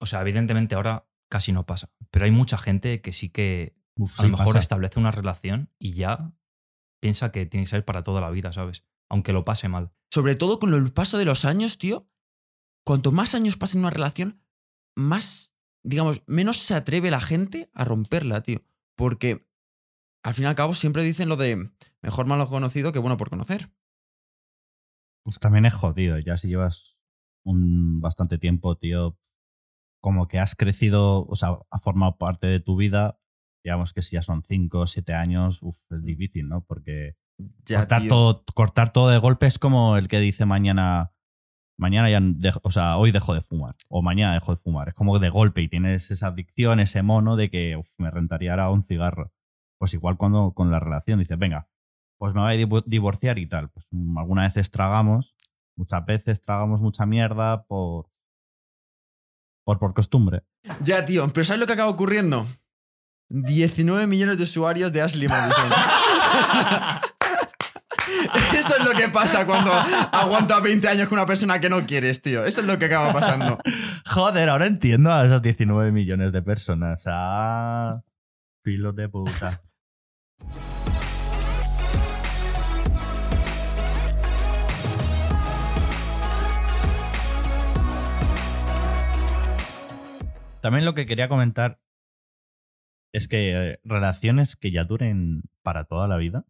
o 0.02 0.06
sea, 0.06 0.20
evidentemente 0.20 0.76
ahora 0.76 1.08
casi 1.30 1.54
no 1.54 1.66
pasa. 1.66 1.94
Pero 2.10 2.26
hay 2.26 2.32
mucha 2.32 2.58
gente 2.58 3.00
que 3.00 3.14
sí 3.14 3.30
que 3.30 3.78
Uf, 3.96 4.20
a 4.20 4.24
sí 4.24 4.24
lo 4.24 4.38
mejor 4.38 4.48
pasa. 4.48 4.60
establece 4.60 5.00
una 5.00 5.12
relación 5.12 5.72
y 5.80 5.94
ya 5.94 6.34
piensa 7.02 7.32
que 7.34 7.46
tiene 7.46 7.66
que 7.66 7.72
ser 7.72 7.84
para 7.84 8.04
toda 8.04 8.22
la 8.22 8.30
vida, 8.30 8.54
¿sabes? 8.54 8.86
Aunque 9.10 9.34
lo 9.34 9.44
pase 9.44 9.68
mal. 9.68 9.92
Sobre 10.10 10.36
todo 10.36 10.60
con 10.60 10.74
el 10.74 10.94
paso 10.94 11.18
de 11.18 11.26
los 11.26 11.44
años, 11.44 11.78
tío. 11.78 12.08
Cuanto 12.86 13.12
más 13.12 13.36
años 13.36 13.58
pasen 13.58 13.80
en 13.80 13.86
una 13.86 13.92
relación, 13.92 14.42
más, 14.96 15.56
digamos, 15.84 16.24
menos 16.28 16.58
se 16.58 16.74
atreve 16.74 17.12
la 17.12 17.20
gente 17.20 17.70
a 17.74 17.84
romperla, 17.84 18.42
tío. 18.42 18.60
Porque 18.96 19.48
al 20.24 20.34
fin 20.34 20.46
y 20.46 20.48
al 20.48 20.56
cabo 20.56 20.74
siempre 20.74 21.04
dicen 21.04 21.30
lo 21.30 21.36
de 21.36 21.72
mejor 22.02 22.28
malo 22.28 22.48
conocido 22.48 22.92
que 22.92 23.00
bueno 23.00 23.18
por 23.18 23.30
conocer. 23.30 23.72
Uf, 25.26 25.40
también 25.40 25.66
es 25.66 25.74
jodido. 25.74 26.18
Ya 26.20 26.38
si 26.38 26.48
llevas 26.48 26.98
un 27.44 28.02
bastante 28.02 28.38
tiempo, 28.38 28.78
tío, 28.78 29.18
como 30.02 30.28
que 30.28 30.40
has 30.40 30.56
crecido, 30.56 31.26
o 31.26 31.36
sea, 31.36 31.60
ha 31.70 31.80
formado 31.80 32.18
parte 32.18 32.48
de 32.48 32.60
tu 32.60 32.76
vida. 32.76 33.20
Digamos 33.64 33.94
que 33.94 34.02
si 34.02 34.16
ya 34.16 34.22
son 34.22 34.44
5 34.44 34.80
o 34.82 34.88
7 34.88 35.14
años, 35.14 35.60
uf, 35.62 35.78
es 35.92 36.04
difícil, 36.04 36.48
¿no? 36.50 36.62
Porque 36.62 37.16
Ya, 37.66 37.78
cortar, 37.80 38.02
tío. 38.02 38.10
todo, 38.10 38.44
cortar 38.56 38.92
todo 38.94 39.10
de 39.10 39.18
golpe 39.18 39.46
es 39.48 39.60
como 39.60 39.98
el 39.98 40.08
que 40.08 40.20
dice 40.20 40.46
mañana, 40.46 41.12
mañana 41.78 42.10
ya, 42.10 42.20
dejo- 42.22 42.62
o 42.64 42.72
sea, 42.72 42.98
hoy 42.98 43.12
dejo 43.12 43.34
de 43.34 43.42
fumar, 43.42 43.76
o 43.88 44.02
mañana 44.02 44.34
dejo 44.34 44.52
de 44.56 44.62
fumar. 44.62 44.90
Es 44.90 44.94
como 44.96 45.20
de 45.20 45.30
golpe 45.30 45.62
y 45.62 45.68
tienes 45.68 46.10
esa 46.12 46.28
adicción, 46.28 46.80
ese 46.80 47.02
mono 47.04 47.36
de 47.36 47.50
que 47.50 47.78
uf, 47.78 47.88
me 47.98 48.10
rentaría 48.12 48.52
ahora 48.52 48.70
un 48.72 48.84
cigarro. 48.84 49.32
Pues 49.80 49.94
igual 49.94 50.18
cuando 50.18 50.54
con 50.54 50.70
la 50.72 50.80
relación 50.80 51.20
dices, 51.20 51.38
venga, 51.40 51.68
pues 52.20 52.34
me 52.36 52.42
voy 52.42 52.54
a 52.54 52.58
divo- 52.58 52.84
divorciar 52.86 53.40
y 53.40 53.48
tal. 53.48 53.70
Pues 53.70 53.86
mm, 53.92 54.18
alguna 54.18 54.44
vez 54.44 54.58
estragamos, 54.58 55.36
muchas 55.76 56.06
veces 56.06 56.42
tragamos 56.42 56.82
mucha 56.82 57.06
mierda 57.08 57.64
por, 57.64 58.10
por, 59.66 59.80
por 59.80 59.94
costumbre. 59.94 60.44
Ya, 60.84 61.06
tío, 61.06 61.32
pero 61.34 61.46
¿sabes 61.46 61.60
lo 61.60 61.68
que 61.68 61.74
acaba 61.74 61.90
ocurriendo? 61.90 62.48
19 63.34 64.08
millones 64.08 64.38
de 64.38 64.44
usuarios 64.44 64.92
de 64.92 65.02
Ashley 65.02 65.30
Madison. 65.30 65.70
Eso 68.54 68.76
es 68.78 68.86
lo 68.86 68.92
que 68.92 69.08
pasa 69.10 69.46
cuando 69.46 69.72
aguantas 69.72 70.62
20 70.62 70.88
años 70.88 71.08
con 71.08 71.18
una 71.18 71.26
persona 71.26 71.60
que 71.60 71.70
no 71.70 71.86
quieres, 71.86 72.22
tío. 72.22 72.44
Eso 72.44 72.62
es 72.62 72.68
lo 72.68 72.78
que 72.78 72.86
acaba 72.86 73.12
pasando. 73.14 73.58
Joder, 74.06 74.50
ahora 74.50 74.66
entiendo 74.66 75.12
a 75.12 75.26
esos 75.26 75.42
19 75.42 75.92
millones 75.92 76.34
de 76.34 76.42
personas. 76.42 77.06
Ah, 77.08 78.02
filos 78.64 78.96
de 78.96 79.10
puta. 79.10 79.62
También 90.62 90.86
lo 90.86 90.94
que 90.94 91.08
quería 91.08 91.28
comentar 91.28 91.81
es 93.14 93.28
que 93.28 93.52
eh, 93.54 93.80
relaciones 93.84 94.56
que 94.56 94.72
ya 94.72 94.84
duren 94.84 95.44
para 95.64 95.86
toda 95.86 96.08
la 96.08 96.18
vida, 96.18 96.46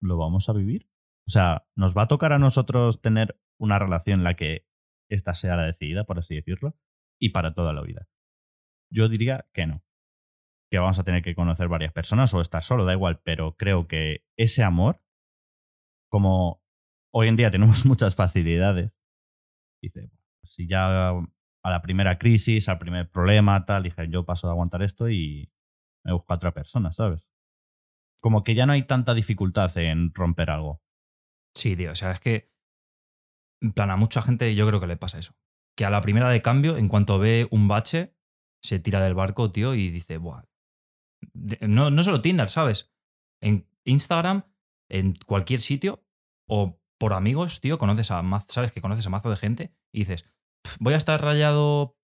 ¿lo 0.00 0.16
vamos 0.16 0.48
a 0.48 0.52
vivir? 0.52 0.88
O 1.26 1.30
sea, 1.30 1.66
¿nos 1.76 1.96
va 1.96 2.02
a 2.02 2.08
tocar 2.08 2.32
a 2.32 2.38
nosotros 2.38 3.00
tener 3.00 3.38
una 3.58 3.78
relación 3.78 4.20
en 4.20 4.24
la 4.24 4.34
que 4.34 4.66
esta 5.08 5.34
sea 5.34 5.56
la 5.56 5.66
decidida, 5.66 6.04
por 6.04 6.18
así 6.18 6.34
decirlo, 6.34 6.76
y 7.20 7.30
para 7.30 7.54
toda 7.54 7.72
la 7.72 7.82
vida? 7.82 8.08
Yo 8.90 9.08
diría 9.08 9.46
que 9.52 9.66
no. 9.66 9.84
Que 10.70 10.78
vamos 10.78 10.98
a 10.98 11.04
tener 11.04 11.22
que 11.22 11.34
conocer 11.34 11.68
varias 11.68 11.92
personas 11.92 12.32
o 12.32 12.40
estar 12.40 12.62
solo, 12.62 12.84
da 12.84 12.94
igual, 12.94 13.20
pero 13.22 13.56
creo 13.56 13.86
que 13.86 14.24
ese 14.36 14.62
amor, 14.62 15.02
como 16.08 16.62
hoy 17.12 17.28
en 17.28 17.36
día 17.36 17.50
tenemos 17.50 17.84
muchas 17.86 18.16
facilidades, 18.16 18.92
dice, 19.82 20.10
pues 20.40 20.54
si 20.54 20.66
ya 20.66 21.12
a 21.62 21.70
la 21.70 21.82
primera 21.82 22.18
crisis, 22.18 22.68
al 22.68 22.78
primer 22.78 23.10
problema, 23.10 23.64
tal, 23.66 23.82
dije, 23.82 24.08
yo 24.08 24.24
paso 24.24 24.46
de 24.46 24.52
aguantar 24.52 24.82
esto 24.82 25.08
y 25.10 25.52
me 26.04 26.12
busco 26.12 26.32
a 26.32 26.36
otra 26.36 26.52
persona, 26.52 26.92
¿sabes? 26.92 27.26
Como 28.22 28.44
que 28.44 28.54
ya 28.54 28.66
no 28.66 28.72
hay 28.72 28.86
tanta 28.86 29.14
dificultad 29.14 29.76
en 29.78 30.12
romper 30.14 30.50
algo. 30.50 30.82
Sí, 31.54 31.76
tío. 31.76 31.92
O 31.92 31.94
sea, 31.94 32.12
es 32.12 32.20
que. 32.20 32.50
En 33.62 33.72
plan, 33.72 33.90
a 33.90 33.96
mucha 33.96 34.22
gente 34.22 34.54
yo 34.54 34.66
creo 34.66 34.80
que 34.80 34.86
le 34.86 34.96
pasa 34.96 35.18
eso. 35.18 35.34
Que 35.76 35.84
a 35.84 35.90
la 35.90 36.00
primera 36.00 36.28
de 36.28 36.42
cambio, 36.42 36.76
en 36.76 36.88
cuanto 36.88 37.18
ve 37.18 37.46
un 37.50 37.68
bache, 37.68 38.14
se 38.62 38.78
tira 38.78 39.00
del 39.02 39.14
barco, 39.14 39.50
tío, 39.52 39.74
y 39.74 39.90
dice, 39.90 40.18
Buah. 40.18 40.44
No, 41.60 41.90
no 41.90 42.02
solo 42.02 42.22
Tinder, 42.22 42.48
¿sabes? 42.48 42.94
En 43.42 43.68
Instagram, 43.84 44.44
en 44.90 45.14
cualquier 45.26 45.60
sitio, 45.60 46.06
o 46.48 46.80
por 46.98 47.12
amigos, 47.12 47.60
tío, 47.60 47.78
conoces 47.78 48.10
a 48.10 48.22
maz- 48.22 48.46
sabes 48.48 48.72
que 48.72 48.80
conoces 48.80 49.06
a 49.06 49.10
mazo 49.10 49.30
de 49.30 49.36
gente 49.36 49.74
y 49.92 50.00
dices, 50.00 50.22
"Pf, 50.24 50.34
voy 50.78 50.94
a 50.94 50.98
estar 50.98 51.22
rayado 51.22 51.96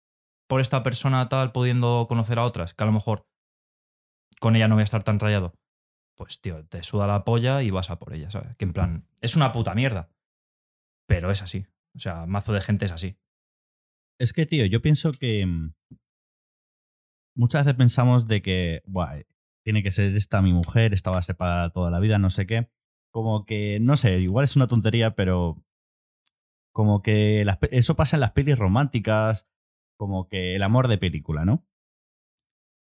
por 0.48 0.60
esta 0.60 0.82
persona 0.82 1.28
tal, 1.28 1.52
pudiendo 1.52 2.06
conocer 2.08 2.38
a 2.38 2.44
otras, 2.44 2.74
que 2.74 2.84
a 2.84 2.86
lo 2.86 2.92
mejor 2.92 3.28
con 4.40 4.56
ella 4.56 4.68
no 4.68 4.76
voy 4.76 4.82
a 4.82 4.84
estar 4.84 5.02
tan 5.02 5.18
rayado 5.18 5.54
pues 6.16 6.40
tío, 6.40 6.64
te 6.66 6.82
suda 6.82 7.06
la 7.06 7.24
polla 7.24 7.62
y 7.62 7.70
vas 7.70 7.90
a 7.90 7.98
por 7.98 8.14
ella, 8.14 8.30
¿sabes? 8.30 8.56
Que 8.56 8.64
en 8.64 8.72
plan, 8.72 9.08
es 9.20 9.36
una 9.36 9.52
puta 9.52 9.74
mierda. 9.74 10.10
Pero 11.06 11.30
es 11.30 11.42
así. 11.42 11.66
O 11.94 11.98
sea, 11.98 12.26
mazo 12.26 12.52
de 12.52 12.60
gente 12.60 12.86
es 12.86 12.92
así. 12.92 13.18
Es 14.18 14.32
que, 14.32 14.46
tío, 14.46 14.64
yo 14.64 14.80
pienso 14.80 15.12
que 15.12 15.44
mm, 15.46 15.74
muchas 17.36 17.64
veces 17.64 17.76
pensamos 17.76 18.26
de 18.26 18.42
que, 18.42 18.82
"Buah, 18.86 19.22
tiene 19.62 19.82
que 19.82 19.92
ser 19.92 20.16
esta 20.16 20.40
mi 20.40 20.52
mujer, 20.52 20.94
esta 20.94 21.10
va 21.10 21.18
a 21.18 21.22
ser 21.22 21.36
para 21.36 21.70
toda 21.70 21.90
la 21.90 22.00
vida, 22.00 22.18
no 22.18 22.30
sé 22.30 22.46
qué. 22.46 22.70
Como 23.12 23.44
que, 23.44 23.78
no 23.80 23.96
sé, 23.96 24.18
igual 24.18 24.44
es 24.44 24.56
una 24.56 24.68
tontería, 24.68 25.14
pero 25.14 25.62
como 26.76 27.00
que 27.00 27.42
las 27.46 27.56
eso 27.70 27.96
pasa 27.96 28.16
en 28.16 28.20
las 28.20 28.32
pelis 28.32 28.58
románticas, 28.58 29.48
como 29.98 30.28
que 30.28 30.54
el 30.56 30.62
amor 30.62 30.88
de 30.88 30.98
película, 30.98 31.46
¿no? 31.46 31.66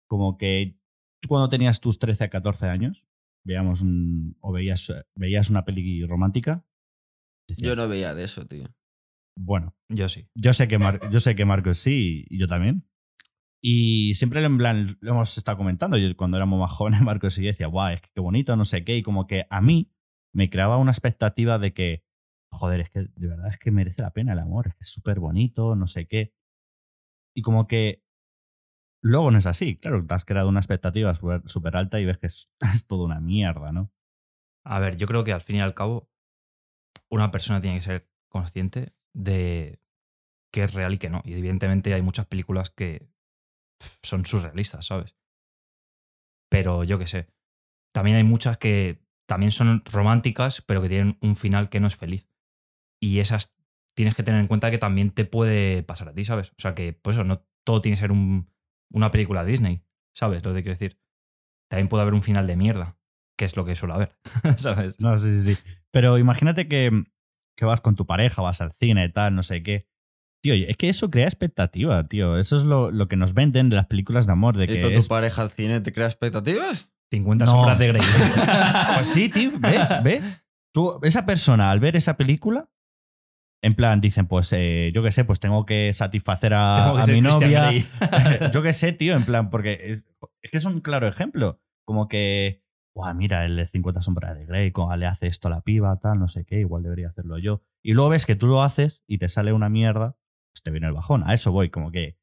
Como 0.07 0.37
que 0.37 0.77
tú 1.21 1.27
cuando 1.27 1.49
tenías 1.49 1.81
tus 1.81 1.99
13 1.99 2.23
a 2.23 2.29
14 2.29 2.67
años, 2.67 3.05
veíamos 3.45 3.81
un, 3.81 4.37
o 4.39 4.53
veías, 4.53 4.93
veías 5.13 5.49
una 5.49 5.65
peli 5.65 6.05
romántica. 6.05 6.65
decías, 7.49 7.67
Yo 7.67 7.75
no 7.75 7.89
veía 7.89 8.15
de 8.15 8.23
eso, 8.23 8.47
tío. 8.47 8.63
Bueno, 9.37 9.75
Yo 9.89 10.07
sí. 10.07 10.29
yo 10.35 10.53
sé 10.53 10.69
que, 10.69 10.77
Mar- 10.79 11.09
yo 11.11 11.19
sé 11.19 11.35
que 11.35 11.43
Marcos 11.43 11.77
sí 11.77 12.25
y 12.29 12.39
yo 12.39 12.47
también. 12.47 12.87
Y 13.61 14.13
siempre 14.15 14.41
en 14.41 14.57
plan, 14.57 14.97
lo 15.01 15.11
hemos 15.11 15.37
estado 15.37 15.57
comentando. 15.57 15.97
Yo 15.97 16.15
cuando 16.15 16.37
éramos 16.37 16.61
más 16.61 16.71
jóvenes, 16.71 17.01
Marcos 17.01 17.37
y 17.37 17.41
yo 17.43 17.47
decía, 17.47 17.67
guau, 17.67 17.93
es 17.93 18.01
que 18.01 18.09
qué 18.15 18.21
bonito, 18.21 18.55
no 18.55 18.63
sé 18.63 18.85
qué. 18.85 18.95
Y 18.95 19.03
como 19.03 19.27
que 19.27 19.47
a 19.49 19.59
mí 19.59 19.91
me 20.33 20.49
creaba 20.49 20.77
una 20.77 20.91
expectativa 20.91 21.59
de 21.59 21.73
que, 21.73 22.05
joder, 22.51 22.81
es 22.81 22.89
que 22.89 22.99
de 23.15 23.27
verdad 23.27 23.49
es 23.49 23.57
que 23.57 23.71
merece 23.71 24.01
la 24.01 24.11
pena 24.13 24.33
el 24.33 24.39
amor, 24.39 24.67
es 24.67 24.75
que 24.75 24.83
es 24.83 24.89
súper 24.89 25.19
bonito, 25.19 25.75
no 25.75 25.87
sé 25.87 26.07
qué. 26.07 26.33
Y 27.35 27.41
como 27.41 27.67
que 27.67 28.03
luego 29.01 29.31
no 29.31 29.37
es 29.37 29.45
así. 29.45 29.77
Claro, 29.77 30.05
te 30.05 30.13
has 30.13 30.25
creado 30.25 30.49
una 30.49 30.59
expectativa 30.59 31.17
súper 31.45 31.75
alta 31.75 31.99
y 31.99 32.05
ves 32.05 32.17
que 32.17 32.27
es, 32.27 32.51
es 32.75 32.85
toda 32.85 33.05
una 33.05 33.19
mierda, 33.19 33.71
¿no? 33.71 33.91
A 34.65 34.79
ver, 34.79 34.97
yo 34.97 35.07
creo 35.07 35.23
que 35.23 35.33
al 35.33 35.41
fin 35.41 35.57
y 35.57 35.61
al 35.61 35.73
cabo, 35.73 36.09
una 37.09 37.31
persona 37.31 37.61
tiene 37.61 37.77
que 37.77 37.81
ser 37.81 38.09
consciente 38.29 38.93
de 39.13 39.81
qué 40.51 40.63
es 40.63 40.73
real 40.73 40.93
y 40.93 40.97
qué 40.97 41.09
no. 41.09 41.21
Y 41.25 41.33
evidentemente 41.33 41.93
hay 41.93 42.01
muchas 42.01 42.27
películas 42.27 42.69
que 42.69 43.09
son 44.03 44.25
surrealistas, 44.25 44.85
¿sabes? 44.85 45.15
Pero 46.49 46.83
yo 46.83 46.99
qué 46.99 47.07
sé. 47.07 47.27
También 47.93 48.17
hay 48.17 48.23
muchas 48.23 48.57
que 48.57 49.03
también 49.27 49.51
son 49.51 49.83
románticas, 49.85 50.61
pero 50.61 50.81
que 50.81 50.89
tienen 50.89 51.17
un 51.21 51.35
final 51.35 51.69
que 51.69 51.79
no 51.79 51.87
es 51.87 51.95
feliz. 51.95 52.29
Y 53.01 53.19
esas 53.19 53.55
tienes 53.95 54.15
que 54.15 54.23
tener 54.23 54.39
en 54.39 54.47
cuenta 54.47 54.69
que 54.71 54.77
también 54.77 55.09
te 55.09 55.25
puede 55.25 55.83
pasar 55.83 56.09
a 56.09 56.13
ti, 56.13 56.23
¿sabes? 56.23 56.51
O 56.51 56.61
sea 56.61 56.75
que, 56.75 56.93
por 56.93 57.13
eso, 57.13 57.23
no 57.23 57.45
todo 57.65 57.81
tiene 57.81 57.95
que 57.95 57.99
ser 58.01 58.11
un- 58.11 58.49
una 58.91 59.11
película 59.11 59.43
Disney, 59.43 59.83
¿sabes? 60.13 60.43
Lo 60.45 60.53
que 60.53 60.61
quiero 60.61 60.73
decir. 60.77 60.99
También 61.69 61.87
puede 61.87 62.01
haber 62.03 62.13
un 62.13 62.21
final 62.21 62.47
de 62.47 62.55
mierda, 62.57 62.97
que 63.37 63.45
es 63.45 63.55
lo 63.55 63.65
que 63.65 63.75
suele 63.75 63.93
haber, 63.95 64.15
¿sabes? 64.57 64.99
No, 64.99 65.19
sí, 65.19 65.33
sí, 65.41 65.55
sí. 65.55 65.61
Pero 65.91 66.17
imagínate 66.17 66.67
que, 66.67 67.03
que 67.57 67.65
vas 67.65 67.81
con 67.81 67.95
tu 67.95 68.05
pareja, 68.05 68.41
vas 68.41 68.61
al 68.61 68.73
cine, 68.73 69.09
tal, 69.09 69.35
no 69.35 69.43
sé 69.43 69.63
qué. 69.63 69.87
Tío, 70.43 70.53
es 70.55 70.75
que 70.77 70.89
eso 70.89 71.09
crea 71.11 71.25
expectativa, 71.27 72.07
tío. 72.07 72.37
Eso 72.37 72.55
es 72.55 72.63
lo, 72.63 72.89
lo 72.91 73.07
que 73.07 73.15
nos 73.15 73.33
venden 73.33 73.69
de 73.69 73.75
las 73.75 73.85
películas 73.85 74.25
de 74.25 74.31
amor. 74.33 74.57
De 74.57 74.63
¿Y 74.65 74.67
que 74.67 74.81
con 74.81 74.93
es- 74.93 75.03
tu 75.03 75.07
pareja 75.07 75.41
al 75.43 75.51
cine 75.51 75.79
te 75.81 75.93
crea 75.93 76.07
expectativas? 76.07 76.91
50 77.11 77.45
No. 77.45 77.51
sombras 77.51 77.77
de 77.79 77.87
Grey. 77.89 78.01
Pues 78.95 79.07
sí, 79.07 79.29
tío, 79.29 79.51
¿ves? 79.59 79.87
¿Ves? 80.03 80.43
Tú, 80.73 80.99
esa 81.03 81.25
persona, 81.25 81.69
al 81.71 81.79
ver 81.79 81.95
esa 81.95 82.15
película, 82.17 82.69
en 83.63 83.73
plan, 83.73 84.01
dicen, 84.01 84.27
pues, 84.27 84.51
eh, 84.53 84.91
yo 84.93 85.03
qué 85.03 85.11
sé, 85.11 85.23
pues 85.23 85.39
tengo 85.39 85.65
que 85.65 85.93
satisfacer 85.93 86.53
a, 86.55 86.93
que 87.05 87.13
mi 87.13 87.21
novia. 87.21 87.71
Yo 88.53 88.63
qué 88.63 88.73
sé, 88.73 88.91
tío, 88.91 89.15
en 89.15 89.23
plan, 89.23 89.49
porque 89.49 89.91
es, 89.91 90.05
es 90.41 90.51
que 90.51 90.57
es 90.57 90.65
un 90.65 90.81
claro 90.81 91.07
ejemplo. 91.07 91.59
Como 91.85 92.07
que, 92.07 92.63
Buah, 92.95 93.13
mira, 93.13 93.45
el 93.45 93.55
de 93.55 93.67
50 93.67 94.01
sombras 94.01 94.37
de 94.37 94.45
Grey, 94.45 94.71
como 94.71 94.95
le 94.95 95.05
hace 95.05 95.27
esto 95.27 95.47
a 95.47 95.51
la 95.51 95.61
piba, 95.61 95.97
tal, 95.99 96.19
no 96.19 96.27
sé 96.27 96.45
qué, 96.45 96.59
igual 96.59 96.83
debería 96.83 97.09
hacerlo 97.09 97.37
yo. 97.37 97.61
Y 97.83 97.93
luego 97.93 98.09
ves 98.09 98.25
que 98.25 98.35
tú 98.35 98.47
lo 98.47 98.63
haces 98.63 99.03
y 99.07 99.17
te 99.17 99.29
sale 99.29 99.53
una 99.53 99.69
mierda, 99.69 100.17
pues 100.53 100.63
te 100.63 100.71
viene 100.71 100.87
el 100.87 100.93
bajón. 100.93 101.23
A 101.27 101.33
eso 101.33 101.51
voy, 101.51 101.69
como 101.69 101.91
que 101.91 102.17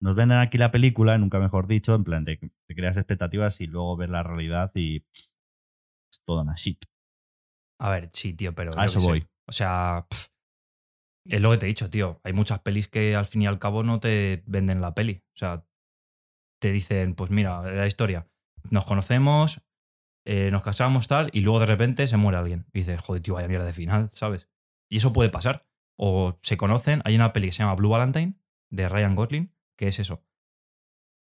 nos 0.00 0.14
venden 0.14 0.38
aquí 0.38 0.58
la 0.58 0.70
película, 0.70 1.16
nunca 1.16 1.38
mejor 1.38 1.66
dicho, 1.66 1.94
en 1.94 2.04
plan, 2.04 2.24
que 2.24 2.38
te 2.66 2.74
creas 2.74 2.96
expectativas 2.96 3.60
y 3.60 3.66
luego 3.66 3.96
ves 3.96 4.10
la 4.10 4.22
realidad 4.22 4.72
y 4.74 5.00
pff, 5.00 5.32
es 6.12 6.24
toda 6.24 6.42
una 6.42 6.54
shit. 6.56 6.84
A 7.80 7.90
ver, 7.90 8.10
sí, 8.12 8.34
tío, 8.34 8.54
pero. 8.54 8.78
A 8.78 8.84
eso 8.84 9.00
sé. 9.00 9.08
voy. 9.08 9.26
O 9.46 9.52
sea, 9.52 10.06
es 11.28 11.40
lo 11.40 11.50
que 11.50 11.58
te 11.58 11.66
he 11.66 11.68
dicho, 11.68 11.90
tío. 11.90 12.20
Hay 12.24 12.32
muchas 12.32 12.60
pelis 12.60 12.88
que 12.88 13.16
al 13.16 13.26
fin 13.26 13.42
y 13.42 13.46
al 13.46 13.58
cabo 13.58 13.82
no 13.82 14.00
te 14.00 14.42
venden 14.46 14.80
la 14.80 14.94
peli. 14.94 15.22
O 15.34 15.36
sea, 15.36 15.64
te 16.60 16.72
dicen, 16.72 17.14
pues 17.14 17.30
mira, 17.30 17.62
la 17.62 17.86
historia. 17.86 18.28
Nos 18.70 18.84
conocemos, 18.84 19.62
eh, 20.26 20.50
nos 20.50 20.62
casamos, 20.62 21.08
tal, 21.08 21.30
y 21.32 21.40
luego 21.40 21.60
de 21.60 21.66
repente 21.66 22.08
se 22.08 22.16
muere 22.16 22.38
alguien. 22.38 22.66
Y 22.72 22.80
dices, 22.80 23.00
joder, 23.00 23.22
tío, 23.22 23.34
vaya 23.34 23.48
mierda 23.48 23.66
de 23.66 23.72
final, 23.72 24.10
¿sabes? 24.12 24.48
Y 24.90 24.98
eso 24.98 25.12
puede 25.12 25.30
pasar. 25.30 25.66
O 25.96 26.38
se 26.42 26.56
conocen, 26.56 27.02
hay 27.04 27.14
una 27.14 27.32
peli 27.32 27.48
que 27.48 27.52
se 27.52 27.62
llama 27.62 27.74
Blue 27.74 27.90
Valentine, 27.90 28.34
de 28.70 28.88
Ryan 28.88 29.14
Gosling, 29.14 29.54
que 29.76 29.88
es 29.88 29.98
eso. 29.98 30.24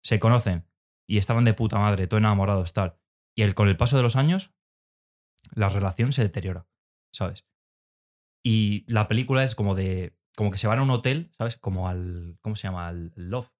Se 0.03 0.19
conocen 0.19 0.67
y 1.07 1.17
estaban 1.17 1.45
de 1.45 1.53
puta 1.53 1.79
madre, 1.79 2.07
todo 2.07 2.19
enamorados, 2.19 2.73
tal. 2.73 2.97
Y 3.35 3.43
el, 3.43 3.55
con 3.55 3.67
el 3.67 3.77
paso 3.77 3.97
de 3.97 4.03
los 4.03 4.15
años, 4.15 4.53
la 5.53 5.69
relación 5.69 6.13
se 6.13 6.23
deteriora, 6.23 6.67
¿sabes? 7.11 7.45
Y 8.43 8.85
la 8.91 9.07
película 9.07 9.43
es 9.43 9.55
como 9.55 9.75
de. 9.75 10.15
como 10.35 10.49
que 10.51 10.57
se 10.57 10.67
van 10.67 10.79
a 10.79 10.83
un 10.83 10.89
hotel, 10.89 11.31
¿sabes? 11.37 11.57
Como 11.57 11.87
al. 11.87 12.37
¿Cómo 12.41 12.55
se 12.55 12.67
llama? 12.67 12.87
Al 12.87 13.11
Love. 13.15 13.51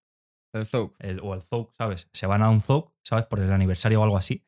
El 0.53 0.65
Zouk. 0.65 0.95
el- 0.99 1.19
o 1.21 1.33
al 1.33 1.43
Zouk, 1.43 1.73
¿sabes? 1.77 2.09
Se 2.13 2.27
van 2.27 2.41
a 2.43 2.49
un 2.49 2.61
Zouk, 2.61 2.93
¿sabes? 3.03 3.25
Por 3.25 3.39
el 3.39 3.51
aniversario 3.51 4.01
o 4.01 4.03
algo 4.03 4.17
así. 4.17 4.45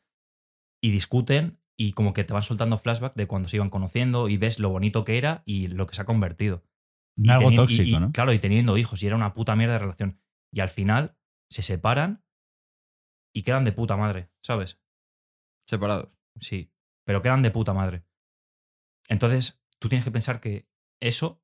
Y 0.81 0.91
discuten 0.91 1.61
y 1.77 1.93
como 1.93 2.13
que 2.13 2.23
te 2.23 2.33
van 2.33 2.43
soltando 2.43 2.77
flashback 2.77 3.13
de 3.15 3.25
cuando 3.27 3.47
se 3.47 3.55
iban 3.57 3.69
conociendo 3.69 4.27
y 4.29 4.37
ves 4.37 4.59
lo 4.59 4.69
bonito 4.69 5.05
que 5.05 5.17
era 5.17 5.43
y 5.45 5.67
lo 5.67 5.87
que 5.87 5.95
se 5.95 6.01
ha 6.01 6.05
convertido. 6.05 6.63
Y 7.15 7.29
algo 7.29 7.51
y- 7.51 7.55
tóxico, 7.55 7.83
y, 7.83 7.99
¿no? 7.99 8.11
Claro, 8.11 8.33
y 8.33 8.39
teniendo 8.39 8.77
hijos, 8.77 9.01
y 9.01 9.07
era 9.07 9.15
una 9.15 9.33
puta 9.33 9.55
mierda 9.55 9.73
de 9.73 9.79
relación. 9.79 10.19
Y 10.51 10.59
al 10.59 10.69
final 10.69 11.17
se 11.49 11.61
separan 11.61 12.23
y 13.33 13.43
quedan 13.43 13.63
de 13.65 13.71
puta 13.71 13.95
madre, 13.97 14.29
¿sabes? 14.43 14.81
Separados. 15.65 16.09
Sí, 16.39 16.71
pero 17.05 17.21
quedan 17.21 17.43
de 17.43 17.51
puta 17.51 17.73
madre. 17.73 18.03
Entonces, 19.09 19.62
tú 19.83 19.89
tienes 19.89 20.05
que 20.05 20.11
pensar 20.11 20.39
que 20.39 20.65
eso 21.01 21.43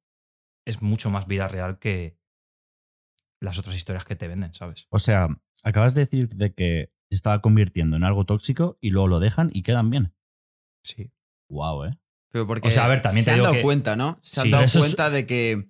es 0.66 0.82
mucho 0.82 1.10
más 1.10 1.28
vida 1.28 1.50
real 1.50 1.78
que 1.78 2.18
las 3.42 3.60
otras 3.60 3.76
historias 3.76 4.06
que 4.06 4.16
te 4.16 4.30
venden, 4.30 4.54
¿sabes? 4.54 4.88
O 4.92 4.98
sea, 5.00 5.28
acabas 5.62 5.94
de 5.94 6.06
decir 6.06 6.30
de 6.30 6.54
que 6.54 6.94
se 7.10 7.18
estaba 7.18 7.42
convirtiendo 7.42 7.98
en 7.98 8.06
algo 8.06 8.26
tóxico 8.26 8.78
y 8.80 8.92
luego 8.92 9.10
lo 9.10 9.20
dejan 9.20 9.50
y 9.54 9.64
quedan 9.64 9.90
bien. 9.90 10.14
Sí. 10.86 11.12
Wow, 11.50 11.84
¿eh? 11.84 12.00
Pero 12.32 12.48
porque 12.48 12.70
O 12.70 12.72
sea, 12.72 12.86
a 12.86 12.88
ver, 12.88 13.02
también 13.02 13.26
se 13.26 13.32
te 13.32 13.34
han 13.34 13.38
digo 13.40 13.48
dado 13.48 13.56
que- 13.56 13.62
cuenta, 13.62 13.98
¿no? 13.98 14.20
Se 14.22 14.40
han 14.40 14.52
dado 14.52 14.64
es- 14.64 14.78
cuenta 14.78 15.10
de 15.10 15.26
que 15.28 15.70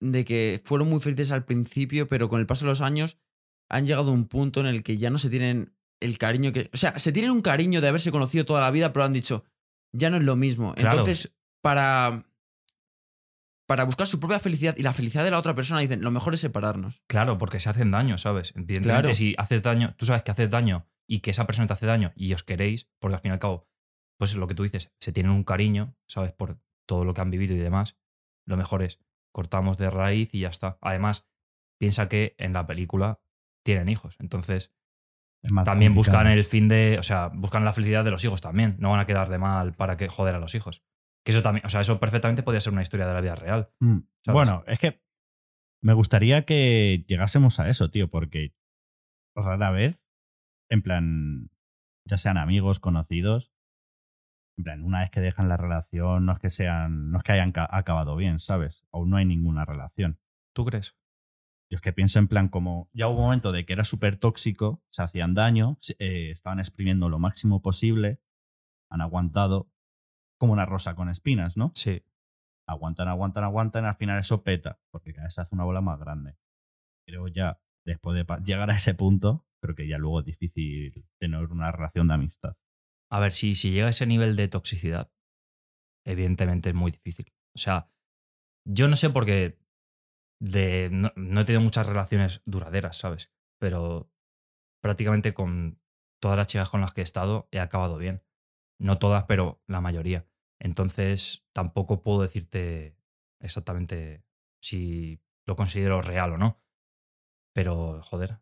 de 0.00 0.24
que 0.24 0.60
fueron 0.64 0.88
muy 0.88 0.98
felices 0.98 1.30
al 1.30 1.44
principio, 1.44 2.08
pero 2.08 2.28
con 2.28 2.40
el 2.40 2.46
paso 2.46 2.64
de 2.64 2.70
los 2.72 2.80
años 2.80 3.18
han 3.68 3.86
llegado 3.86 4.10
a 4.10 4.14
un 4.14 4.26
punto 4.26 4.58
en 4.58 4.66
el 4.66 4.82
que 4.82 4.98
ya 4.98 5.10
no 5.10 5.18
se 5.18 5.30
tienen 5.30 5.76
el 6.00 6.18
cariño 6.18 6.52
que, 6.52 6.70
o 6.72 6.76
sea, 6.76 6.98
se 6.98 7.12
tienen 7.12 7.30
un 7.30 7.42
cariño 7.42 7.80
de 7.80 7.88
haberse 7.88 8.10
conocido 8.10 8.44
toda 8.44 8.60
la 8.62 8.72
vida, 8.72 8.92
pero 8.92 9.04
han 9.04 9.12
dicho, 9.12 9.44
ya 9.92 10.10
no 10.10 10.16
es 10.16 10.24
lo 10.24 10.34
mismo. 10.34 10.74
Claro. 10.74 10.90
Entonces, 10.90 11.32
para 11.62 12.24
para 13.66 13.84
buscar 13.84 14.06
su 14.06 14.18
propia 14.18 14.38
felicidad 14.38 14.74
y 14.78 14.82
la 14.82 14.94
felicidad 14.94 15.24
de 15.24 15.30
la 15.30 15.38
otra 15.38 15.54
persona 15.54 15.80
dicen, 15.80 16.00
lo 16.02 16.10
mejor 16.10 16.32
es 16.32 16.40
separarnos. 16.40 17.02
Claro, 17.06 17.36
porque 17.36 17.60
se 17.60 17.68
hacen 17.68 17.90
daño, 17.90 18.16
¿sabes? 18.16 18.52
Evidentemente, 18.56 18.88
Claro. 19.02 19.14
si 19.14 19.34
haces 19.36 19.62
daño, 19.62 19.94
tú 19.98 20.06
sabes 20.06 20.22
que 20.22 20.30
haces 20.30 20.48
daño 20.48 20.88
y 21.06 21.20
que 21.20 21.32
esa 21.32 21.44
persona 21.46 21.66
te 21.66 21.74
hace 21.74 21.84
daño 21.84 22.12
y 22.16 22.32
os 22.32 22.42
queréis, 22.42 22.88
porque 22.98 23.16
al 23.16 23.20
fin 23.20 23.30
y 23.30 23.34
al 23.34 23.38
cabo, 23.40 23.68
pues 24.18 24.30
es 24.30 24.38
lo 24.38 24.46
que 24.46 24.54
tú 24.54 24.62
dices, 24.62 24.94
se 25.00 25.12
tienen 25.12 25.32
un 25.32 25.44
cariño, 25.44 25.94
¿sabes? 26.06 26.32
Por 26.32 26.58
todo 26.86 27.04
lo 27.04 27.12
que 27.12 27.20
han 27.20 27.30
vivido 27.30 27.54
y 27.54 27.58
demás. 27.58 27.98
Lo 28.46 28.56
mejor 28.56 28.82
es 28.82 29.00
cortamos 29.34 29.76
de 29.76 29.90
raíz 29.90 30.30
y 30.32 30.40
ya 30.40 30.48
está. 30.48 30.78
Además, 30.80 31.28
piensa 31.78 32.08
que 32.08 32.34
en 32.38 32.54
la 32.54 32.66
película 32.66 33.20
tienen 33.62 33.90
hijos, 33.90 34.16
entonces 34.18 34.72
también 35.42 35.92
complicado. 35.92 35.94
buscan 35.94 36.26
el 36.26 36.44
fin 36.44 36.68
de, 36.68 36.96
o 36.98 37.02
sea, 37.02 37.28
buscan 37.28 37.66
la 37.66 37.74
felicidad 37.74 38.02
de 38.02 38.10
los 38.12 38.24
hijos 38.24 38.40
también. 38.40 38.76
No 38.78 38.90
van 38.90 39.00
a 39.00 39.06
quedar 39.06 39.28
de 39.28 39.36
mal 39.38 39.74
para 39.74 39.98
que 39.98 40.08
joder 40.08 40.34
a 40.34 40.38
los 40.40 40.54
hijos. 40.54 40.82
Que 41.28 41.32
eso 41.32 41.42
también, 41.42 41.66
o 41.66 41.68
sea, 41.68 41.82
eso 41.82 42.00
perfectamente 42.00 42.42
podría 42.42 42.62
ser 42.62 42.72
una 42.72 42.80
historia 42.80 43.06
de 43.06 43.12
la 43.12 43.20
vida 43.20 43.34
real. 43.34 43.68
Mm. 43.80 43.98
Bueno, 44.28 44.64
es 44.66 44.78
que 44.78 45.02
me 45.82 45.92
gustaría 45.92 46.46
que 46.46 47.04
llegásemos 47.06 47.60
a 47.60 47.68
eso, 47.68 47.90
tío, 47.90 48.08
porque 48.08 48.54
rara 49.36 49.70
vez, 49.70 50.00
en 50.70 50.80
plan, 50.80 51.50
ya 52.06 52.16
sean 52.16 52.38
amigos, 52.38 52.80
conocidos, 52.80 53.52
en 54.56 54.64
plan, 54.64 54.82
una 54.82 55.00
vez 55.00 55.10
que 55.10 55.20
dejan 55.20 55.50
la 55.50 55.58
relación, 55.58 56.24
no 56.24 56.32
es 56.32 56.38
que 56.38 56.48
sean, 56.48 57.10
no 57.10 57.18
es 57.18 57.24
que 57.24 57.32
hayan 57.32 57.52
ca- 57.52 57.68
acabado 57.70 58.16
bien, 58.16 58.40
¿sabes? 58.40 58.86
Aún 58.90 59.10
no 59.10 59.18
hay 59.18 59.26
ninguna 59.26 59.66
relación. 59.66 60.18
¿Tú 60.54 60.64
crees? 60.64 60.96
Yo 61.70 61.76
es 61.76 61.82
que 61.82 61.92
pienso 61.92 62.18
en 62.18 62.28
plan 62.28 62.48
como 62.48 62.88
ya 62.94 63.08
hubo 63.08 63.18
un 63.18 63.24
momento 63.24 63.52
de 63.52 63.66
que 63.66 63.74
era 63.74 63.84
súper 63.84 64.16
tóxico, 64.16 64.82
se 64.88 65.02
hacían 65.02 65.34
daño, 65.34 65.76
eh, 65.98 66.30
estaban 66.30 66.58
exprimiendo 66.58 67.10
lo 67.10 67.18
máximo 67.18 67.60
posible, 67.60 68.22
han 68.90 69.02
aguantado 69.02 69.70
como 70.38 70.52
una 70.52 70.66
rosa 70.66 70.94
con 70.94 71.08
espinas, 71.08 71.56
¿no? 71.56 71.72
Sí. 71.74 72.02
aguantan, 72.66 73.08
aguantan, 73.08 73.44
aguantan, 73.44 73.84
al 73.84 73.94
final 73.94 74.18
eso 74.18 74.42
peta, 74.42 74.80
porque 74.90 75.12
cada 75.12 75.26
vez 75.26 75.34
se 75.34 75.40
hace 75.40 75.54
una 75.54 75.64
bola 75.64 75.80
más 75.80 75.98
grande. 75.98 76.36
Pero 77.06 77.28
ya, 77.28 77.60
después 77.84 78.14
de 78.14 78.24
llegar 78.44 78.70
a 78.70 78.74
ese 78.74 78.94
punto, 78.94 79.46
creo 79.60 79.74
que 79.74 79.88
ya 79.88 79.98
luego 79.98 80.20
es 80.20 80.26
difícil 80.26 81.06
tener 81.18 81.44
una 81.46 81.72
relación 81.72 82.08
de 82.08 82.14
amistad. 82.14 82.56
A 83.10 83.20
ver, 83.20 83.32
si, 83.32 83.54
si 83.54 83.70
llega 83.70 83.86
a 83.86 83.90
ese 83.90 84.06
nivel 84.06 84.36
de 84.36 84.48
toxicidad, 84.48 85.10
evidentemente 86.06 86.68
es 86.68 86.74
muy 86.74 86.90
difícil. 86.90 87.32
O 87.54 87.58
sea, 87.58 87.90
yo 88.66 88.86
no 88.88 88.96
sé 88.96 89.10
por 89.10 89.24
qué 89.24 89.58
de, 90.40 90.90
no, 90.92 91.12
no 91.16 91.40
he 91.40 91.44
tenido 91.44 91.62
muchas 91.62 91.86
relaciones 91.86 92.42
duraderas, 92.44 92.98
¿sabes? 92.98 93.32
Pero 93.58 94.12
prácticamente 94.82 95.34
con 95.34 95.80
todas 96.20 96.36
las 96.36 96.46
chicas 96.46 96.68
con 96.68 96.80
las 96.80 96.92
que 96.92 97.00
he 97.00 97.04
estado 97.04 97.48
he 97.50 97.60
acabado 97.60 97.96
bien. 97.96 98.22
No 98.78 98.98
todas, 98.98 99.24
pero 99.24 99.62
la 99.66 99.80
mayoría. 99.80 100.26
Entonces 100.60 101.44
tampoco 101.52 102.02
puedo 102.02 102.22
decirte 102.22 102.96
exactamente 103.40 104.24
si 104.60 105.20
lo 105.46 105.56
considero 105.56 106.02
real 106.02 106.32
o 106.34 106.38
no. 106.38 106.60
Pero, 107.54 108.02
joder, 108.02 108.38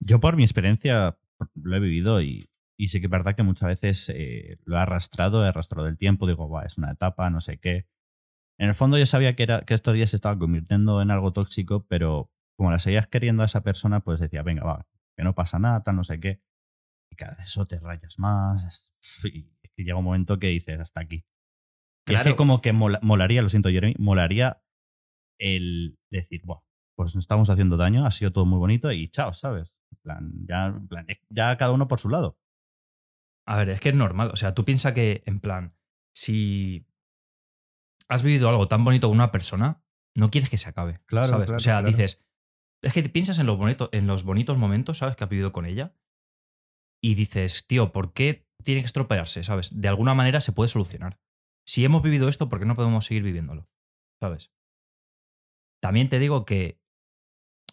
Yo 0.00 0.20
por 0.20 0.36
mi 0.36 0.44
experiencia 0.44 1.18
lo 1.54 1.76
he 1.76 1.80
vivido 1.80 2.22
y, 2.22 2.50
y 2.76 2.88
sí 2.88 3.00
que 3.00 3.06
es 3.06 3.10
verdad 3.10 3.34
que 3.36 3.42
muchas 3.42 3.68
veces 3.68 4.08
eh, 4.14 4.58
lo 4.64 4.76
he 4.76 4.80
arrastrado, 4.80 5.44
he 5.44 5.48
arrastrado 5.48 5.88
el 5.88 5.98
tiempo, 5.98 6.26
digo, 6.26 6.48
"Buah, 6.48 6.64
es 6.66 6.78
una 6.78 6.92
etapa, 6.92 7.28
no 7.30 7.40
sé 7.40 7.58
qué. 7.58 7.86
En 8.58 8.68
el 8.68 8.74
fondo 8.74 8.98
yo 8.98 9.06
sabía 9.06 9.36
que, 9.36 9.44
era, 9.44 9.62
que 9.62 9.74
estos 9.74 9.94
días 9.94 10.10
se 10.10 10.16
estaban 10.16 10.38
convirtiendo 10.38 11.02
en 11.02 11.10
algo 11.10 11.32
tóxico, 11.32 11.86
pero 11.88 12.30
como 12.56 12.70
la 12.70 12.78
seguías 12.78 13.08
queriendo 13.08 13.42
a 13.42 13.46
esa 13.46 13.62
persona, 13.62 14.00
pues 14.00 14.20
decía, 14.20 14.42
venga, 14.42 14.64
va, 14.64 14.86
que 15.16 15.24
no 15.24 15.34
pasa 15.34 15.58
nada, 15.58 15.82
tal, 15.82 15.96
no 15.96 16.04
sé 16.04 16.20
qué. 16.20 16.40
Y 17.10 17.16
cada 17.16 17.34
vez 17.36 17.46
eso 17.46 17.66
te 17.66 17.78
rayas 17.78 18.18
más. 18.18 18.86
Y 19.24 19.50
es 19.62 19.70
que 19.74 19.82
llega 19.82 19.96
un 19.96 20.04
momento 20.04 20.38
que 20.38 20.48
dices, 20.48 20.78
hasta 20.78 21.00
aquí. 21.00 21.16
Y 21.16 21.20
es 21.20 21.24
Claro. 22.20 22.30
que 22.30 22.36
como 22.36 22.60
que 22.60 22.72
mola- 22.72 23.00
molaría, 23.02 23.42
lo 23.42 23.48
siento, 23.48 23.68
Jeremy, 23.70 23.94
molaría 23.98 24.62
el 25.38 25.98
decir, 26.10 26.42
Buah, 26.44 26.60
pues 26.96 27.14
nos 27.14 27.24
estamos 27.24 27.48
haciendo 27.50 27.76
daño, 27.76 28.04
ha 28.06 28.10
sido 28.10 28.30
todo 28.32 28.44
muy 28.44 28.58
bonito 28.58 28.92
y 28.92 29.08
chao, 29.08 29.32
¿sabes? 29.32 29.72
En 29.92 29.98
plan, 30.02 30.32
ya, 30.46 30.78
plan, 30.88 31.06
ya 31.30 31.56
cada 31.56 31.72
uno 31.72 31.88
por 31.88 31.98
su 31.98 32.10
lado. 32.10 32.38
A 33.46 33.56
ver, 33.56 33.70
es 33.70 33.80
que 33.80 33.88
es 33.88 33.94
normal. 33.94 34.30
O 34.32 34.36
sea, 34.36 34.54
tú 34.54 34.64
piensas 34.64 34.92
que, 34.92 35.22
en 35.26 35.40
plan, 35.40 35.74
si 36.14 36.86
has 38.08 38.22
vivido 38.22 38.48
algo 38.48 38.68
tan 38.68 38.84
bonito 38.84 39.08
con 39.08 39.16
una 39.16 39.32
persona, 39.32 39.82
no 40.14 40.30
quieres 40.30 40.50
que 40.50 40.58
se 40.58 40.68
acabe. 40.68 41.00
Claro, 41.06 41.26
¿sabes? 41.28 41.46
claro, 41.46 41.56
o 41.56 41.60
sea, 41.60 41.74
claro. 41.80 41.88
dices. 41.88 42.24
Es 42.82 42.92
que 42.92 43.02
piensas 43.08 43.38
en, 43.38 43.46
lo 43.46 43.56
bonito, 43.56 43.88
en 43.92 44.06
los 44.06 44.24
bonitos 44.24 44.56
momentos, 44.58 44.98
¿sabes? 44.98 45.16
Que 45.16 45.24
has 45.24 45.30
vivido 45.30 45.52
con 45.52 45.66
ella. 45.66 45.94
Y 47.02 47.14
dices, 47.14 47.66
tío, 47.66 47.92
¿por 47.92 48.12
qué 48.12 48.46
tiene 48.62 48.82
que 48.82 48.86
estropearse? 48.86 49.42
¿Sabes? 49.44 49.80
De 49.80 49.88
alguna 49.88 50.14
manera 50.14 50.40
se 50.40 50.52
puede 50.52 50.68
solucionar. 50.68 51.18
Si 51.66 51.84
hemos 51.84 52.02
vivido 52.02 52.28
esto, 52.28 52.48
¿por 52.48 52.58
qué 52.58 52.66
no 52.66 52.76
podemos 52.76 53.06
seguir 53.06 53.22
viviéndolo? 53.22 53.68
¿Sabes? 54.20 54.52
También 55.80 56.08
te 56.08 56.18
digo 56.18 56.44
que. 56.44 56.80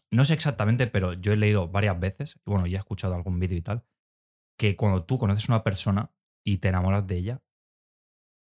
No 0.10 0.24
sé 0.24 0.34
exactamente, 0.34 0.88
pero 0.88 1.14
yo 1.14 1.34
he 1.34 1.38
leído 1.38 1.68
varias 1.68 2.00
veces, 2.00 2.40
bueno, 2.46 2.66
ya 2.66 2.78
he 2.78 2.80
escuchado 2.80 3.14
algún 3.16 3.40
vídeo 3.40 3.58
y 3.58 3.62
tal, 3.62 3.86
que 4.58 4.78
cuando 4.78 5.04
tú 5.04 5.18
conoces 5.18 5.50
una 5.50 5.64
persona 5.64 6.14
y 6.46 6.60
te 6.60 6.70
enamoras 6.70 7.06
de 7.08 7.18
ella, 7.18 7.44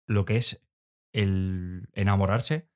lo 0.09 0.25
que 0.25 0.37
es 0.37 0.67
el 1.13 1.89
enamorarse 1.93 2.69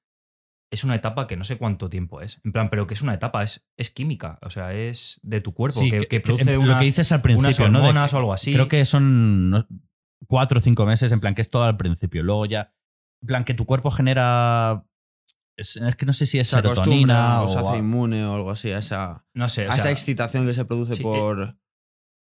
es 0.70 0.84
una 0.84 0.94
etapa 0.94 1.26
que 1.26 1.36
no 1.36 1.44
sé 1.44 1.56
cuánto 1.56 1.88
tiempo 1.88 2.20
es. 2.20 2.40
En 2.44 2.52
plan, 2.52 2.68
pero 2.68 2.86
que 2.86 2.94
es 2.94 3.02
una 3.02 3.14
etapa, 3.14 3.42
es, 3.42 3.66
es 3.76 3.90
química, 3.90 4.38
o 4.42 4.50
sea, 4.50 4.74
es 4.74 5.18
de 5.22 5.40
tu 5.40 5.54
cuerpo, 5.54 5.80
que, 5.80 6.06
que 6.06 6.20
produce 6.20 6.58
unas, 6.58 6.74
lo 6.74 6.78
que 6.80 6.84
dices 6.86 7.10
al 7.12 7.18
unas 7.20 7.22
principio, 7.22 7.70
¿no? 7.70 7.78
De- 7.80 7.88
hormonas 7.88 8.12
o 8.14 8.18
algo 8.18 8.32
así. 8.32 8.52
Creo 8.52 8.68
que 8.68 8.84
son 8.84 9.50
no, 9.50 9.66
cuatro 10.26 10.58
o 10.58 10.62
cinco 10.62 10.84
meses, 10.84 11.10
en 11.12 11.20
plan 11.20 11.34
que 11.34 11.40
es 11.42 11.50
todo 11.50 11.64
al 11.64 11.76
principio. 11.76 12.22
Luego 12.22 12.44
ya, 12.46 12.74
en 13.22 13.26
plan 13.26 13.44
que 13.44 13.54
tu 13.54 13.64
cuerpo 13.66 13.90
genera. 13.90 14.84
Es, 15.56 15.76
es 15.76 15.96
que 15.96 16.06
no 16.06 16.12
sé 16.12 16.26
si 16.26 16.38
es 16.38 16.48
Se 16.48 16.56
serotonina 16.56 17.38
acostumbra 17.38 17.42
o 17.42 17.48
se 17.48 17.58
o. 17.58 17.68
hace 17.68 17.78
inmune 17.78 18.24
o 18.26 18.34
algo 18.34 18.50
así 18.52 18.70
a 18.70 18.78
esa, 18.78 19.26
no 19.34 19.48
sé, 19.48 19.66
o 19.66 19.70
a 19.70 19.72
sea, 19.72 19.80
esa 19.84 19.90
excitación 19.90 20.46
que 20.46 20.54
se 20.54 20.64
produce 20.64 20.94
sí, 20.94 21.00
eh. 21.00 21.04
por, 21.04 21.58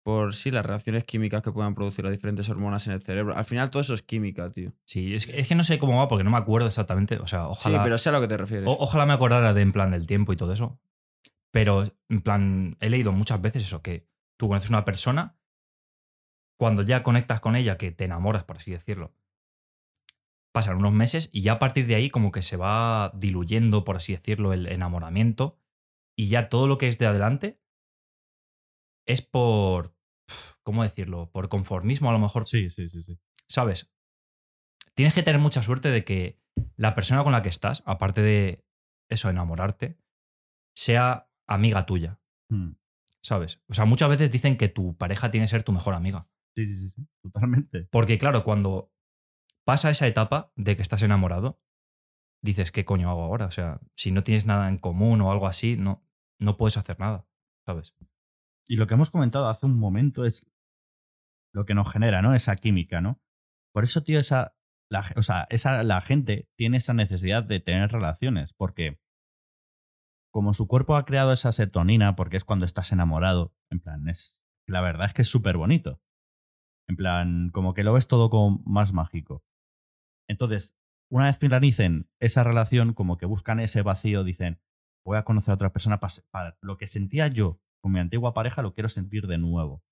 por 0.10 0.34
sí, 0.36 0.50
las 0.52 0.66
reacciones 0.66 1.04
químicas 1.06 1.42
que 1.42 1.52
puedan 1.52 1.76
producir 1.76 2.04
las 2.04 2.12
diferentes 2.12 2.50
hormonas 2.50 2.88
en 2.88 2.94
el 2.94 3.02
cerebro. 3.04 3.36
Al 3.38 3.46
final 3.46 3.70
todo 3.70 3.82
eso 3.82 3.94
es 3.94 4.02
química, 4.02 4.52
tío. 4.52 4.74
sí, 4.86 5.14
es, 5.14 5.28
que- 5.28 5.40
es 5.40 5.48
que 5.48 5.56
no 5.56 5.64
sé 5.64 5.78
cómo 5.80 5.98
va 5.98 6.08
porque 6.08 6.24
no 6.24 6.32
me 6.32 6.38
acuerdo 6.38 6.68
exactamente. 6.68 7.18
O 7.18 7.28
sea, 7.28 7.48
ojalá. 7.48 7.78
Sí, 7.78 7.82
pero 7.84 7.98
sé 7.98 8.10
a 8.10 8.12
lo 8.14 8.22
que 8.22 8.28
te 8.28 8.38
refieres. 8.38 8.68
O- 8.68 8.78
ojalá 8.80 9.06
me 9.06 9.14
acordara 9.14 9.54
de 9.54 9.62
en 9.62 9.72
plan 9.72 9.92
del 9.92 10.08
tiempo 10.08 10.34
y 10.34 10.36
todo 10.38 10.54
eso. 10.54 10.80
Pero 11.52 11.84
en 12.10 12.22
plan, 12.22 12.78
he 12.80 12.90
leído 12.90 13.12
muchas 13.12 13.42
veces 13.42 13.64
eso, 13.64 13.82
que 13.82 14.08
tú 14.38 14.48
conoces 14.48 14.70
una 14.70 14.86
persona, 14.86 15.36
cuando 16.58 16.82
ya 16.82 17.04
conectas 17.04 17.40
con 17.40 17.56
ella, 17.56 17.78
que 17.78 17.92
te 17.92 18.06
enamoras, 18.06 18.44
por 18.44 18.58
así 18.58 18.72
decirlo, 18.72 19.14
pasan 20.52 20.78
unos 20.78 20.94
meses 20.94 21.30
y 21.32 21.42
ya 21.42 21.54
a 21.54 21.60
partir 21.60 21.86
de 21.88 21.96
ahí 21.96 22.10
como 22.10 22.32
que 22.32 22.42
se 22.42 22.58
va 22.58 23.12
diluyendo, 23.16 23.84
por 23.84 23.96
así 23.96 24.14
decirlo, 24.14 24.54
el 24.54 24.68
enamoramiento 24.68 25.58
y 26.18 26.28
ya 26.30 26.50
todo 26.50 26.68
lo 26.68 26.78
que 26.78 26.88
es 26.88 26.98
de 26.98 27.06
adelante 27.08 27.60
es 29.06 29.22
por, 29.22 29.96
¿cómo 30.64 30.84
decirlo? 30.84 31.30
Por 31.32 31.50
conformismo 31.50 32.10
a 32.10 32.14
lo 32.14 32.20
mejor, 32.20 32.48
Sí, 32.48 32.70
sí, 32.70 32.90
sí, 32.90 33.04
sí. 33.04 33.20
¿sabes? 33.48 33.92
Tienes 34.94 35.14
que 35.14 35.24
tener 35.24 35.40
mucha 35.40 35.64
suerte 35.64 35.92
de 35.92 36.04
que 36.04 36.40
la 36.76 36.94
persona 36.96 37.24
con 37.24 37.32
la 37.32 37.42
que 37.42 37.50
estás, 37.50 37.84
aparte 37.86 38.22
de 38.22 38.66
eso, 39.10 39.30
enamorarte, 39.30 39.98
sea 40.76 41.30
amiga 41.48 41.86
tuya, 41.86 42.20
Hmm. 42.50 42.72
¿sabes? 43.22 43.62
O 43.68 43.74
sea, 43.74 43.86
muchas 43.86 44.10
veces 44.10 44.32
dicen 44.32 44.58
que 44.58 44.70
tu 44.70 44.98
pareja 44.98 45.30
tiene 45.30 45.46
que 45.46 45.50
ser 45.50 45.64
tu 45.64 45.72
mejor 45.72 45.94
amiga. 45.94 46.28
Sí, 46.56 46.66
sí, 46.66 46.76
sí, 46.76 46.90
sí, 46.90 47.08
totalmente. 47.22 47.88
Porque 47.92 48.18
claro, 48.18 48.44
cuando 48.44 48.92
pasa 49.66 49.92
esa 49.92 50.08
etapa 50.08 50.52
de 50.56 50.76
que 50.76 50.82
estás 50.82 51.04
enamorado, 51.04 51.62
dices, 52.42 52.72
¿qué 52.72 52.86
coño 52.86 53.10
hago 53.10 53.24
ahora? 53.24 53.46
O 53.46 53.52
sea, 53.52 53.80
si 53.96 54.12
no 54.12 54.24
tienes 54.24 54.46
nada 54.46 54.68
en 54.68 54.78
común 54.80 55.22
o 55.22 55.32
algo 55.32 55.48
así, 55.48 55.78
no, 55.78 56.04
no 56.40 56.58
puedes 56.58 56.78
hacer 56.78 57.00
nada, 57.00 57.28
¿sabes? 57.66 57.96
Y 58.70 58.76
lo 58.76 58.86
que 58.86 58.94
hemos 58.94 59.10
comentado 59.10 59.48
hace 59.48 59.66
un 59.66 59.80
momento 59.80 60.26
es 60.26 60.46
lo 61.54 61.66
que 61.66 61.74
nos 61.74 61.92
genera, 61.92 62.22
¿no? 62.22 62.36
Esa 62.36 62.56
química, 62.56 63.02
¿no? 63.02 63.20
Por 63.74 63.84
eso, 63.84 64.04
tío, 64.04 64.20
esa, 64.20 64.56
la, 64.92 65.06
o 65.16 65.24
sea, 65.24 65.48
esa, 65.50 65.84
la 65.84 66.02
gente 66.02 66.48
tiene 66.56 66.78
esa 66.78 66.94
necesidad 66.94 67.44
de 67.44 67.60
tener 67.60 67.92
relaciones, 67.92 68.54
porque 68.54 69.00
como 70.32 70.54
su 70.54 70.68
cuerpo 70.68 70.96
ha 70.96 71.06
creado 71.06 71.34
esa 71.34 71.52
serotonina, 71.52 72.16
porque 72.16 72.38
es 72.38 72.46
cuando 72.46 72.66
estás 72.66 72.92
enamorado, 72.92 73.56
en 73.72 73.80
plan, 73.80 74.08
es, 74.08 74.46
la 74.68 74.82
verdad 74.82 75.08
es 75.08 75.14
que 75.16 75.24
es 75.24 75.28
súper 75.28 75.58
bonito. 75.58 76.00
En 76.88 76.96
plan, 76.96 77.50
como 77.52 77.74
que 77.74 77.84
lo 77.84 77.94
ves 77.94 78.08
todo 78.08 78.30
como 78.30 78.62
más 78.66 78.94
mágico. 78.94 79.44
Entonces, 80.28 80.80
una 81.12 81.26
vez 81.26 81.40
finalicen 81.40 82.08
esa 82.20 82.44
relación, 82.44 82.94
como 82.94 83.18
que 83.18 83.26
buscan 83.26 83.60
ese 83.60 83.82
vacío, 83.82 84.24
dicen, 84.24 84.62
voy 85.04 85.18
a 85.18 85.24
conocer 85.24 85.54
a 85.54 85.56
otra 85.56 85.74
persona 85.74 86.00
para, 86.00 86.58
lo 86.62 86.78
que 86.78 86.86
sentía 86.86 87.28
yo 87.28 87.60
con 87.80 87.92
mi 87.92 88.00
antigua 88.00 88.34
pareja, 88.34 88.62
lo 88.62 88.74
quiero 88.74 88.90
sentir 88.90 89.28
de 89.28 89.38
nuevo. 89.38 89.84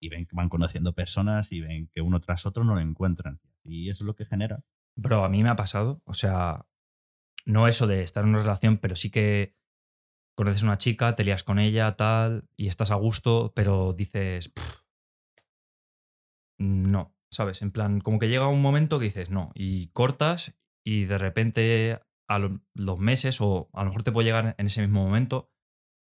Y 0.00 0.08
ven 0.08 0.26
que 0.26 0.36
van 0.36 0.48
conociendo 0.48 0.94
personas 0.94 1.52
y 1.52 1.60
ven 1.60 1.88
que 1.92 2.00
uno 2.00 2.20
tras 2.20 2.46
otro 2.46 2.64
no 2.64 2.74
lo 2.74 2.80
encuentran. 2.80 3.40
Y 3.64 3.90
eso 3.90 4.04
es 4.04 4.06
lo 4.06 4.14
que 4.14 4.24
genera. 4.24 4.64
Bro, 4.96 5.24
a 5.24 5.28
mí 5.28 5.42
me 5.42 5.48
ha 5.48 5.56
pasado, 5.56 6.02
o 6.04 6.14
sea, 6.14 6.66
no 7.44 7.68
eso 7.68 7.86
de 7.86 8.02
estar 8.02 8.24
en 8.24 8.30
una 8.30 8.40
relación, 8.40 8.78
pero 8.78 8.96
sí 8.96 9.10
que 9.10 9.56
conoces 10.36 10.62
una 10.62 10.78
chica, 10.78 11.16
te 11.16 11.24
lías 11.24 11.42
con 11.42 11.58
ella, 11.58 11.96
tal, 11.96 12.48
y 12.56 12.68
estás 12.68 12.90
a 12.90 12.94
gusto, 12.94 13.52
pero 13.54 13.92
dices, 13.92 14.52
no, 16.58 17.16
¿sabes? 17.30 17.62
En 17.62 17.72
plan, 17.72 18.00
como 18.00 18.18
que 18.18 18.28
llega 18.28 18.48
un 18.48 18.62
momento 18.62 18.98
que 18.98 19.06
dices, 19.06 19.30
no, 19.30 19.50
y 19.54 19.88
cortas 19.88 20.58
y 20.84 21.04
de 21.04 21.18
repente 21.18 22.00
a 22.28 22.38
los 22.38 22.98
meses 22.98 23.40
o 23.40 23.70
a 23.72 23.82
lo 23.82 23.90
mejor 23.90 24.02
te 24.02 24.12
puede 24.12 24.26
llegar 24.26 24.54
en 24.58 24.66
ese 24.66 24.80
mismo 24.80 25.02
momento, 25.02 25.50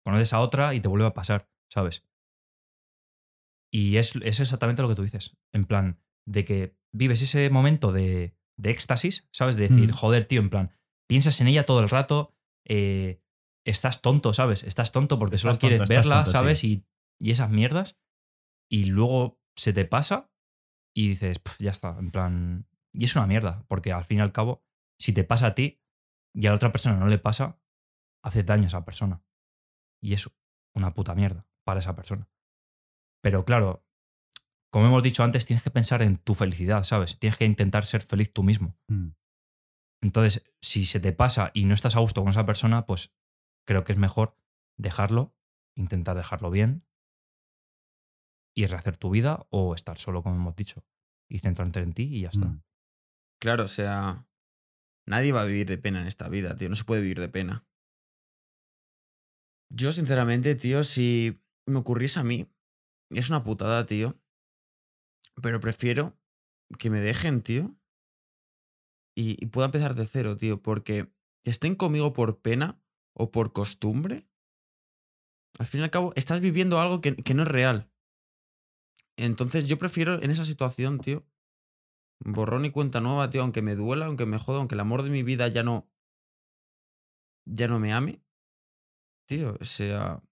conoces 0.07 0.31
a 0.31 0.39
otra 0.39 0.73
y 0.73 0.79
te 0.79 0.87
vuelve 0.87 1.05
a 1.05 1.13
pasar, 1.13 1.49
¿sabes? 1.69 2.07
Y 3.69 3.97
es, 3.97 4.15
exactamente 4.15 4.81
lo 4.81 4.87
que 4.87 4.95
tú 4.95 5.03
dices, 5.03 5.35
en 5.51 5.65
plan, 5.65 5.99
de 6.25 6.45
que 6.45 6.77
vives 6.93 7.21
ese 7.21 7.49
momento 7.49 7.91
de, 7.91 8.33
de 8.55 8.69
éxtasis, 8.69 9.27
¿sabes? 9.33 9.57
De 9.57 9.67
decir, 9.67 9.89
mm. 9.89 9.91
joder, 9.91 10.23
tío, 10.23 10.39
en 10.39 10.49
plan, 10.49 10.71
piensas 11.09 11.41
en 11.41 11.47
ella 11.47 11.65
todo 11.65 11.81
el 11.81 11.89
rato, 11.89 12.33
eh, 12.63 13.21
estás 13.65 14.01
tonto, 14.01 14.33
¿sabes? 14.33 14.63
Estás 14.63 14.93
tonto 14.93 15.19
porque 15.19 15.37
solo 15.37 15.59
quieres 15.59 15.89
verla, 15.89 16.25
¿sabes? 16.25 16.63
Y, 16.63 16.85
esas 17.19 17.49
mierdas. 17.49 17.99
Y 18.71 18.85
luego 18.85 19.41
se 19.57 19.73
te 19.73 19.83
pasa 19.83 20.31
y 20.95 21.09
dices, 21.09 21.41
ya 21.59 21.71
está, 21.71 21.97
en 21.99 22.11
plan. 22.11 22.69
Y 22.93 23.03
es 23.03 23.15
una 23.17 23.27
mierda, 23.27 23.65
porque 23.67 23.91
al 23.91 24.05
fin 24.05 24.19
y 24.19 24.21
al 24.21 24.31
cabo, 24.31 24.63
si 24.97 25.11
te 25.11 25.25
pasa 25.25 25.47
a 25.47 25.53
ti 25.53 25.81
y 26.33 26.47
a 26.47 26.51
la 26.51 26.55
otra 26.55 26.71
persona 26.71 26.95
no 26.95 27.07
le 27.07 27.19
pasa, 27.19 27.59
hace 28.23 28.43
daño 28.43 28.63
a 28.63 28.67
esa 28.67 28.85
persona. 28.85 29.21
Y 30.07 30.13
es 30.13 30.31
una 30.73 30.93
puta 30.93 31.15
mierda 31.15 31.45
para 31.65 31.81
esa 31.81 31.93
persona. 31.93 32.29
Pero 33.21 33.43
claro, 33.43 33.85
como 34.71 34.85
hemos 34.85 35.03
dicho 35.03 35.21
antes, 35.21 35.45
tienes 35.45 35.63
que 35.63 35.69
pensar 35.69 36.01
en 36.01 36.15
tu 36.15 36.33
felicidad, 36.33 36.83
¿sabes? 36.83 37.19
Tienes 37.19 37.35
que 37.35 37.43
intentar 37.43 37.83
ser 37.83 38.03
feliz 38.03 38.31
tú 38.31 38.41
mismo. 38.41 38.77
Mm. 38.87 39.09
Entonces, 40.01 40.49
si 40.61 40.85
se 40.85 41.01
te 41.01 41.11
pasa 41.11 41.51
y 41.53 41.65
no 41.65 41.73
estás 41.73 41.97
a 41.97 41.99
gusto 41.99 42.21
con 42.21 42.29
esa 42.29 42.45
persona, 42.45 42.85
pues 42.85 43.13
creo 43.65 43.83
que 43.83 43.91
es 43.91 43.97
mejor 43.97 44.37
dejarlo, 44.77 45.35
intentar 45.75 46.15
dejarlo 46.15 46.51
bien 46.51 46.87
y 48.55 48.65
rehacer 48.65 48.95
tu 48.95 49.09
vida 49.09 49.45
o 49.49 49.75
estar 49.75 49.97
solo, 49.97 50.23
como 50.23 50.37
hemos 50.37 50.55
dicho, 50.55 50.85
y 51.27 51.39
centrarte 51.39 51.81
en 51.81 51.91
ti 51.91 52.03
y 52.03 52.21
ya 52.21 52.29
está. 52.29 52.45
Mm. 52.45 52.63
Claro, 53.41 53.65
o 53.65 53.67
sea, 53.67 54.25
nadie 55.05 55.33
va 55.33 55.41
a 55.41 55.45
vivir 55.45 55.67
de 55.67 55.77
pena 55.77 55.99
en 55.99 56.07
esta 56.07 56.29
vida, 56.29 56.55
tío, 56.55 56.69
no 56.69 56.77
se 56.77 56.85
puede 56.85 57.01
vivir 57.01 57.19
de 57.19 57.27
pena. 57.27 57.67
Yo, 59.69 59.91
sinceramente, 59.91 60.55
tío, 60.55 60.83
si 60.83 61.41
me 61.65 61.79
ocurriese 61.79 62.19
a 62.19 62.23
mí, 62.23 62.47
es 63.11 63.29
una 63.29 63.43
putada, 63.43 63.85
tío, 63.85 64.19
pero 65.41 65.59
prefiero 65.59 66.17
que 66.79 66.89
me 66.89 67.01
dejen, 67.01 67.41
tío, 67.41 67.75
y, 69.15 69.47
pueda 69.47 69.65
empezar 69.65 69.95
de 69.95 70.05
cero, 70.05 70.37
tío, 70.37 70.61
porque 70.61 71.11
que 71.43 71.49
estén 71.49 71.75
conmigo 71.75 72.13
por 72.13 72.39
pena 72.41 72.79
o 73.13 73.31
por 73.31 73.51
costumbre, 73.51 74.27
al 75.57 75.65
fin 75.65 75.79
y 75.79 75.83
al 75.83 75.89
cabo 75.89 76.13
estás 76.15 76.39
viviendo 76.39 76.79
algo 76.79 77.01
que, 77.01 77.15
no 77.33 77.41
es 77.41 77.47
real. 77.47 77.89
Entonces 79.17 79.65
yo 79.65 79.79
prefiero 79.79 80.21
en 80.21 80.29
esa 80.29 80.45
situación, 80.45 80.99
tío, 80.99 81.25
borrón 82.19 82.65
y 82.65 82.71
cuenta 82.71 83.01
nueva, 83.01 83.29
tío, 83.31 83.41
aunque 83.41 83.63
me 83.63 83.75
duela, 83.75 84.05
aunque 84.05 84.27
me 84.27 84.37
joda, 84.37 84.59
aunque 84.59 84.75
el 84.75 84.81
amor 84.81 85.01
de 85.01 85.09
mi 85.09 85.23
vida 85.23 85.47
ya 85.47 85.63
no, 85.63 85.89
ya 87.45 87.67
no 87.67 87.79
me 87.79 87.93
ame. 87.93 88.21
Tío, 89.27 89.57
o 89.59 89.65
sea, 89.65 90.23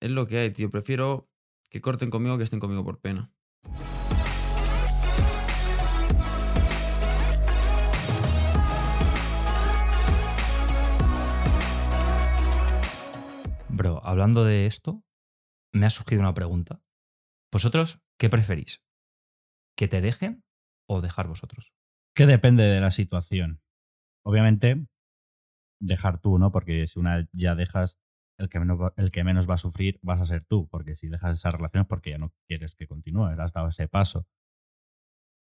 es 0.00 0.10
lo 0.10 0.26
que 0.26 0.38
hay, 0.38 0.50
tío. 0.50 0.68
Prefiero 0.68 1.30
que 1.70 1.80
corten 1.80 2.10
conmigo 2.10 2.36
que 2.38 2.42
estén 2.42 2.58
conmigo 2.58 2.84
por 2.84 3.00
pena. 3.00 3.32
Bro, 13.68 14.04
hablando 14.04 14.44
de 14.44 14.66
esto, 14.66 15.04
me 15.72 15.86
ha 15.86 15.90
surgido 15.90 16.20
una 16.20 16.34
pregunta. 16.34 16.82
¿Vosotros 17.52 18.00
qué 18.18 18.28
preferís? 18.28 18.82
¿Que 19.76 19.86
te 19.86 20.00
dejen 20.00 20.44
o 20.88 21.00
dejar 21.00 21.28
vosotros? 21.28 21.72
Que 22.12 22.26
depende 22.26 22.64
de 22.64 22.80
la 22.80 22.90
situación. 22.90 23.62
Obviamente, 24.24 24.84
dejar 25.80 26.20
tú, 26.20 26.40
¿no? 26.40 26.50
Porque 26.50 26.88
si 26.88 26.98
una 26.98 27.28
ya 27.32 27.54
dejas, 27.54 28.01
el 28.42 28.48
que, 28.48 28.58
menos 28.58 28.80
va, 28.80 28.92
que 29.46 29.52
a 29.52 29.56
sufrir 29.56 29.98
vas 30.02 30.20
a 30.20 30.26
ser 30.26 30.44
tú. 30.44 30.68
Porque 30.68 30.96
si 30.96 31.08
dejas 31.08 31.38
esa 31.38 31.50
relación 31.50 31.82
es 31.82 31.88
porque 31.88 32.10
ya 32.10 32.18
no 32.18 32.32
quieres 32.48 32.74
que 32.74 32.86
continúe, 32.86 33.26
has 33.38 33.52
dado 33.52 33.68
ese 33.68 33.88
paso. 33.88 34.26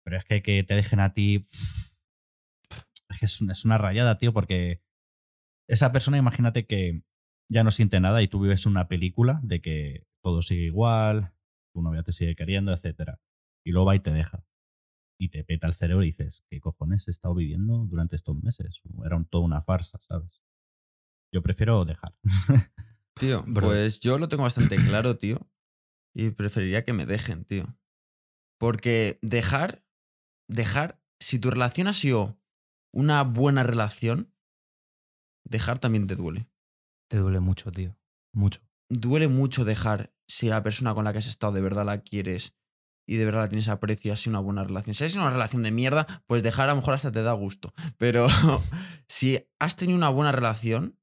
Pero 0.03 0.17
es 0.17 0.25
que 0.25 0.43
que 0.43 0.63
te 0.63 0.75
dejen 0.75 0.99
a 0.99 1.13
ti. 1.13 1.47
Es, 3.21 3.41
es 3.41 3.65
una 3.65 3.77
rayada, 3.77 4.17
tío, 4.17 4.33
porque 4.33 4.83
esa 5.67 5.91
persona, 5.91 6.17
imagínate 6.17 6.65
que 6.65 7.03
ya 7.49 7.63
no 7.63 7.71
siente 7.71 7.99
nada 7.99 8.21
y 8.21 8.27
tú 8.27 8.39
vives 8.39 8.65
una 8.65 8.87
película 8.87 9.39
de 9.43 9.61
que 9.61 10.07
todo 10.21 10.41
sigue 10.41 10.65
igual, 10.65 11.33
tu 11.73 11.81
novia 11.81 12.03
te 12.03 12.11
sigue 12.11 12.35
queriendo, 12.35 12.73
etc. 12.73 13.17
Y 13.63 13.71
luego 13.71 13.87
va 13.87 13.95
y 13.95 13.99
te 13.99 14.11
deja. 14.11 14.45
Y 15.19 15.29
te 15.29 15.43
peta 15.43 15.67
el 15.67 15.75
cerebro 15.75 16.03
y 16.03 16.07
dices, 16.07 16.43
¿qué 16.49 16.59
cojones 16.59 17.07
he 17.07 17.11
estado 17.11 17.35
viviendo 17.35 17.85
durante 17.85 18.15
estos 18.15 18.35
meses? 18.43 18.81
Era 19.05 19.15
un, 19.15 19.25
toda 19.25 19.45
una 19.45 19.61
farsa, 19.61 19.99
¿sabes? 20.01 20.44
Yo 21.31 21.41
prefiero 21.41 21.85
dejar. 21.85 22.15
Tío, 23.15 23.45
pues 23.45 24.01
yo 24.01 24.17
lo 24.17 24.27
tengo 24.27 24.43
bastante 24.43 24.75
claro, 24.87 25.17
tío. 25.17 25.49
Y 26.13 26.31
preferiría 26.31 26.83
que 26.83 26.93
me 26.93 27.05
dejen, 27.05 27.45
tío. 27.45 27.77
Porque 28.59 29.19
dejar, 29.21 29.85
dejar, 30.49 31.01
si 31.19 31.39
tu 31.39 31.49
relación 31.49 31.87
ha 31.87 31.93
sido 31.93 32.37
una 32.93 33.23
buena 33.23 33.63
relación, 33.63 34.33
dejar 35.45 35.79
también 35.79 36.07
te 36.07 36.15
duele. 36.15 36.49
Te 37.09 37.17
duele 37.17 37.39
mucho, 37.39 37.71
tío. 37.71 37.97
Mucho. 38.33 38.61
Duele 38.89 39.27
mucho 39.27 39.65
dejar 39.65 40.13
si 40.27 40.47
la 40.47 40.63
persona 40.63 40.93
con 40.93 41.05
la 41.05 41.11
que 41.11 41.19
has 41.19 41.27
estado 41.27 41.53
de 41.53 41.61
verdad 41.61 41.85
la 41.85 42.01
quieres 42.01 42.55
y 43.07 43.17
de 43.17 43.25
verdad 43.25 43.41
la 43.41 43.49
tienes 43.49 43.67
aprecio 43.67 44.09
y 44.09 44.11
ha 44.13 44.15
sido 44.15 44.31
una 44.31 44.39
buena 44.39 44.63
relación. 44.63 44.93
Si 44.93 45.05
es 45.05 45.15
una 45.15 45.29
relación 45.29 45.63
de 45.63 45.71
mierda, 45.71 46.07
pues 46.27 46.43
dejar 46.43 46.69
a 46.69 46.73
lo 46.73 46.77
mejor 46.77 46.95
hasta 46.95 47.11
te 47.11 47.23
da 47.23 47.33
gusto. 47.33 47.73
Pero 47.97 48.27
si 49.07 49.47
has 49.59 49.75
tenido 49.75 49.97
una 49.97 50.09
buena 50.09 50.31
relación, 50.31 50.97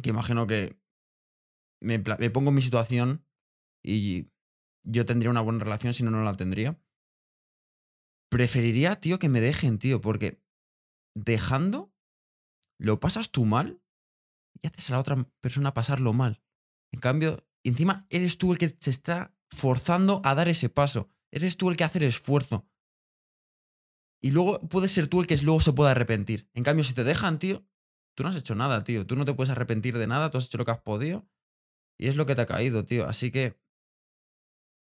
que 0.00 0.10
imagino 0.10 0.46
que 0.46 0.80
me, 1.80 1.98
pongo 1.98 2.50
en 2.50 2.54
mi 2.54 2.62
situación 2.62 3.26
y 3.82 4.30
yo 4.84 5.04
tendría 5.04 5.30
una 5.30 5.40
buena 5.40 5.64
relación, 5.64 5.92
si 5.92 6.02
no, 6.02 6.10
no 6.10 6.22
la 6.22 6.36
tendría. 6.36 6.80
Preferiría, 8.30 9.00
tío, 9.00 9.18
que 9.18 9.28
me 9.28 9.40
dejen, 9.40 9.78
tío, 9.78 10.00
porque 10.00 10.42
dejando, 11.14 11.92
lo 12.78 13.00
pasas 13.00 13.30
tú 13.30 13.44
mal 13.44 13.82
y 14.62 14.68
haces 14.68 14.90
a 14.90 14.94
la 14.94 15.00
otra 15.00 15.28
persona 15.40 15.74
pasarlo 15.74 16.12
mal. 16.12 16.42
En 16.92 17.00
cambio, 17.00 17.46
encima 17.64 18.06
eres 18.10 18.38
tú 18.38 18.52
el 18.52 18.58
que 18.58 18.68
se 18.68 18.90
está 18.90 19.34
forzando 19.50 20.22
a 20.24 20.34
dar 20.34 20.48
ese 20.48 20.68
paso. 20.68 21.08
Eres 21.30 21.56
tú 21.56 21.68
el 21.68 21.76
que 21.76 21.84
hace 21.84 21.98
el 21.98 22.04
esfuerzo. 22.04 22.66
Y 24.22 24.30
luego 24.30 24.60
puedes 24.68 24.92
ser 24.92 25.08
tú 25.08 25.20
el 25.20 25.26
que 25.26 25.36
luego 25.38 25.60
se 25.60 25.72
pueda 25.72 25.90
arrepentir. 25.90 26.48
En 26.54 26.62
cambio, 26.62 26.84
si 26.84 26.94
te 26.94 27.04
dejan, 27.04 27.38
tío, 27.38 27.66
tú 28.14 28.22
no 28.22 28.28
has 28.28 28.36
hecho 28.36 28.54
nada, 28.54 28.82
tío. 28.82 29.06
Tú 29.06 29.16
no 29.16 29.24
te 29.24 29.34
puedes 29.34 29.50
arrepentir 29.50 29.98
de 29.98 30.06
nada, 30.06 30.30
tú 30.30 30.38
has 30.38 30.46
hecho 30.46 30.58
lo 30.58 30.64
que 30.64 30.70
has 30.70 30.80
podido. 30.80 31.28
Y 31.98 32.08
es 32.08 32.16
lo 32.16 32.26
que 32.26 32.34
te 32.34 32.42
ha 32.42 32.46
caído, 32.46 32.84
tío. 32.84 33.06
Así 33.06 33.30
que 33.30 33.60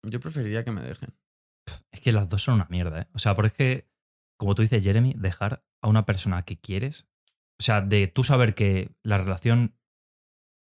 yo 0.03 0.19
preferiría 0.19 0.63
que 0.63 0.71
me 0.71 0.81
dejen. 0.81 1.15
Es 1.91 2.01
que 2.01 2.11
las 2.11 2.27
dos 2.29 2.43
son 2.43 2.55
una 2.55 2.67
mierda, 2.69 3.01
¿eh? 3.01 3.07
O 3.13 3.19
sea, 3.19 3.35
porque 3.35 3.47
es 3.47 3.53
que, 3.53 3.89
como 4.37 4.55
tú 4.55 4.61
dices, 4.61 4.83
Jeremy, 4.83 5.13
dejar 5.17 5.65
a 5.81 5.87
una 5.87 6.05
persona 6.05 6.43
que 6.43 6.59
quieres 6.59 7.07
o 7.59 7.63
sea, 7.63 7.81
de 7.81 8.07
tú 8.07 8.23
saber 8.23 8.53
que 8.53 8.91
la 9.03 9.17
relación, 9.17 9.75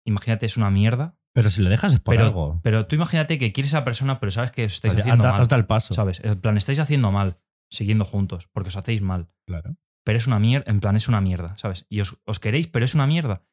imagínate, 0.06 0.46
es 0.46 0.58
una 0.58 0.70
mierda. 0.70 1.18
Pero 1.34 1.50
si 1.50 1.62
le 1.62 1.70
dejas 1.70 1.94
es 1.94 2.00
por 2.00 2.16
pero, 2.16 2.26
algo. 2.26 2.60
Pero 2.64 2.88
tú 2.88 2.96
imagínate 2.96 3.38
que 3.38 3.52
quieres 3.52 3.74
a 3.74 3.78
esa 3.78 3.86
persona, 3.86 4.20
pero 4.20 4.32
sabes 4.32 4.52
que 4.52 4.66
os 4.66 4.74
estáis 4.74 4.96
haciendo 4.96 5.24
mal. 5.24 5.42
Hasta 5.42 5.56
el 5.56 5.66
paso. 5.66 5.94
¿Sabes? 5.94 6.22
En 6.24 6.40
plan, 6.40 6.58
estáis 6.58 6.80
haciendo 6.80 7.12
mal, 7.12 7.40
siguiendo 7.72 8.06
juntos, 8.06 8.48
porque 8.52 8.70
os 8.70 8.78
hacéis 8.78 9.02
mal. 9.02 9.30
Claro. 9.46 9.76
Pero 10.08 10.16
es 10.16 10.26
una 10.26 10.40
mierda, 10.40 10.72
en 10.72 10.80
plan, 10.80 10.96
es 10.96 11.10
una 11.10 11.20
mierda, 11.20 11.58
¿sabes? 11.58 11.86
Y 11.90 12.00
os, 12.00 12.40
queréis, 12.40 12.70
pero 12.70 12.86
es 12.86 12.96
una 12.96 13.08
mierda. 13.08 13.46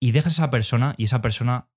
Y 0.00 0.12
dejas 0.12 0.38
a 0.38 0.44
esa 0.44 0.50
persona 0.50 0.94
y 0.96 1.02
esa 1.02 1.20
persona 1.20 1.72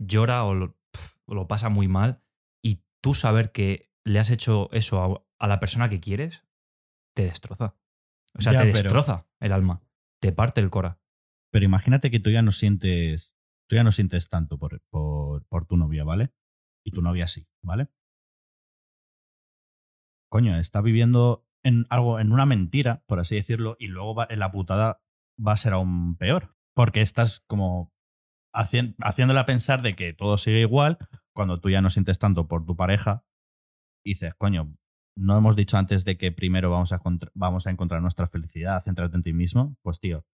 llora 0.00 0.42
o 0.42 0.54
lo, 0.54 1.46
pasa 1.46 1.68
muy 1.68 1.86
mal. 1.86 2.20
Y 2.60 2.82
tú 3.00 3.14
saber 3.14 3.52
que 3.52 3.92
le 4.02 4.18
has 4.18 4.30
hecho 4.30 4.70
eso 4.72 5.24
a 5.38 5.46
la 5.46 5.60
persona 5.60 5.88
que 5.88 6.00
quieres, 6.00 6.42
te 7.14 7.26
destroza. 7.26 7.76
O 8.36 8.40
sea, 8.40 8.58
te 8.58 8.66
destroza 8.66 9.28
el 9.38 9.52
alma, 9.52 9.80
te 10.20 10.32
parte 10.32 10.60
el 10.60 10.68
cora. 10.68 11.00
Pero 11.52 11.64
imagínate 11.64 12.10
que 12.10 12.18
tú 12.18 12.30
ya 12.30 12.42
no 12.42 12.50
sientes, 12.50 13.36
tú 13.68 13.76
ya 13.76 13.84
no 13.84 13.92
sientes 13.92 14.30
tanto 14.30 14.58
por, 14.58 14.82
por, 14.90 15.66
tu 15.66 15.76
novia, 15.76 16.02
¿vale? 16.02 16.34
Y 16.84 16.90
tu 16.90 17.02
novia 17.02 17.28
sí, 17.28 17.46
¿vale? 17.62 17.86
Coño, 20.28 20.58
está 20.58 20.80
viviendo 20.80 21.47
en 21.64 21.86
algo, 21.90 22.20
en 22.20 22.32
una 22.32 22.46
mentira, 22.46 23.02
por 23.06 23.20
así 23.20 23.34
decirlo, 23.36 23.76
y 23.78 23.88
luego 23.88 24.14
va- 24.14 24.26
en 24.30 24.38
la 24.38 24.50
putada 24.50 25.00
va 25.44 25.52
a 25.52 25.56
ser 25.56 25.72
aún 25.72 26.16
peor. 26.16 26.54
Porque 26.74 27.00
estás 27.00 27.40
como 27.46 27.92
hacien- 28.54 28.94
haciéndola 29.00 29.46
pensar 29.46 29.82
de 29.82 29.94
que 29.96 30.12
todo 30.12 30.38
sigue 30.38 30.60
igual 30.60 30.98
cuando 31.34 31.60
tú 31.60 31.70
ya 31.70 31.80
no 31.80 31.90
sientes 31.90 32.18
tanto 32.18 32.48
por 32.48 32.64
tu 32.64 32.76
pareja 32.76 33.24
y 34.04 34.10
dices, 34.10 34.34
coño, 34.34 34.74
no 35.16 35.36
hemos 35.36 35.56
dicho 35.56 35.76
antes 35.76 36.04
de 36.04 36.16
que 36.16 36.30
primero 36.32 36.70
vamos 36.70 36.92
a, 36.92 37.00
vamos 37.34 37.66
a 37.66 37.70
encontrar 37.70 38.00
nuestra 38.00 38.26
felicidad, 38.28 38.82
centrarte 38.82 39.16
en 39.16 39.22
ti 39.24 39.32
mismo. 39.32 39.76
Pues 39.82 39.98
tío, 39.98 40.24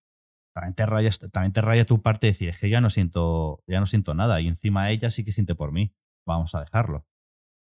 también 0.54 0.74
te 0.74 0.84
raya, 0.86 1.10
también 1.32 1.52
te 1.52 1.62
raya 1.62 1.86
tu 1.86 2.02
parte 2.02 2.26
de 2.26 2.32
decir, 2.32 2.48
es 2.50 2.58
que 2.58 2.68
ya 2.68 2.80
no 2.80 2.90
siento, 2.90 3.62
ya 3.66 3.80
no 3.80 3.86
siento 3.86 4.14
nada 4.14 4.40
y 4.40 4.48
encima 4.48 4.90
ella 4.90 5.10
sí 5.10 5.24
que 5.24 5.32
siente 5.32 5.54
por 5.54 5.72
mí. 5.72 5.94
Vamos 6.26 6.54
a 6.54 6.60
dejarlo. 6.60 7.06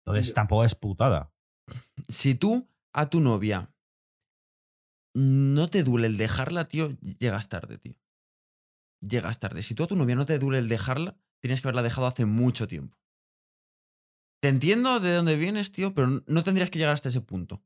Entonces 0.05 0.35
tampoco 0.35 0.65
es 0.65 0.75
putada. 0.75 1.33
Si 2.09 2.35
tú 2.35 2.69
a 2.93 3.09
tu 3.09 3.20
novia 3.20 3.72
no 5.14 5.68
te 5.68 5.82
duele 5.82 6.07
el 6.07 6.16
dejarla, 6.16 6.64
tío, 6.64 6.97
llegas 7.18 7.49
tarde, 7.49 7.78
tío. 7.78 7.95
Llegas 9.01 9.38
tarde. 9.40 9.62
Si 9.62 9.74
tú 9.74 9.84
a 9.84 9.86
tu 9.86 9.97
novia 9.97 10.14
no 10.14 10.26
te 10.26 10.38
duele 10.38 10.59
el 10.59 10.68
dejarla, 10.68 11.16
tienes 11.40 11.61
que 11.61 11.68
haberla 11.68 11.82
dejado 11.82 12.07
hace 12.07 12.24
mucho 12.24 12.66
tiempo. 12.66 12.97
Te 14.40 14.49
entiendo 14.49 15.01
de 15.01 15.14
dónde 15.14 15.36
vienes, 15.36 15.72
tío, 15.72 15.95
pero 15.95 16.22
no 16.26 16.43
tendrías 16.43 16.70
que 16.70 16.78
llegar 16.78 16.95
hasta 16.95 17.11
ese 17.11 17.20
punto. 17.20 17.62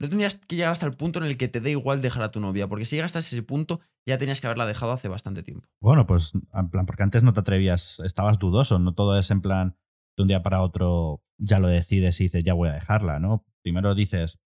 No 0.00 0.08
tendrías 0.08 0.36
que 0.36 0.56
llegar 0.56 0.72
hasta 0.72 0.86
el 0.86 0.96
punto 0.96 1.18
en 1.18 1.26
el 1.26 1.36
que 1.36 1.48
te 1.48 1.60
dé 1.60 1.70
igual 1.70 2.00
dejar 2.00 2.22
a 2.22 2.30
tu 2.30 2.40
novia, 2.40 2.68
porque 2.68 2.84
si 2.84 2.96
llegas 2.96 3.14
hasta 3.14 3.34
ese 3.34 3.42
punto, 3.42 3.80
ya 4.06 4.18
tenías 4.18 4.40
que 4.40 4.46
haberla 4.46 4.66
dejado 4.66 4.92
hace 4.92 5.08
bastante 5.08 5.42
tiempo. 5.42 5.68
Bueno, 5.80 6.06
pues 6.06 6.32
en 6.34 6.70
plan, 6.70 6.86
porque 6.86 7.02
antes 7.02 7.22
no 7.22 7.32
te 7.32 7.40
atrevías, 7.40 8.00
estabas 8.00 8.38
dudoso, 8.38 8.78
no 8.78 8.94
todo 8.94 9.18
es 9.18 9.30
en 9.30 9.42
plan 9.42 9.76
de 10.16 10.22
un 10.22 10.28
día 10.28 10.42
para 10.42 10.62
otro 10.62 11.22
ya 11.38 11.58
lo 11.58 11.68
decides 11.68 12.20
y 12.20 12.24
dices 12.24 12.44
ya 12.44 12.54
voy 12.54 12.68
a 12.68 12.72
dejarla, 12.72 13.18
¿no? 13.18 13.44
Primero 13.62 13.94
dices, 13.94 14.38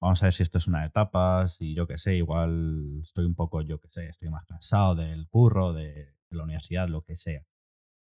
vamos 0.00 0.22
a 0.22 0.26
ver 0.26 0.34
si 0.34 0.42
esto 0.42 0.58
es 0.58 0.66
una 0.66 0.84
etapa, 0.84 1.48
si 1.48 1.74
yo 1.74 1.86
qué 1.86 1.98
sé, 1.98 2.16
igual 2.16 3.00
estoy 3.02 3.24
un 3.24 3.34
poco, 3.34 3.62
yo 3.62 3.80
qué 3.80 3.88
sé, 3.90 4.08
estoy 4.08 4.30
más 4.30 4.44
cansado 4.46 4.94
del 4.94 5.28
curro, 5.28 5.72
de, 5.72 6.14
la 6.30 6.44
universidad, 6.44 6.88
lo 6.88 7.02
que 7.02 7.16
sea. 7.16 7.44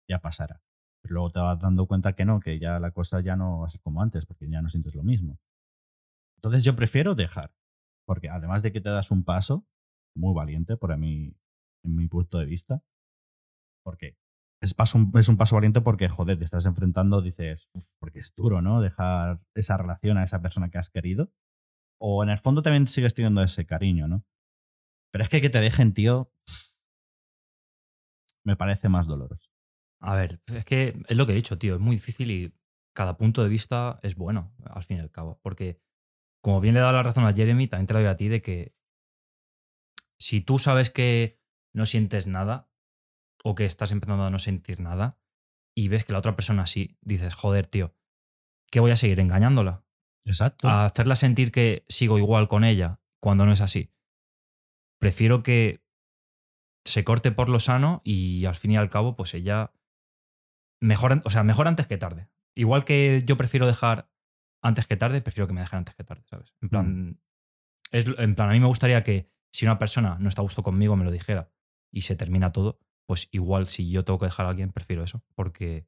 Ya 0.10 0.20
pasará. 0.20 0.62
Pero 1.02 1.14
luego 1.14 1.32
te 1.32 1.40
vas 1.40 1.60
dando 1.60 1.86
cuenta 1.86 2.14
que 2.14 2.26
no, 2.26 2.40
que 2.40 2.58
ya 2.60 2.80
la 2.80 2.92
cosa 2.92 3.22
ya 3.22 3.36
no 3.36 3.60
va 3.60 3.68
a 3.68 3.70
ser 3.70 3.82
como 3.82 4.02
antes, 4.02 4.26
porque 4.26 4.50
ya 4.50 4.62
no 4.62 4.70
sientes 4.70 4.96
lo 4.96 5.04
mismo. 5.04 5.40
Entonces 6.38 6.64
yo 6.64 6.76
prefiero 6.76 7.14
dejar, 7.14 7.54
porque 8.06 8.30
además 8.30 8.64
de 8.64 8.72
que 8.72 8.82
te 8.82 8.90
das 8.90 9.12
un 9.12 9.24
paso 9.24 9.68
muy 10.16 10.34
valiente, 10.34 10.76
por 10.78 10.96
mí, 10.98 11.36
en 11.84 11.96
mi 11.96 12.08
punto 12.08 12.40
de 12.40 12.46
vista, 12.46 12.82
porque 13.84 14.18
es, 14.66 14.74
paso, 14.74 15.00
es 15.14 15.30
un 15.30 15.38
paso 15.38 15.56
valiente 15.56 15.82
porque, 15.82 16.10
joder, 16.10 16.38
te 16.38 16.46
estás 16.46 16.66
enfrentando, 16.66 17.22
dices, 17.22 17.70
"Uf, 17.74 17.88
porque 18.00 18.20
es 18.20 18.34
duro, 18.36 18.62
¿no? 18.62 18.82
Dejar 18.82 19.40
esa 19.56 19.78
relación 19.78 20.18
a 20.18 20.24
esa 20.24 20.42
persona 20.42 20.70
que 20.70 20.78
has 20.78 20.90
querido. 20.90 21.32
O 22.00 22.24
en 22.24 22.30
el 22.30 22.40
fondo 22.40 22.62
también 22.62 22.88
sigues 22.88 23.14
teniendo 23.14 23.42
ese 23.42 23.66
cariño, 23.66 24.08
¿no? 24.08 24.26
Pero 25.12 25.24
es 25.24 25.30
que 25.30 25.40
que 25.42 25.50
te 25.50 25.60
dejen, 25.60 25.94
tío, 25.94 26.32
me 28.44 28.56
parece 28.56 28.90
más 28.90 29.08
doloroso. 29.08 29.50
A 30.02 30.16
ver, 30.16 30.42
es 30.48 30.66
que 30.66 31.02
es 31.08 31.18
lo 31.18 31.26
que 31.26 31.32
he 31.32 31.36
dicho, 31.36 31.58
tío. 31.58 31.76
Es 31.76 31.82
muy 31.82 31.96
difícil 31.96 32.30
y 32.32 32.54
cada 32.94 33.18
punto 33.18 33.44
de 33.44 33.50
vista 33.50 34.00
es 34.04 34.16
bueno, 34.16 34.54
al 34.66 34.84
fin 34.84 34.98
y 34.98 35.00
al 35.00 35.12
cabo. 35.12 35.40
Porque, 35.42 35.80
como 36.44 36.60
bien 36.62 36.74
le 36.74 36.80
he 36.80 36.84
dado 36.84 36.94
la 36.94 37.04
razón 37.04 37.26
a 37.26 37.34
Jeremy, 37.34 37.68
también 37.68 37.88
te 37.88 37.94
la 37.94 38.00
doy 38.02 38.10
a 38.10 38.18
ti 38.18 38.28
de 38.28 38.42
que 38.42 38.76
si 40.20 40.42
tú 40.42 40.60
sabes 40.60 40.90
que 40.92 41.40
no 41.74 41.86
sientes 41.86 42.28
nada 42.28 42.70
o 43.46 43.54
que 43.54 43.66
estás 43.66 43.92
empezando 43.92 44.24
a 44.26 44.32
no 44.32 44.40
sentir 44.40 44.80
nada 44.80 45.20
y 45.78 45.88
ves 45.88 46.04
que 46.04 46.14
la 46.14 46.20
otra 46.20 46.36
persona 46.36 46.66
sí, 46.66 46.98
dices, 47.02 47.36
joder, 47.36 47.68
tío, 47.68 47.96
¿qué 48.72 48.80
voy 48.80 48.90
a 48.90 48.96
seguir 48.96 49.20
engañándola? 49.20 49.86
Exacto. 50.28 50.68
a 50.68 50.86
hacerla 50.86 51.16
sentir 51.16 51.52
que 51.52 51.86
sigo 51.88 52.18
igual 52.18 52.48
con 52.48 52.64
ella 52.64 53.00
cuando 53.22 53.46
no 53.46 53.52
es 53.52 53.62
así. 53.62 53.94
Prefiero 55.00 55.44
que 55.44 55.86
se 56.86 57.04
corte 57.04 57.32
por 57.32 57.50
lo 57.50 57.60
sano 57.60 58.02
y 58.04 58.46
al 58.46 58.56
fin 58.56 58.72
y 58.72 58.78
al 58.78 58.90
cabo, 58.90 59.16
pues 59.16 59.36
ella. 59.36 59.72
Mejor, 60.82 61.22
o 61.24 61.30
sea, 61.30 61.44
mejor 61.44 61.68
antes 61.68 61.86
que 61.86 61.98
tarde. 61.98 62.28
Igual 62.56 62.84
que 62.84 63.22
yo 63.28 63.38
prefiero 63.38 63.68
dejar 63.68 64.10
antes 64.64 64.88
que 64.88 64.98
tarde, 64.98 65.22
prefiero 65.22 65.46
que 65.46 65.54
me 65.54 65.62
dejen 65.62 65.78
antes 65.78 65.94
que 65.94 66.04
tarde, 66.04 66.24
¿sabes? 66.28 66.56
En 66.62 66.70
plan. 66.70 67.22
Es, 67.92 68.06
en 68.18 68.34
plan, 68.34 68.50
a 68.50 68.54
mí 68.54 68.60
me 68.60 68.68
gustaría 68.68 69.04
que 69.04 69.30
si 69.54 69.66
una 69.66 69.78
persona 69.78 70.18
no 70.20 70.30
está 70.30 70.42
a 70.42 70.44
gusto 70.44 70.64
conmigo, 70.64 70.96
me 70.96 71.06
lo 71.06 71.12
dijera 71.12 71.52
y 71.92 72.02
se 72.02 72.16
termina 72.16 72.52
todo, 72.52 72.80
pues 73.06 73.30
igual 73.32 73.68
si 73.68 73.90
yo 73.90 74.04
tengo 74.04 74.20
que 74.20 74.26
dejar 74.26 74.46
a 74.46 74.50
alguien, 74.50 74.72
prefiero 74.72 75.04
eso, 75.04 75.24
porque 75.36 75.88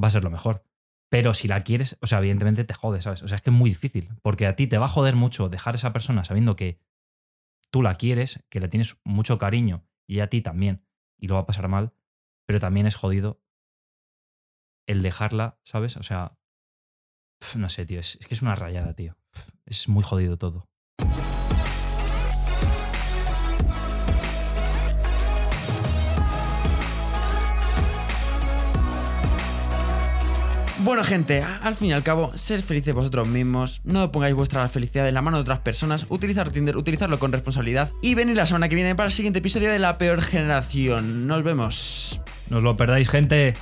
va 0.00 0.08
a 0.08 0.10
ser 0.10 0.24
lo 0.24 0.30
mejor. 0.30 0.64
Pero 1.10 1.34
si 1.34 1.48
la 1.48 1.62
quieres, 1.62 1.98
o 2.00 2.06
sea, 2.06 2.18
evidentemente 2.18 2.64
te 2.64 2.74
jode, 2.74 3.00
¿sabes? 3.00 3.22
O 3.22 3.28
sea, 3.28 3.36
es 3.36 3.42
que 3.42 3.50
es 3.50 3.56
muy 3.56 3.70
difícil. 3.70 4.10
Porque 4.22 4.46
a 4.46 4.56
ti 4.56 4.66
te 4.66 4.78
va 4.78 4.86
a 4.86 4.88
joder 4.88 5.14
mucho 5.14 5.48
dejar 5.48 5.74
a 5.74 5.76
esa 5.76 5.92
persona 5.92 6.24
sabiendo 6.24 6.56
que 6.56 6.80
tú 7.70 7.82
la 7.82 7.94
quieres, 7.94 8.44
que 8.48 8.60
le 8.60 8.68
tienes 8.68 9.00
mucho 9.04 9.38
cariño 9.38 9.86
y 10.06 10.20
a 10.20 10.28
ti 10.28 10.40
también, 10.40 10.84
y 11.18 11.28
lo 11.28 11.34
va 11.34 11.42
a 11.42 11.46
pasar 11.46 11.68
mal. 11.68 11.94
Pero 12.46 12.60
también 12.60 12.86
es 12.86 12.96
jodido 12.96 13.42
el 14.86 15.02
dejarla, 15.02 15.60
¿sabes? 15.62 15.96
O 15.96 16.02
sea, 16.02 16.38
no 17.56 17.68
sé, 17.68 17.86
tío. 17.86 18.00
Es, 18.00 18.16
es 18.20 18.26
que 18.26 18.34
es 18.34 18.42
una 18.42 18.56
rayada, 18.56 18.94
tío. 18.94 19.16
Es 19.66 19.88
muy 19.88 20.02
jodido 20.02 20.36
todo. 20.36 20.68
Bueno, 30.84 31.02
gente, 31.02 31.42
al 31.42 31.74
fin 31.74 31.88
y 31.88 31.92
al 31.94 32.02
cabo, 32.02 32.36
ser 32.36 32.60
felices 32.60 32.94
vosotros 32.94 33.26
mismos, 33.26 33.80
no 33.84 34.12
pongáis 34.12 34.34
vuestra 34.34 34.68
felicidad 34.68 35.08
en 35.08 35.14
la 35.14 35.22
mano 35.22 35.38
de 35.38 35.40
otras 35.40 35.60
personas, 35.60 36.04
utilizar 36.10 36.50
Tinder, 36.50 36.76
utilizarlo 36.76 37.18
con 37.18 37.32
responsabilidad 37.32 37.90
y 38.02 38.14
venir 38.14 38.36
la 38.36 38.44
semana 38.44 38.68
que 38.68 38.74
viene 38.74 38.94
para 38.94 39.06
el 39.06 39.12
siguiente 39.12 39.38
episodio 39.38 39.72
de 39.72 39.78
La 39.78 39.96
Peor 39.96 40.20
Generación. 40.20 41.26
Nos 41.26 41.42
vemos. 41.42 42.20
No 42.50 42.58
os 42.58 42.62
lo 42.62 42.76
perdáis, 42.76 43.08
gente. 43.08 43.54